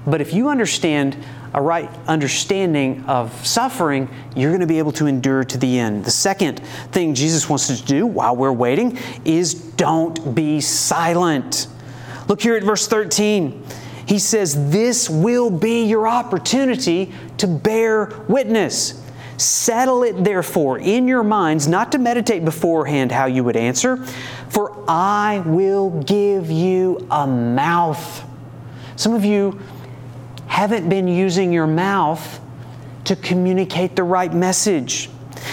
But 0.06 0.22
if 0.22 0.34
you 0.34 0.50
understand 0.50 1.18
a 1.54 1.62
right 1.62 1.90
understanding 2.08 3.04
of 3.06 3.46
suffering, 3.46 4.10
you're 4.36 4.50
going 4.50 4.62
to 4.62 4.68
be 4.68 4.80
able 4.80 4.92
to 4.94 5.06
endure 5.06 5.44
to 5.44 5.58
the 5.58 5.80
end. 5.80 6.06
The 6.06 6.12
second 6.12 6.60
thing 6.92 7.14
Jesus 7.14 7.48
wants 7.48 7.70
us 7.70 7.82
to 7.82 7.88
do 7.88 8.08
while 8.08 8.36
we're 8.36 8.52
waiting 8.52 8.98
is 9.24 9.54
don't 9.54 10.34
be 10.34 10.62
silent. 10.62 11.68
Look 12.28 12.42
here 12.42 12.56
at 12.56 12.64
verse 12.64 12.88
13. 12.88 13.64
He 14.08 14.20
says, 14.20 14.72
This 14.72 15.10
will 15.10 15.50
be 15.50 15.86
your 15.86 16.08
opportunity 16.08 17.14
to 17.38 17.48
bear 17.48 18.12
witness. 18.28 19.02
Settle 19.38 20.04
it, 20.04 20.24
therefore, 20.24 20.78
in 20.80 21.08
your 21.08 21.24
minds, 21.24 21.68
not 21.68 21.92
to 21.92 21.98
meditate 21.98 22.46
beforehand 22.46 23.12
how 23.12 23.26
you 23.26 23.44
would 23.44 23.56
answer, 23.56 23.98
for 24.50 24.84
I 24.88 25.44
will 25.46 25.90
give 26.04 26.52
you 26.52 27.06
a 27.10 27.26
mouth. 27.26 28.24
Some 28.96 29.14
of 29.14 29.26
you 29.26 29.60
haven't 30.54 30.88
been 30.88 31.08
using 31.08 31.52
your 31.52 31.66
mouth 31.66 32.40
to 33.06 33.16
communicate 33.16 33.96
the 33.96 34.04
right 34.04 34.32
message. 34.32 35.10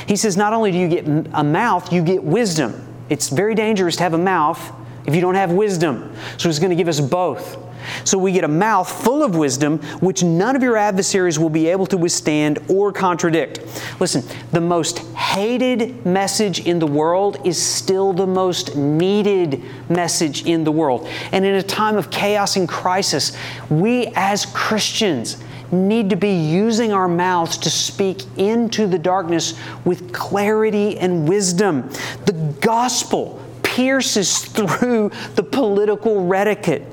He 0.06 0.14
says, 0.14 0.36
not 0.36 0.52
only 0.52 0.72
do 0.72 0.76
you 0.76 0.88
get 0.88 1.06
a 1.32 1.42
mouth, 1.42 1.90
you 1.90 2.02
get 2.02 2.22
wisdom. 2.22 2.86
It's 3.08 3.30
very 3.30 3.54
dangerous 3.54 3.96
to 3.96 4.02
have 4.02 4.12
a 4.12 4.18
mouth 4.18 4.60
if 5.06 5.14
you 5.14 5.22
don't 5.22 5.36
have 5.36 5.52
wisdom. 5.52 6.14
So 6.36 6.50
he's 6.50 6.58
going 6.58 6.68
to 6.68 6.76
give 6.76 6.86
us 6.86 7.00
both. 7.00 7.56
So 8.04 8.18
we 8.18 8.32
get 8.32 8.44
a 8.44 8.48
mouth 8.48 8.90
full 8.90 9.22
of 9.22 9.36
wisdom, 9.36 9.78
which 10.00 10.22
none 10.22 10.56
of 10.56 10.62
your 10.62 10.76
adversaries 10.76 11.38
will 11.38 11.50
be 11.50 11.68
able 11.68 11.86
to 11.86 11.96
withstand 11.96 12.58
or 12.68 12.92
contradict. 12.92 13.60
Listen, 14.00 14.24
the 14.52 14.60
most 14.60 14.98
hated 15.14 16.04
message 16.04 16.66
in 16.66 16.78
the 16.78 16.86
world 16.86 17.46
is 17.46 17.60
still 17.60 18.12
the 18.12 18.26
most 18.26 18.76
needed 18.76 19.62
message 19.88 20.46
in 20.46 20.64
the 20.64 20.72
world. 20.72 21.08
And 21.32 21.44
in 21.44 21.54
a 21.54 21.62
time 21.62 21.96
of 21.96 22.10
chaos 22.10 22.56
and 22.56 22.68
crisis, 22.68 23.36
we 23.68 24.08
as 24.14 24.46
Christians, 24.46 25.42
need 25.72 26.10
to 26.10 26.16
be 26.16 26.32
using 26.32 26.92
our 26.92 27.08
mouths 27.08 27.56
to 27.58 27.70
speak 27.70 28.22
into 28.36 28.86
the 28.86 28.98
darkness 28.98 29.58
with 29.84 30.12
clarity 30.12 30.98
and 30.98 31.28
wisdom. 31.28 31.88
The 32.26 32.32
gospel 32.60 33.39
pierces 33.70 34.44
through 34.44 35.10
the 35.36 35.42
political 35.42 36.26
rhetoric. 36.26 36.84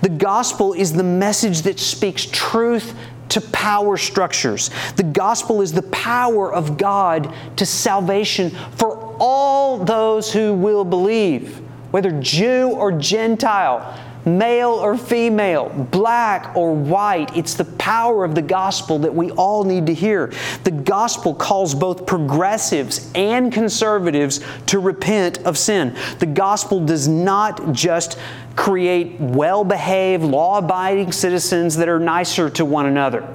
The 0.00 0.08
gospel 0.16 0.72
is 0.72 0.92
the 0.94 1.02
message 1.02 1.62
that 1.62 1.78
speaks 1.78 2.26
truth 2.26 2.94
to 3.28 3.42
power 3.42 3.98
structures. 3.98 4.70
The 4.96 5.02
gospel 5.02 5.60
is 5.60 5.72
the 5.72 5.82
power 5.82 6.52
of 6.52 6.78
God 6.78 7.34
to 7.56 7.66
salvation 7.66 8.50
for 8.76 9.14
all 9.20 9.84
those 9.84 10.32
who 10.32 10.54
will 10.54 10.84
believe, 10.84 11.58
whether 11.90 12.18
Jew 12.20 12.70
or 12.70 12.90
Gentile 12.92 13.94
male 14.36 14.70
or 14.70 14.96
female, 14.96 15.68
black 15.90 16.56
or 16.56 16.74
white. 16.74 17.36
It's 17.36 17.54
the 17.54 17.64
power 17.64 18.24
of 18.24 18.34
the 18.34 18.42
gospel 18.42 18.98
that 19.00 19.14
we 19.14 19.30
all 19.32 19.64
need 19.64 19.86
to 19.86 19.94
hear. 19.94 20.32
The 20.64 20.70
gospel 20.70 21.34
calls 21.34 21.74
both 21.74 22.06
progressives 22.06 23.10
and 23.14 23.52
conservatives 23.52 24.40
to 24.66 24.78
repent 24.78 25.38
of 25.38 25.56
sin. 25.56 25.96
The 26.18 26.26
gospel 26.26 26.84
does 26.84 27.08
not 27.08 27.72
just 27.72 28.18
create 28.56 29.20
well 29.20 29.64
behaved, 29.64 30.24
law 30.24 30.58
abiding 30.58 31.12
citizens 31.12 31.76
that 31.76 31.88
are 31.88 32.00
nicer 32.00 32.50
to 32.50 32.64
one 32.64 32.86
another. 32.86 33.26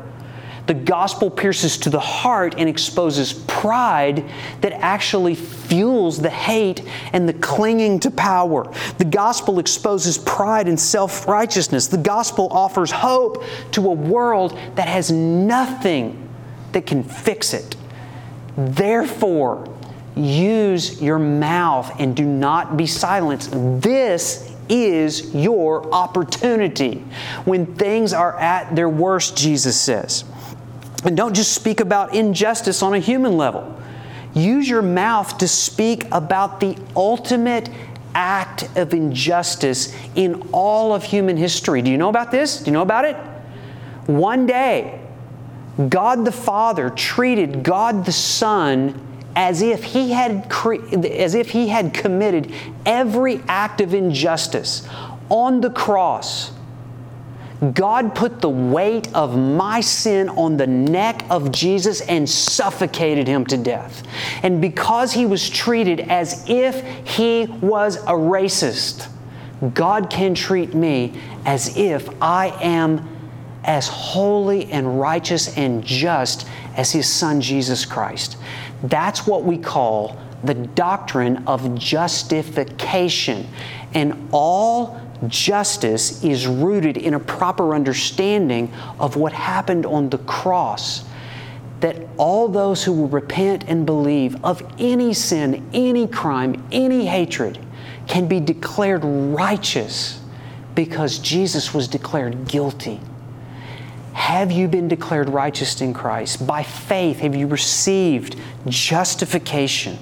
The 0.66 0.74
gospel 0.74 1.30
pierces 1.30 1.78
to 1.80 1.89
the 1.89 1.99
heart 1.99 2.55
and 2.57 2.70
exposes 2.70 3.34
pride 3.34 4.24
that 4.61 4.72
actually 4.74 5.36
fuels 5.36 6.22
the 6.22 6.30
hate 6.30 6.82
and 7.11 7.28
the 7.28 7.34
clinging 7.34 7.99
to 8.01 8.11
power. 8.11 8.72
The 8.97 9.05
gospel 9.05 9.59
exposes 9.59 10.18
pride 10.18 10.70
and 10.70 10.80
self 10.80 11.28
righteousness. 11.28 11.88
The 11.88 11.97
gospel 11.97 12.47
offers 12.51 12.91
hope 12.91 13.43
to 13.72 13.88
a 13.88 13.93
world 13.93 14.57
that 14.76 14.88
has 14.88 15.11
nothing 15.11 16.30
that 16.72 16.86
can 16.86 17.03
fix 17.03 17.53
it. 17.53 17.76
Therefore, 18.55 19.68
use 20.16 21.01
your 21.01 21.20
mouth 21.20 21.99
and 21.99 22.16
do 22.16 22.24
not 22.24 22.78
be 22.78 22.88
silenced. 22.88 23.51
This 23.82 24.49
is 24.70 25.34
your 25.36 25.91
opportunity. 25.93 27.03
When 27.43 27.76
things 27.76 28.14
are 28.14 28.38
at 28.39 28.76
their 28.76 28.89
worst, 28.89 29.36
Jesus 29.36 29.80
says. 29.80 30.24
And 31.06 31.18
don't 31.18 31.36
just 31.36 31.54
speak 31.54 31.80
about 31.80 32.16
injustice 32.16 32.82
on 32.82 32.93
a 32.93 32.99
human 32.99 33.38
level. 33.38 33.78
Use 34.34 34.68
your 34.68 34.82
mouth 34.82 35.38
to 35.39 35.47
speak 35.47 36.06
about 36.12 36.60
the 36.60 36.78
ultimate 36.95 37.70
act 38.16 38.70
of 38.78 38.93
injustice 38.93 39.95
in 40.16 40.47
all 40.51 40.93
of 40.93 41.04
human 41.04 41.38
history. 41.38 41.82
Do 41.82 41.91
you 41.91 41.97
know 41.97 42.10
about 42.10 42.32
this? 42.32 42.60
Do 42.60 42.66
you 42.66 42.72
know 42.72 42.82
about 42.82 43.06
it? 43.06 43.16
One 44.08 44.45
day, 44.45 44.99
God 45.89 46.26
the 46.26 46.32
Father 46.32 46.89
treated 46.89 47.64
God 47.64 48.06
the 48.06 48.12
Son 48.12 48.99
as 49.36 49.62
if 49.62 49.84
he 49.84 50.12
had 50.12 50.51
as 51.10 51.34
if 51.34 51.49
he 51.49 51.68
had 51.68 51.93
committed 51.93 52.54
every 52.86 53.41
act 53.47 53.82
of 53.82 53.93
injustice 53.93 54.88
on 55.30 55.62
the 55.62 55.72
cross 55.72 56.51
God 57.72 58.16
put 58.16 58.41
the 58.41 58.49
weight 58.49 59.14
of 59.14 59.38
my 59.38 59.80
sin 59.80 60.28
on 60.30 60.57
the 60.57 60.68
neck 60.68 61.24
of 61.30 61.51
Jesus 61.51 62.01
and 62.01 62.30
suffocated 62.30 63.28
him 63.28 63.45
to 63.45 63.57
death. 63.57 64.03
And 64.41 64.59
because 64.59 65.14
he 65.14 65.26
was 65.26 65.49
treated 65.49 66.01
as 66.01 66.49
if 66.49 66.84
he 67.07 67.45
was 67.61 67.97
a 67.97 68.14
racist, 68.14 69.07
God 69.74 70.09
can 70.09 70.34
treat 70.36 70.74
me 70.74 71.14
as 71.45 71.78
if 71.78 72.09
I 72.22 72.47
am 72.61 73.09
as 73.64 73.88
holy 73.88 74.70
and 74.72 74.99
righteous 74.99 75.57
and 75.57 75.86
just 75.86 76.47
as 76.76 76.91
his 76.91 77.07
son 77.07 77.39
Jesus 77.39 77.86
Christ. 77.86 78.36
That's 78.84 79.26
what 79.26 79.43
we 79.43 79.57
call 79.57 80.20
the 80.43 80.53
doctrine 80.53 81.47
of 81.47 81.76
justification. 81.76 83.47
And 83.93 84.28
all 84.32 84.99
justice 85.30 86.24
is 86.24 86.48
rooted 86.48 86.98
in 86.98 87.14
a 87.14 87.20
proper 87.20 87.76
understanding 87.76 88.72
of 89.00 89.16
what 89.16 89.34
happened 89.34 89.86
on 89.86 90.10
the 90.10 90.18
cross. 90.20 91.04
That 91.80 91.98
all 92.18 92.48
those 92.48 92.84
who 92.84 92.94
will 92.94 93.10
repent 93.10 93.66
and 93.68 93.86
believe 93.86 94.44
of 94.44 94.64
any 94.80 95.14
sin, 95.14 95.70
any 95.74 96.08
crime, 96.08 96.66
any 96.72 97.06
hatred 97.06 97.60
can 98.08 98.28
be 98.28 98.40
declared 98.40 99.04
righteous 99.04 100.22
because 100.76 101.20
Jesus 101.20 101.74
was 101.74 101.88
declared 101.88 102.48
guilty. 102.48 103.00
Have 104.14 104.52
you 104.52 104.68
been 104.68 104.88
declared 104.88 105.30
righteous 105.30 105.82
in 105.82 105.94
Christ? 105.94 106.46
By 106.46 106.64
faith, 106.64 107.20
have 107.20 107.36
you 107.36 107.48
received 107.48 108.40
justification? 108.68 109.98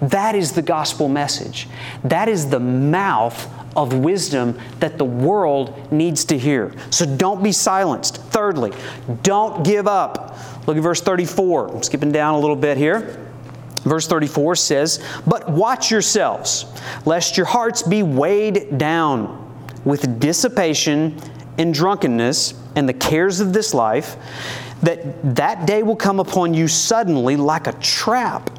That 0.00 0.34
is 0.34 0.52
the 0.52 0.62
gospel 0.62 1.08
message. 1.08 1.68
That 2.04 2.28
is 2.28 2.50
the 2.50 2.60
mouth 2.60 3.48
of 3.76 3.92
wisdom 3.92 4.58
that 4.80 4.98
the 4.98 5.04
world 5.04 5.92
needs 5.92 6.24
to 6.26 6.38
hear. 6.38 6.74
So 6.90 7.06
don't 7.06 7.42
be 7.42 7.52
silenced. 7.52 8.16
Thirdly, 8.16 8.72
don't 9.22 9.64
give 9.64 9.86
up. 9.86 10.38
Look 10.66 10.76
at 10.76 10.82
verse 10.82 11.00
34. 11.00 11.76
I'm 11.76 11.82
skipping 11.82 12.12
down 12.12 12.34
a 12.34 12.38
little 12.38 12.56
bit 12.56 12.76
here. 12.76 13.22
Verse 13.82 14.08
34 14.08 14.56
says, 14.56 15.04
But 15.26 15.48
watch 15.48 15.90
yourselves, 15.90 16.66
lest 17.04 17.36
your 17.36 17.46
hearts 17.46 17.82
be 17.82 18.02
weighed 18.02 18.78
down 18.78 19.44
with 19.84 20.18
dissipation 20.18 21.16
and 21.56 21.72
drunkenness 21.72 22.54
and 22.74 22.88
the 22.88 22.94
cares 22.94 23.38
of 23.38 23.52
this 23.52 23.72
life, 23.72 24.16
that 24.82 25.36
that 25.36 25.66
day 25.66 25.82
will 25.84 25.96
come 25.96 26.18
upon 26.18 26.52
you 26.52 26.66
suddenly 26.66 27.36
like 27.36 27.68
a 27.68 27.72
trap 27.74 28.50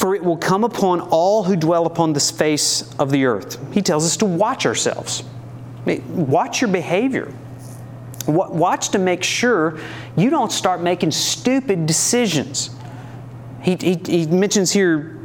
for 0.00 0.14
it 0.14 0.24
will 0.24 0.38
come 0.38 0.64
upon 0.64 1.00
all 1.00 1.44
who 1.44 1.54
dwell 1.54 1.84
upon 1.84 2.14
the 2.14 2.20
face 2.20 2.94
of 2.98 3.10
the 3.10 3.26
earth. 3.26 3.58
He 3.70 3.82
tells 3.82 4.06
us 4.06 4.16
to 4.16 4.24
watch 4.24 4.64
ourselves. 4.64 5.22
Watch 5.84 6.62
your 6.62 6.70
behavior. 6.70 7.32
Watch 8.26 8.88
to 8.90 8.98
make 8.98 9.22
sure 9.22 9.78
you 10.16 10.30
don't 10.30 10.50
start 10.50 10.80
making 10.80 11.10
stupid 11.10 11.84
decisions. 11.84 12.70
He, 13.60 13.76
he, 13.76 14.00
he 14.06 14.26
mentions 14.26 14.72
here 14.72 15.18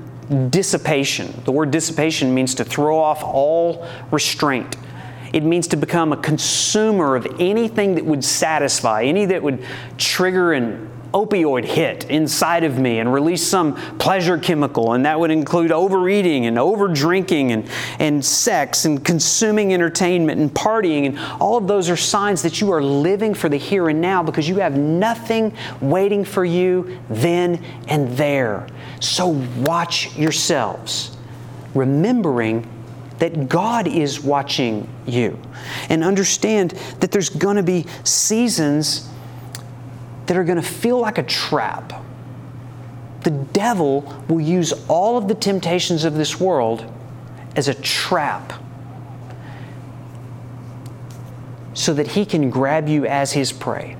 dissipation. 0.50 1.42
The 1.46 1.54
word 1.54 1.72
dissipation 1.72 2.34
means 2.34 2.56
to 2.56 2.66
throw 2.66 3.00
off 3.00 3.24
all 3.24 3.88
restraint. 4.12 4.76
It 5.32 5.44
means 5.44 5.68
to 5.70 5.78
become 5.78 6.12
a 6.12 6.18
consumer 6.18 7.16
of 7.16 7.28
anything 7.40 7.96
that 7.96 8.06
would 8.06 8.26
satisfy, 8.26 9.04
any 9.04 9.26
that 9.28 9.42
would 9.42 9.64
trigger 9.98 10.52
an 10.52 10.90
opioid 11.16 11.64
hit 11.64 12.10
inside 12.10 12.66
of 12.66 12.78
me 12.78 13.00
and 13.00 13.12
release 13.12 13.42
some 13.42 13.74
pleasure 13.98 14.38
chemical, 14.38 14.94
and 14.94 15.06
that 15.06 15.18
would 15.18 15.32
include 15.32 15.72
overeating 15.72 16.46
and 16.46 16.60
over 16.60 16.90
drinking 16.90 17.54
and, 17.54 17.70
and 18.00 18.24
sex 18.24 18.84
and 18.84 19.04
consuming 19.04 19.74
entertainment 19.74 20.42
and 20.42 20.54
partying. 20.54 21.06
And 21.06 21.18
all 21.40 21.56
of 21.56 21.68
those 21.68 21.90
are 21.90 21.96
signs 21.96 22.42
that 22.42 22.60
you 22.60 22.70
are 22.74 22.84
living 22.84 23.34
for 23.34 23.48
the 23.48 23.56
here 23.56 23.88
and 23.88 24.02
now 24.02 24.22
because 24.22 24.48
you 24.50 24.58
have 24.58 24.78
nothing 24.78 25.56
waiting 25.80 26.26
for 26.26 26.44
you 26.44 27.00
then 27.10 27.64
and 27.88 28.12
there. 28.18 28.68
So 29.00 29.28
watch 29.60 30.18
yourselves, 30.18 31.16
remembering 31.74 32.70
that 33.20 33.48
God 33.48 33.88
is 33.88 34.20
watching 34.20 34.90
you. 35.06 35.40
And 35.88 36.04
understand 36.04 36.72
that 37.00 37.12
there's 37.12 37.30
going 37.30 37.56
to 37.56 37.64
be 37.64 37.86
seasons 38.04 39.10
that 40.28 40.38
are 40.38 40.44
going 40.44 40.62
to 40.62 40.68
feel 40.68 41.00
like 41.00 41.18
a 41.18 41.24
trap. 41.24 41.94
The 43.24 43.32
devil 43.32 44.02
will 44.28 44.42
use 44.42 44.74
all 44.88 45.18
of 45.18 45.28
the 45.28 45.36
temptations 45.36 46.04
of 46.04 46.16
this 46.16 46.40
world 46.40 46.92
as 47.56 47.68
a 47.68 47.74
trap 47.74 48.54
so 51.74 51.94
that 51.94 52.08
he 52.08 52.26
can 52.26 52.50
grab 52.50 52.88
you 52.88 53.06
as 53.06 53.34
his 53.34 53.52
prey. 53.52 53.98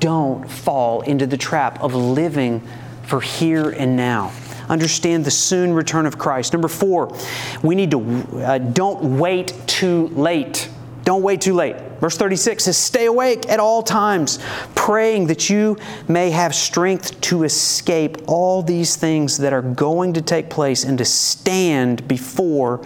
Don't 0.00 0.48
fall 0.50 1.02
into 1.02 1.26
the 1.26 1.36
trap 1.36 1.80
of 1.82 1.94
living 1.94 2.62
for 3.02 3.20
here 3.20 3.70
and 3.70 3.96
now. 3.96 4.32
Understand 4.68 5.24
the 5.24 5.30
soon 5.30 5.72
return 5.72 6.06
of 6.06 6.18
Christ. 6.18 6.52
Number 6.52 6.68
four, 6.68 7.16
we 7.62 7.74
need 7.74 7.90
to 7.90 8.00
uh, 8.36 8.58
don't 8.58 9.18
wait 9.18 9.54
too 9.66 10.08
late. 10.08 10.68
Don't 11.04 11.22
wait 11.22 11.40
too 11.40 11.54
late. 11.54 11.76
Verse 12.00 12.16
36 12.16 12.64
says, 12.64 12.76
Stay 12.76 13.06
awake 13.06 13.48
at 13.48 13.58
all 13.58 13.82
times, 13.82 14.38
praying 14.74 15.26
that 15.26 15.50
you 15.50 15.76
may 16.08 16.30
have 16.30 16.54
strength 16.54 17.20
to 17.22 17.44
escape 17.44 18.18
all 18.26 18.62
these 18.62 18.96
things 18.96 19.38
that 19.38 19.52
are 19.52 19.62
going 19.62 20.12
to 20.14 20.22
take 20.22 20.48
place 20.48 20.84
and 20.84 20.98
to 20.98 21.04
stand 21.04 22.06
before 22.06 22.84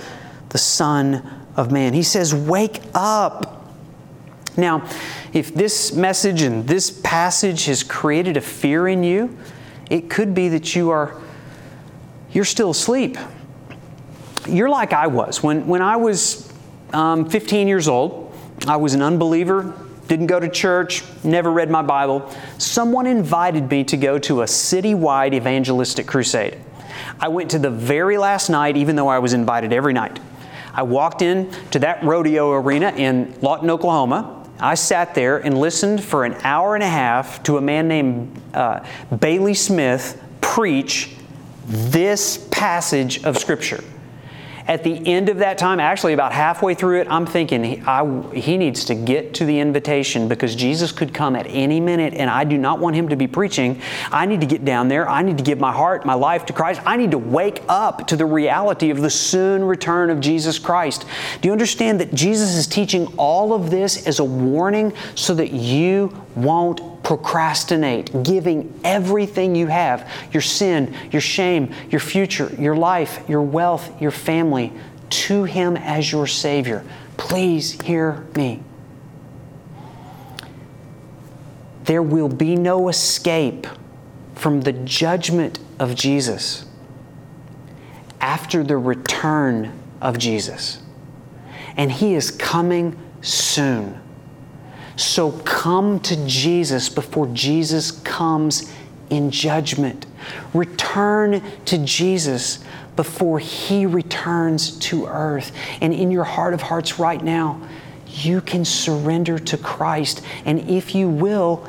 the 0.50 0.58
Son 0.58 1.26
of 1.56 1.70
man. 1.70 1.92
He 1.92 2.02
says, 2.02 2.34
Wake 2.34 2.80
up. 2.94 3.52
Now, 4.56 4.88
if 5.34 5.54
this 5.54 5.92
message 5.92 6.40
and 6.40 6.66
this 6.66 6.90
passage 6.90 7.66
has 7.66 7.82
created 7.82 8.38
a 8.38 8.40
fear 8.40 8.88
in 8.88 9.02
you, 9.02 9.36
it 9.90 10.08
could 10.08 10.34
be 10.34 10.48
that 10.48 10.74
you 10.74 10.90
are 10.90 11.20
you're 12.32 12.44
still 12.44 12.70
asleep. 12.70 13.16
You're 14.46 14.68
like 14.68 14.92
I 14.92 15.06
was. 15.06 15.42
When, 15.42 15.66
when 15.66 15.80
I 15.80 15.96
was 15.96 16.52
um, 16.92 17.28
15 17.28 17.68
years 17.68 17.88
old, 17.88 18.32
I 18.66 18.76
was 18.76 18.94
an 18.94 19.02
unbeliever, 19.02 19.74
didn't 20.08 20.26
go 20.26 20.38
to 20.38 20.48
church, 20.48 21.02
never 21.24 21.50
read 21.50 21.70
my 21.70 21.82
Bible. 21.82 22.32
Someone 22.58 23.06
invited 23.06 23.70
me 23.70 23.84
to 23.84 23.96
go 23.96 24.18
to 24.20 24.42
a 24.42 24.44
citywide 24.44 25.34
evangelistic 25.34 26.06
crusade. 26.06 26.58
I 27.20 27.28
went 27.28 27.50
to 27.50 27.58
the 27.58 27.70
very 27.70 28.18
last 28.18 28.48
night, 28.48 28.76
even 28.76 28.96
though 28.96 29.08
I 29.08 29.18
was 29.18 29.32
invited 29.32 29.72
every 29.72 29.92
night. 29.92 30.20
I 30.72 30.82
walked 30.82 31.22
in 31.22 31.50
to 31.70 31.78
that 31.80 32.02
rodeo 32.02 32.52
arena 32.52 32.92
in 32.96 33.34
Lawton, 33.40 33.70
Oklahoma. 33.70 34.46
I 34.60 34.74
sat 34.74 35.14
there 35.14 35.38
and 35.38 35.58
listened 35.58 36.02
for 36.02 36.24
an 36.24 36.34
hour 36.42 36.74
and 36.74 36.84
a 36.84 36.88
half 36.88 37.42
to 37.44 37.56
a 37.56 37.60
man 37.60 37.88
named 37.88 38.40
uh, 38.54 38.86
Bailey 39.18 39.54
Smith 39.54 40.22
preach 40.40 41.16
this 41.66 42.46
passage 42.50 43.24
of 43.24 43.36
Scripture. 43.38 43.82
At 44.68 44.82
the 44.82 45.06
end 45.06 45.28
of 45.28 45.38
that 45.38 45.58
time, 45.58 45.78
actually 45.78 46.12
about 46.12 46.32
halfway 46.32 46.74
through 46.74 47.00
it, 47.00 47.06
I'm 47.08 47.24
thinking 47.24 47.62
he, 47.62 47.82
I, 47.86 48.22
he 48.34 48.56
needs 48.56 48.84
to 48.86 48.96
get 48.96 49.34
to 49.34 49.44
the 49.44 49.60
invitation 49.60 50.28
because 50.28 50.56
Jesus 50.56 50.90
could 50.90 51.14
come 51.14 51.36
at 51.36 51.46
any 51.48 51.78
minute 51.78 52.14
and 52.14 52.28
I 52.28 52.42
do 52.42 52.58
not 52.58 52.80
want 52.80 52.96
him 52.96 53.08
to 53.10 53.16
be 53.16 53.28
preaching. 53.28 53.80
I 54.10 54.26
need 54.26 54.40
to 54.40 54.46
get 54.46 54.64
down 54.64 54.88
there. 54.88 55.08
I 55.08 55.22
need 55.22 55.38
to 55.38 55.44
give 55.44 55.60
my 55.60 55.72
heart, 55.72 56.04
my 56.04 56.14
life 56.14 56.46
to 56.46 56.52
Christ. 56.52 56.80
I 56.84 56.96
need 56.96 57.12
to 57.12 57.18
wake 57.18 57.62
up 57.68 58.08
to 58.08 58.16
the 58.16 58.26
reality 58.26 58.90
of 58.90 59.00
the 59.00 59.10
soon 59.10 59.62
return 59.62 60.10
of 60.10 60.20
Jesus 60.20 60.58
Christ. 60.58 61.06
Do 61.40 61.48
you 61.48 61.52
understand 61.52 62.00
that 62.00 62.12
Jesus 62.12 62.54
is 62.54 62.66
teaching 62.66 63.06
all 63.16 63.52
of 63.52 63.70
this 63.70 64.06
as 64.06 64.18
a 64.18 64.24
warning 64.24 64.92
so 65.14 65.32
that 65.34 65.52
you 65.52 66.12
won't 66.34 66.80
procrastinate, 67.06 68.24
giving 68.24 68.80
everything 68.82 69.54
you 69.54 69.68
have 69.68 70.10
your 70.32 70.40
sin, 70.40 70.92
your 71.12 71.20
shame, 71.20 71.72
your 71.88 72.00
future, 72.00 72.52
your 72.58 72.74
life, 72.74 73.22
your 73.28 73.42
wealth, 73.42 74.02
your 74.02 74.10
family 74.10 74.72
to 75.08 75.44
Him 75.44 75.76
as 75.76 76.10
your 76.10 76.26
Savior. 76.26 76.84
Please 77.16 77.80
hear 77.82 78.26
me. 78.34 78.60
There 81.84 82.02
will 82.02 82.28
be 82.28 82.56
no 82.56 82.88
escape 82.88 83.68
from 84.34 84.62
the 84.62 84.72
judgment 84.72 85.60
of 85.78 85.94
Jesus 85.94 86.66
after 88.20 88.64
the 88.64 88.78
return 88.78 89.72
of 90.00 90.18
Jesus. 90.18 90.82
And 91.76 91.92
He 91.92 92.16
is 92.16 92.32
coming 92.32 92.98
soon. 93.20 94.00
So 94.96 95.30
come 95.30 96.00
to 96.00 96.26
Jesus 96.26 96.88
before 96.88 97.26
Jesus 97.28 97.90
comes 97.90 98.72
in 99.10 99.30
judgment. 99.30 100.06
Return 100.54 101.42
to 101.66 101.78
Jesus 101.78 102.64
before 102.96 103.38
He 103.38 103.84
returns 103.86 104.78
to 104.80 105.06
earth. 105.06 105.52
And 105.80 105.92
in 105.92 106.10
your 106.10 106.24
heart 106.24 106.54
of 106.54 106.62
hearts 106.62 106.98
right 106.98 107.22
now, 107.22 107.60
you 108.08 108.40
can 108.40 108.64
surrender 108.64 109.38
to 109.38 109.58
Christ. 109.58 110.22
And 110.46 110.70
if 110.70 110.94
you 110.94 111.08
will, 111.08 111.68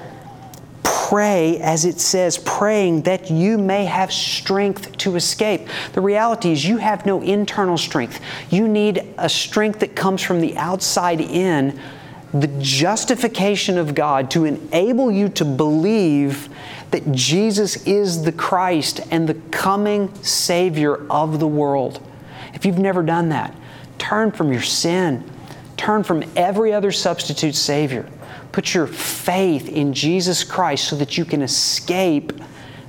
pray 0.84 1.58
as 1.60 1.86
it 1.86 2.00
says, 2.00 2.38
praying 2.38 3.04
that 3.04 3.30
you 3.30 3.58
may 3.58 3.86
have 3.86 4.12
strength 4.12 4.98
to 4.98 5.16
escape. 5.16 5.68
The 5.94 6.02
reality 6.02 6.52
is, 6.52 6.66
you 6.66 6.78
have 6.78 7.06
no 7.06 7.22
internal 7.22 7.78
strength. 7.78 8.22
You 8.50 8.68
need 8.68 9.04
a 9.18 9.30
strength 9.30 9.80
that 9.80 9.96
comes 9.96 10.22
from 10.22 10.40
the 10.40 10.58
outside 10.58 11.22
in 11.22 11.80
the 12.34 12.48
justification 12.60 13.78
of 13.78 13.96
God 13.96 14.30
to 14.32 14.46
enable 14.46 15.12
you 15.12 15.30
to 15.30 15.46
believe 15.46 16.50
that 16.92 17.12
Jesus 17.12 17.86
is 17.88 18.24
the 18.24 18.32
Christ 18.32 19.02
and 19.12 19.28
the 19.28 19.36
coming 19.52 20.14
Savior 20.24 21.10
of 21.10 21.40
the 21.40 21.48
world. 21.48 22.02
If 22.54 22.66
you've 22.66 22.78
never 22.78 23.04
done 23.04 23.30
that, 23.30 23.56
turn 23.98 24.32
from 24.32 24.52
your 24.52 24.62
sin, 24.62 25.24
turn 25.78 26.04
from 26.04 26.24
every 26.36 26.74
other 26.74 26.92
substitute 26.92 27.56
Savior. 27.56 28.10
Put 28.52 28.74
your 28.74 28.88
faith 28.88 29.70
in 29.70 29.94
Jesus 29.94 30.44
Christ 30.44 30.88
so 30.88 30.96
that 30.98 31.18
you 31.18 31.26
can 31.26 31.42
escape 31.42 32.34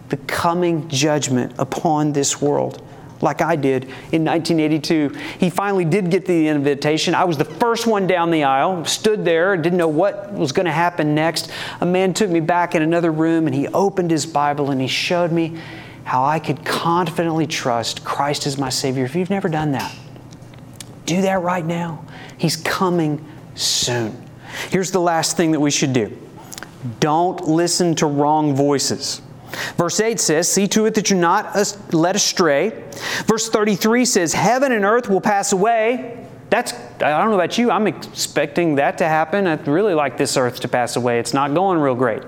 the 0.09 0.17
coming 0.17 0.89
judgment 0.89 1.55
upon 1.59 2.13
this 2.13 2.41
world 2.41 2.83
like 3.21 3.43
I 3.43 3.57
did 3.57 3.85
in 4.13 4.25
1982. 4.25 5.09
He 5.39 5.51
finally 5.51 5.85
did 5.85 6.11
get 6.11 6.27
the 6.27 6.49
invitation. 6.49 7.15
I 7.15 7.25
was 7.25 7.39
the 7.39 7.45
first 7.45 7.87
one 7.87 8.07
down 8.07 8.31
the 8.31 8.45
aisle, 8.45 8.85
stood 8.85 9.25
there, 9.25 9.57
didn't 9.57 9.79
know 9.79 9.89
what 9.89 10.33
was 10.33 10.53
going 10.53 10.67
to 10.67 10.73
happen 10.73 11.15
next. 11.15 11.51
A 11.81 11.87
man 11.87 12.15
took 12.15 12.31
me 12.31 12.41
back 12.41 12.75
in 12.75 12.83
another 12.83 13.11
room 13.11 13.47
and 13.47 13.55
he 13.55 13.69
opened 13.69 14.11
his 14.11 14.27
Bible 14.27 14.71
and 14.71 14.81
he 14.81 14.89
showed 14.89 15.33
me 15.33 15.59
how 16.05 16.25
I 16.25 16.39
could 16.39 16.65
confidently 16.65 17.47
trust 17.47 18.05
Christ 18.05 18.47
as 18.47 18.57
my 18.57 18.71
Savior. 18.71 19.05
If 19.05 19.15
you've 19.15 19.31
never 19.31 19.49
done 19.49 19.73
that, 19.73 19.95
do 21.05 21.23
that 21.23 21.43
right 21.43 21.65
now. 21.65 22.05
He's 22.39 22.57
coming 22.57 23.27
soon. 23.55 24.25
Here's 24.71 24.91
the 24.91 25.01
last 25.01 25.37
thing 25.37 25.53
that 25.53 25.61
we 25.61 25.71
should 25.71 25.93
do 25.93 26.17
don't 27.01 27.49
listen 27.49 27.95
to 27.97 28.07
wrong 28.07 28.55
voices. 28.55 29.21
Verse 29.77 30.01
8 30.01 30.21
says, 30.21 30.51
See 30.51 30.69
to 30.69 30.87
it 30.87 30.95
that 30.95 31.11
you're 31.11 31.19
not 31.19 31.57
led 31.93 32.17
astray. 32.17 32.85
Verse 33.27 33.49
33 33.49 34.05
says, 34.05 34.35
Heaven 34.35 34.73
and 34.73 34.85
earth 34.85 35.09
will 35.09 35.21
pass 35.21 35.53
away. 35.53 36.27
That's, 36.51 36.73
I 36.73 37.19
don't 37.19 37.31
know 37.31 37.35
about 37.35 37.59
you, 37.59 37.71
I'm 37.71 37.87
expecting 37.87 38.77
that 38.77 38.99
to 38.99 39.09
happen. 39.09 39.47
I'd 39.47 39.69
really 39.69 39.93
like 39.95 40.17
this 40.17 40.37
earth 40.37 40.61
to 40.61 40.69
pass 40.69 40.97
away. 40.97 41.19
It's 41.19 41.35
not 41.35 41.53
going 41.53 41.79
real 41.79 41.95
great. 41.95 42.23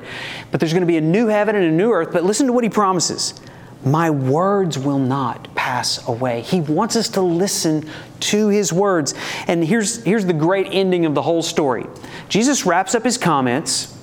But 0.50 0.60
there's 0.60 0.72
going 0.72 0.82
to 0.82 0.86
be 0.86 0.98
a 0.98 1.02
new 1.02 1.28
heaven 1.28 1.56
and 1.56 1.64
a 1.64 1.70
new 1.70 1.90
earth. 1.90 2.10
But 2.12 2.24
listen 2.24 2.46
to 2.46 2.52
what 2.52 2.64
he 2.64 2.70
promises 2.70 3.34
My 3.82 4.10
words 4.10 4.78
will 4.78 4.98
not 4.98 5.54
pass 5.54 6.06
away. 6.06 6.42
He 6.42 6.60
wants 6.60 6.96
us 6.96 7.08
to 7.10 7.22
listen 7.22 7.88
to 8.20 8.48
his 8.48 8.74
words. 8.74 9.14
And 9.46 9.64
here's, 9.64 10.04
here's 10.04 10.26
the 10.26 10.34
great 10.34 10.68
ending 10.70 11.06
of 11.06 11.14
the 11.14 11.22
whole 11.22 11.42
story 11.42 11.86
Jesus 12.28 12.66
wraps 12.66 12.94
up 12.94 13.04
his 13.04 13.16
comments, 13.16 13.96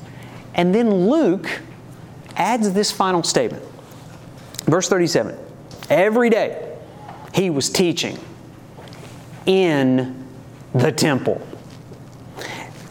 and 0.56 0.74
then 0.74 1.08
Luke 1.08 1.48
adds 2.38 2.72
this 2.72 2.92
final 2.92 3.24
statement. 3.24 3.64
Verse 4.66 4.88
37 4.88 5.38
Every 5.90 6.30
day 6.30 6.78
he 7.34 7.50
was 7.50 7.70
teaching 7.70 8.18
in 9.46 10.28
the 10.74 10.92
temple. 10.92 11.46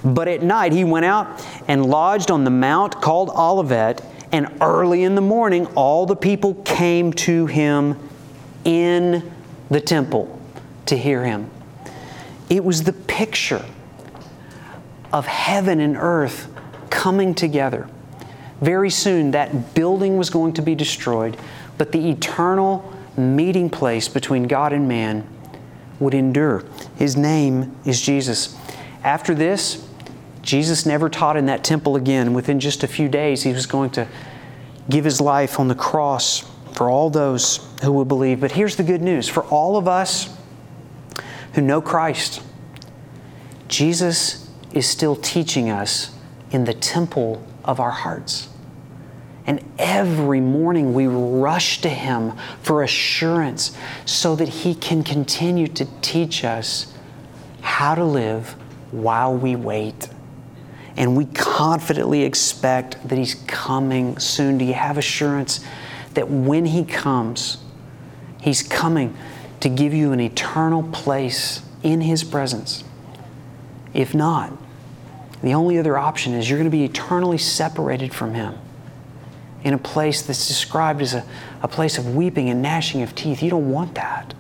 But 0.04 0.28
at 0.28 0.42
night 0.42 0.72
he 0.72 0.84
went 0.84 1.04
out 1.04 1.44
and 1.68 1.86
lodged 1.86 2.30
on 2.30 2.44
the 2.44 2.50
mount 2.50 3.00
called 3.00 3.30
Olivet, 3.30 4.02
and 4.32 4.48
early 4.60 5.04
in 5.04 5.14
the 5.14 5.20
morning 5.20 5.66
all 5.74 6.06
the 6.06 6.16
people 6.16 6.54
came 6.64 7.12
to 7.14 7.46
him 7.46 7.98
in 8.64 9.32
the 9.70 9.80
temple 9.80 10.40
to 10.86 10.96
hear 10.96 11.24
him. 11.24 11.50
It 12.48 12.64
was 12.64 12.84
the 12.84 12.92
picture 12.92 13.64
of 15.12 15.26
heaven 15.26 15.80
and 15.80 15.96
earth 15.96 16.48
coming 16.90 17.34
together. 17.34 17.88
Very 18.60 18.90
soon, 18.90 19.32
that 19.32 19.74
building 19.74 20.16
was 20.16 20.30
going 20.30 20.54
to 20.54 20.62
be 20.62 20.74
destroyed, 20.74 21.36
but 21.76 21.92
the 21.92 22.10
eternal 22.10 22.92
meeting 23.16 23.70
place 23.70 24.08
between 24.08 24.44
God 24.44 24.72
and 24.72 24.88
man 24.88 25.26
would 26.00 26.14
endure. 26.14 26.64
His 26.96 27.16
name 27.16 27.76
is 27.84 28.00
Jesus. 28.00 28.56
After 29.02 29.34
this, 29.34 29.86
Jesus 30.42 30.86
never 30.86 31.08
taught 31.08 31.36
in 31.36 31.46
that 31.46 31.64
temple 31.64 31.96
again. 31.96 32.32
Within 32.32 32.60
just 32.60 32.82
a 32.82 32.88
few 32.88 33.08
days, 33.08 33.42
he 33.42 33.52
was 33.52 33.66
going 33.66 33.90
to 33.90 34.06
give 34.88 35.04
his 35.04 35.20
life 35.20 35.58
on 35.58 35.68
the 35.68 35.74
cross 35.74 36.48
for 36.72 36.88
all 36.90 37.10
those 37.10 37.68
who 37.82 37.92
would 37.92 38.08
believe. 38.08 38.40
But 38.40 38.52
here's 38.52 38.76
the 38.76 38.82
good 38.82 39.02
news 39.02 39.28
for 39.28 39.44
all 39.44 39.76
of 39.76 39.88
us 39.88 40.34
who 41.54 41.62
know 41.62 41.80
Christ, 41.80 42.42
Jesus 43.68 44.50
is 44.72 44.86
still 44.86 45.16
teaching 45.16 45.70
us 45.70 46.14
in 46.50 46.64
the 46.64 46.74
temple 46.74 47.44
of 47.66 47.80
our 47.80 47.90
hearts. 47.90 48.48
And 49.46 49.62
every 49.78 50.40
morning 50.40 50.92
we 50.92 51.06
rush 51.06 51.80
to 51.82 51.88
Him 51.88 52.32
for 52.62 52.82
assurance 52.82 53.76
so 54.04 54.34
that 54.36 54.48
He 54.48 54.74
can 54.74 55.04
continue 55.04 55.68
to 55.68 55.86
teach 56.00 56.44
us 56.44 56.92
how 57.60 57.94
to 57.94 58.04
live 58.04 58.56
while 58.90 59.34
we 59.34 59.54
wait. 59.54 60.08
And 60.96 61.16
we 61.16 61.26
confidently 61.26 62.22
expect 62.22 63.08
that 63.08 63.18
He's 63.18 63.36
coming 63.46 64.18
soon. 64.18 64.58
Do 64.58 64.64
you 64.64 64.74
have 64.74 64.98
assurance 64.98 65.64
that 66.14 66.28
when 66.28 66.66
He 66.66 66.84
comes, 66.84 67.58
He's 68.40 68.62
coming 68.62 69.16
to 69.60 69.68
give 69.68 69.94
you 69.94 70.12
an 70.12 70.20
eternal 70.20 70.82
place 70.82 71.62
in 71.82 72.00
His 72.00 72.24
presence? 72.24 72.82
If 73.94 74.14
not, 74.14 74.52
the 75.42 75.54
only 75.54 75.78
other 75.78 75.98
option 75.98 76.34
is 76.34 76.48
you're 76.48 76.58
going 76.58 76.70
to 76.70 76.76
be 76.76 76.84
eternally 76.84 77.38
separated 77.38 78.14
from 78.14 78.34
Him 78.34 78.58
in 79.62 79.74
a 79.74 79.78
place 79.78 80.22
that's 80.22 80.46
described 80.48 81.02
as 81.02 81.14
a, 81.14 81.24
a 81.62 81.68
place 81.68 81.98
of 81.98 82.14
weeping 82.14 82.48
and 82.48 82.62
gnashing 82.62 83.02
of 83.02 83.14
teeth. 83.14 83.42
You 83.42 83.50
don't 83.50 83.70
want 83.70 83.94
that. 83.96 84.34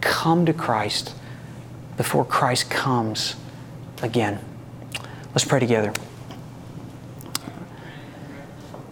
Come 0.00 0.46
to 0.46 0.52
Christ. 0.52 1.14
before 1.98 2.24
Christ 2.24 2.70
comes 2.70 3.34
again. 4.02 4.38
Let's 5.34 5.44
pray 5.44 5.60
together. 5.60 5.92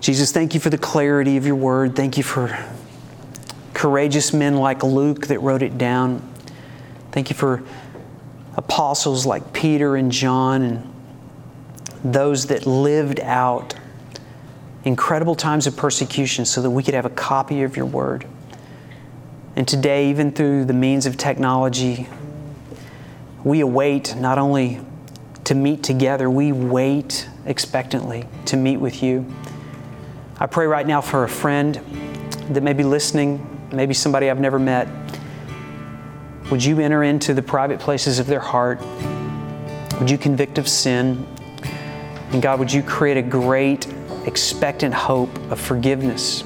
Jesus, 0.01 0.33
thank 0.33 0.55
you 0.55 0.61
for 0.61 0.71
the 0.71 0.79
clarity 0.79 1.37
of 1.37 1.47
your 1.47 1.57
word. 1.57 1.97
Thank 1.97 2.17
you 2.17 2.23
for 2.23 2.57
courageous 3.75 4.33
men 4.33 4.57
like 4.57 4.83
Luke 4.83 5.29
that 5.29 5.41
wrote 5.41 5.63
it 5.63 5.79
down. 5.79 6.21
Thank 7.13 7.31
you 7.31 7.37
for 7.37 7.63
apostles 8.57 9.27
like 9.27 9.53
Peter 9.53 9.97
and 9.97 10.11
John 10.11 10.63
and 10.63 10.93
those 12.03 12.47
that 12.47 12.67
lived 12.67 13.21
out 13.21 13.75
incredible 14.85 15.35
times 15.35 15.67
of 15.67 15.77
persecution 15.77 16.45
so 16.45 16.63
that 16.63 16.71
we 16.71 16.83
could 16.83 16.95
have 16.95 17.05
a 17.05 17.11
copy 17.11 17.63
of 17.63 17.77
your 17.77 17.87
word. 17.87 18.27
And 19.57 19.67
today, 19.67 20.11
even 20.11 20.33
through 20.33 20.67
the 20.67 20.75
means 20.75 21.07
of 21.07 21.17
technology, 21.17 22.09
we 23.43 23.61
await 23.61 24.15
not 24.17 24.39
only 24.39 24.81
to 25.45 25.55
meet 25.55 25.83
together, 25.83 26.29
we 26.31 26.53
wait 26.53 27.29
expectantly 27.47 28.25
to 28.47 28.57
meet 28.57 28.77
with 28.77 29.03
you. 29.03 29.27
I 30.39 30.47
pray 30.47 30.67
right 30.67 30.87
now 30.87 31.01
for 31.01 31.25
a 31.25 31.29
friend 31.29 31.75
that 32.51 32.63
may 32.63 32.73
be 32.73 32.85
listening, 32.85 33.69
maybe 33.73 33.95
somebody 33.95 34.29
I've 34.29 34.41
never 34.41 34.59
met. 34.59 34.89
Would 36.51 36.65
you 36.65 36.79
enter 36.79 37.03
into 37.03 37.35
the 37.35 37.43
private 37.43 37.81
places 37.81 38.19
of 38.19 38.27
their 38.27 38.41
heart? 38.41 38.81
Would 39.99 40.11
you 40.11 40.17
convict 40.17 40.59
of 40.59 40.69
sin? 40.69 41.27
And 42.31 42.41
God, 42.41 42.59
would 42.59 42.73
you 42.73 42.83
create 42.83 43.17
a 43.17 43.23
great, 43.23 43.87
expectant 44.27 44.95
hope 44.95 45.35
of 45.51 45.61
forgiveness? 45.61 46.45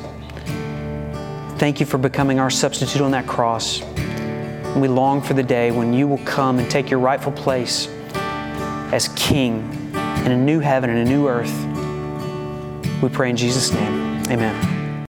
Thank 1.58 1.80
you 1.80 1.84
for 1.84 1.98
becoming 1.98 2.40
our 2.40 2.48
substitute 2.48 3.02
on 3.02 3.10
that 3.10 3.26
cross. 3.26 3.82
And 3.82 4.80
we 4.80 4.88
long 4.88 5.20
for 5.20 5.34
the 5.34 5.42
day 5.42 5.70
when 5.70 5.92
you 5.92 6.08
will 6.08 6.24
come 6.24 6.58
and 6.58 6.70
take 6.70 6.88
your 6.88 7.00
rightful 7.00 7.32
place 7.32 7.88
as 8.92 9.08
King 9.16 9.70
in 10.24 10.32
a 10.32 10.36
new 10.36 10.60
heaven 10.60 10.88
and 10.88 11.06
a 11.06 11.10
new 11.10 11.28
earth. 11.28 11.52
We 13.02 13.10
pray 13.10 13.28
in 13.28 13.36
Jesus' 13.36 13.72
name. 13.72 14.22
Amen. 14.30 14.79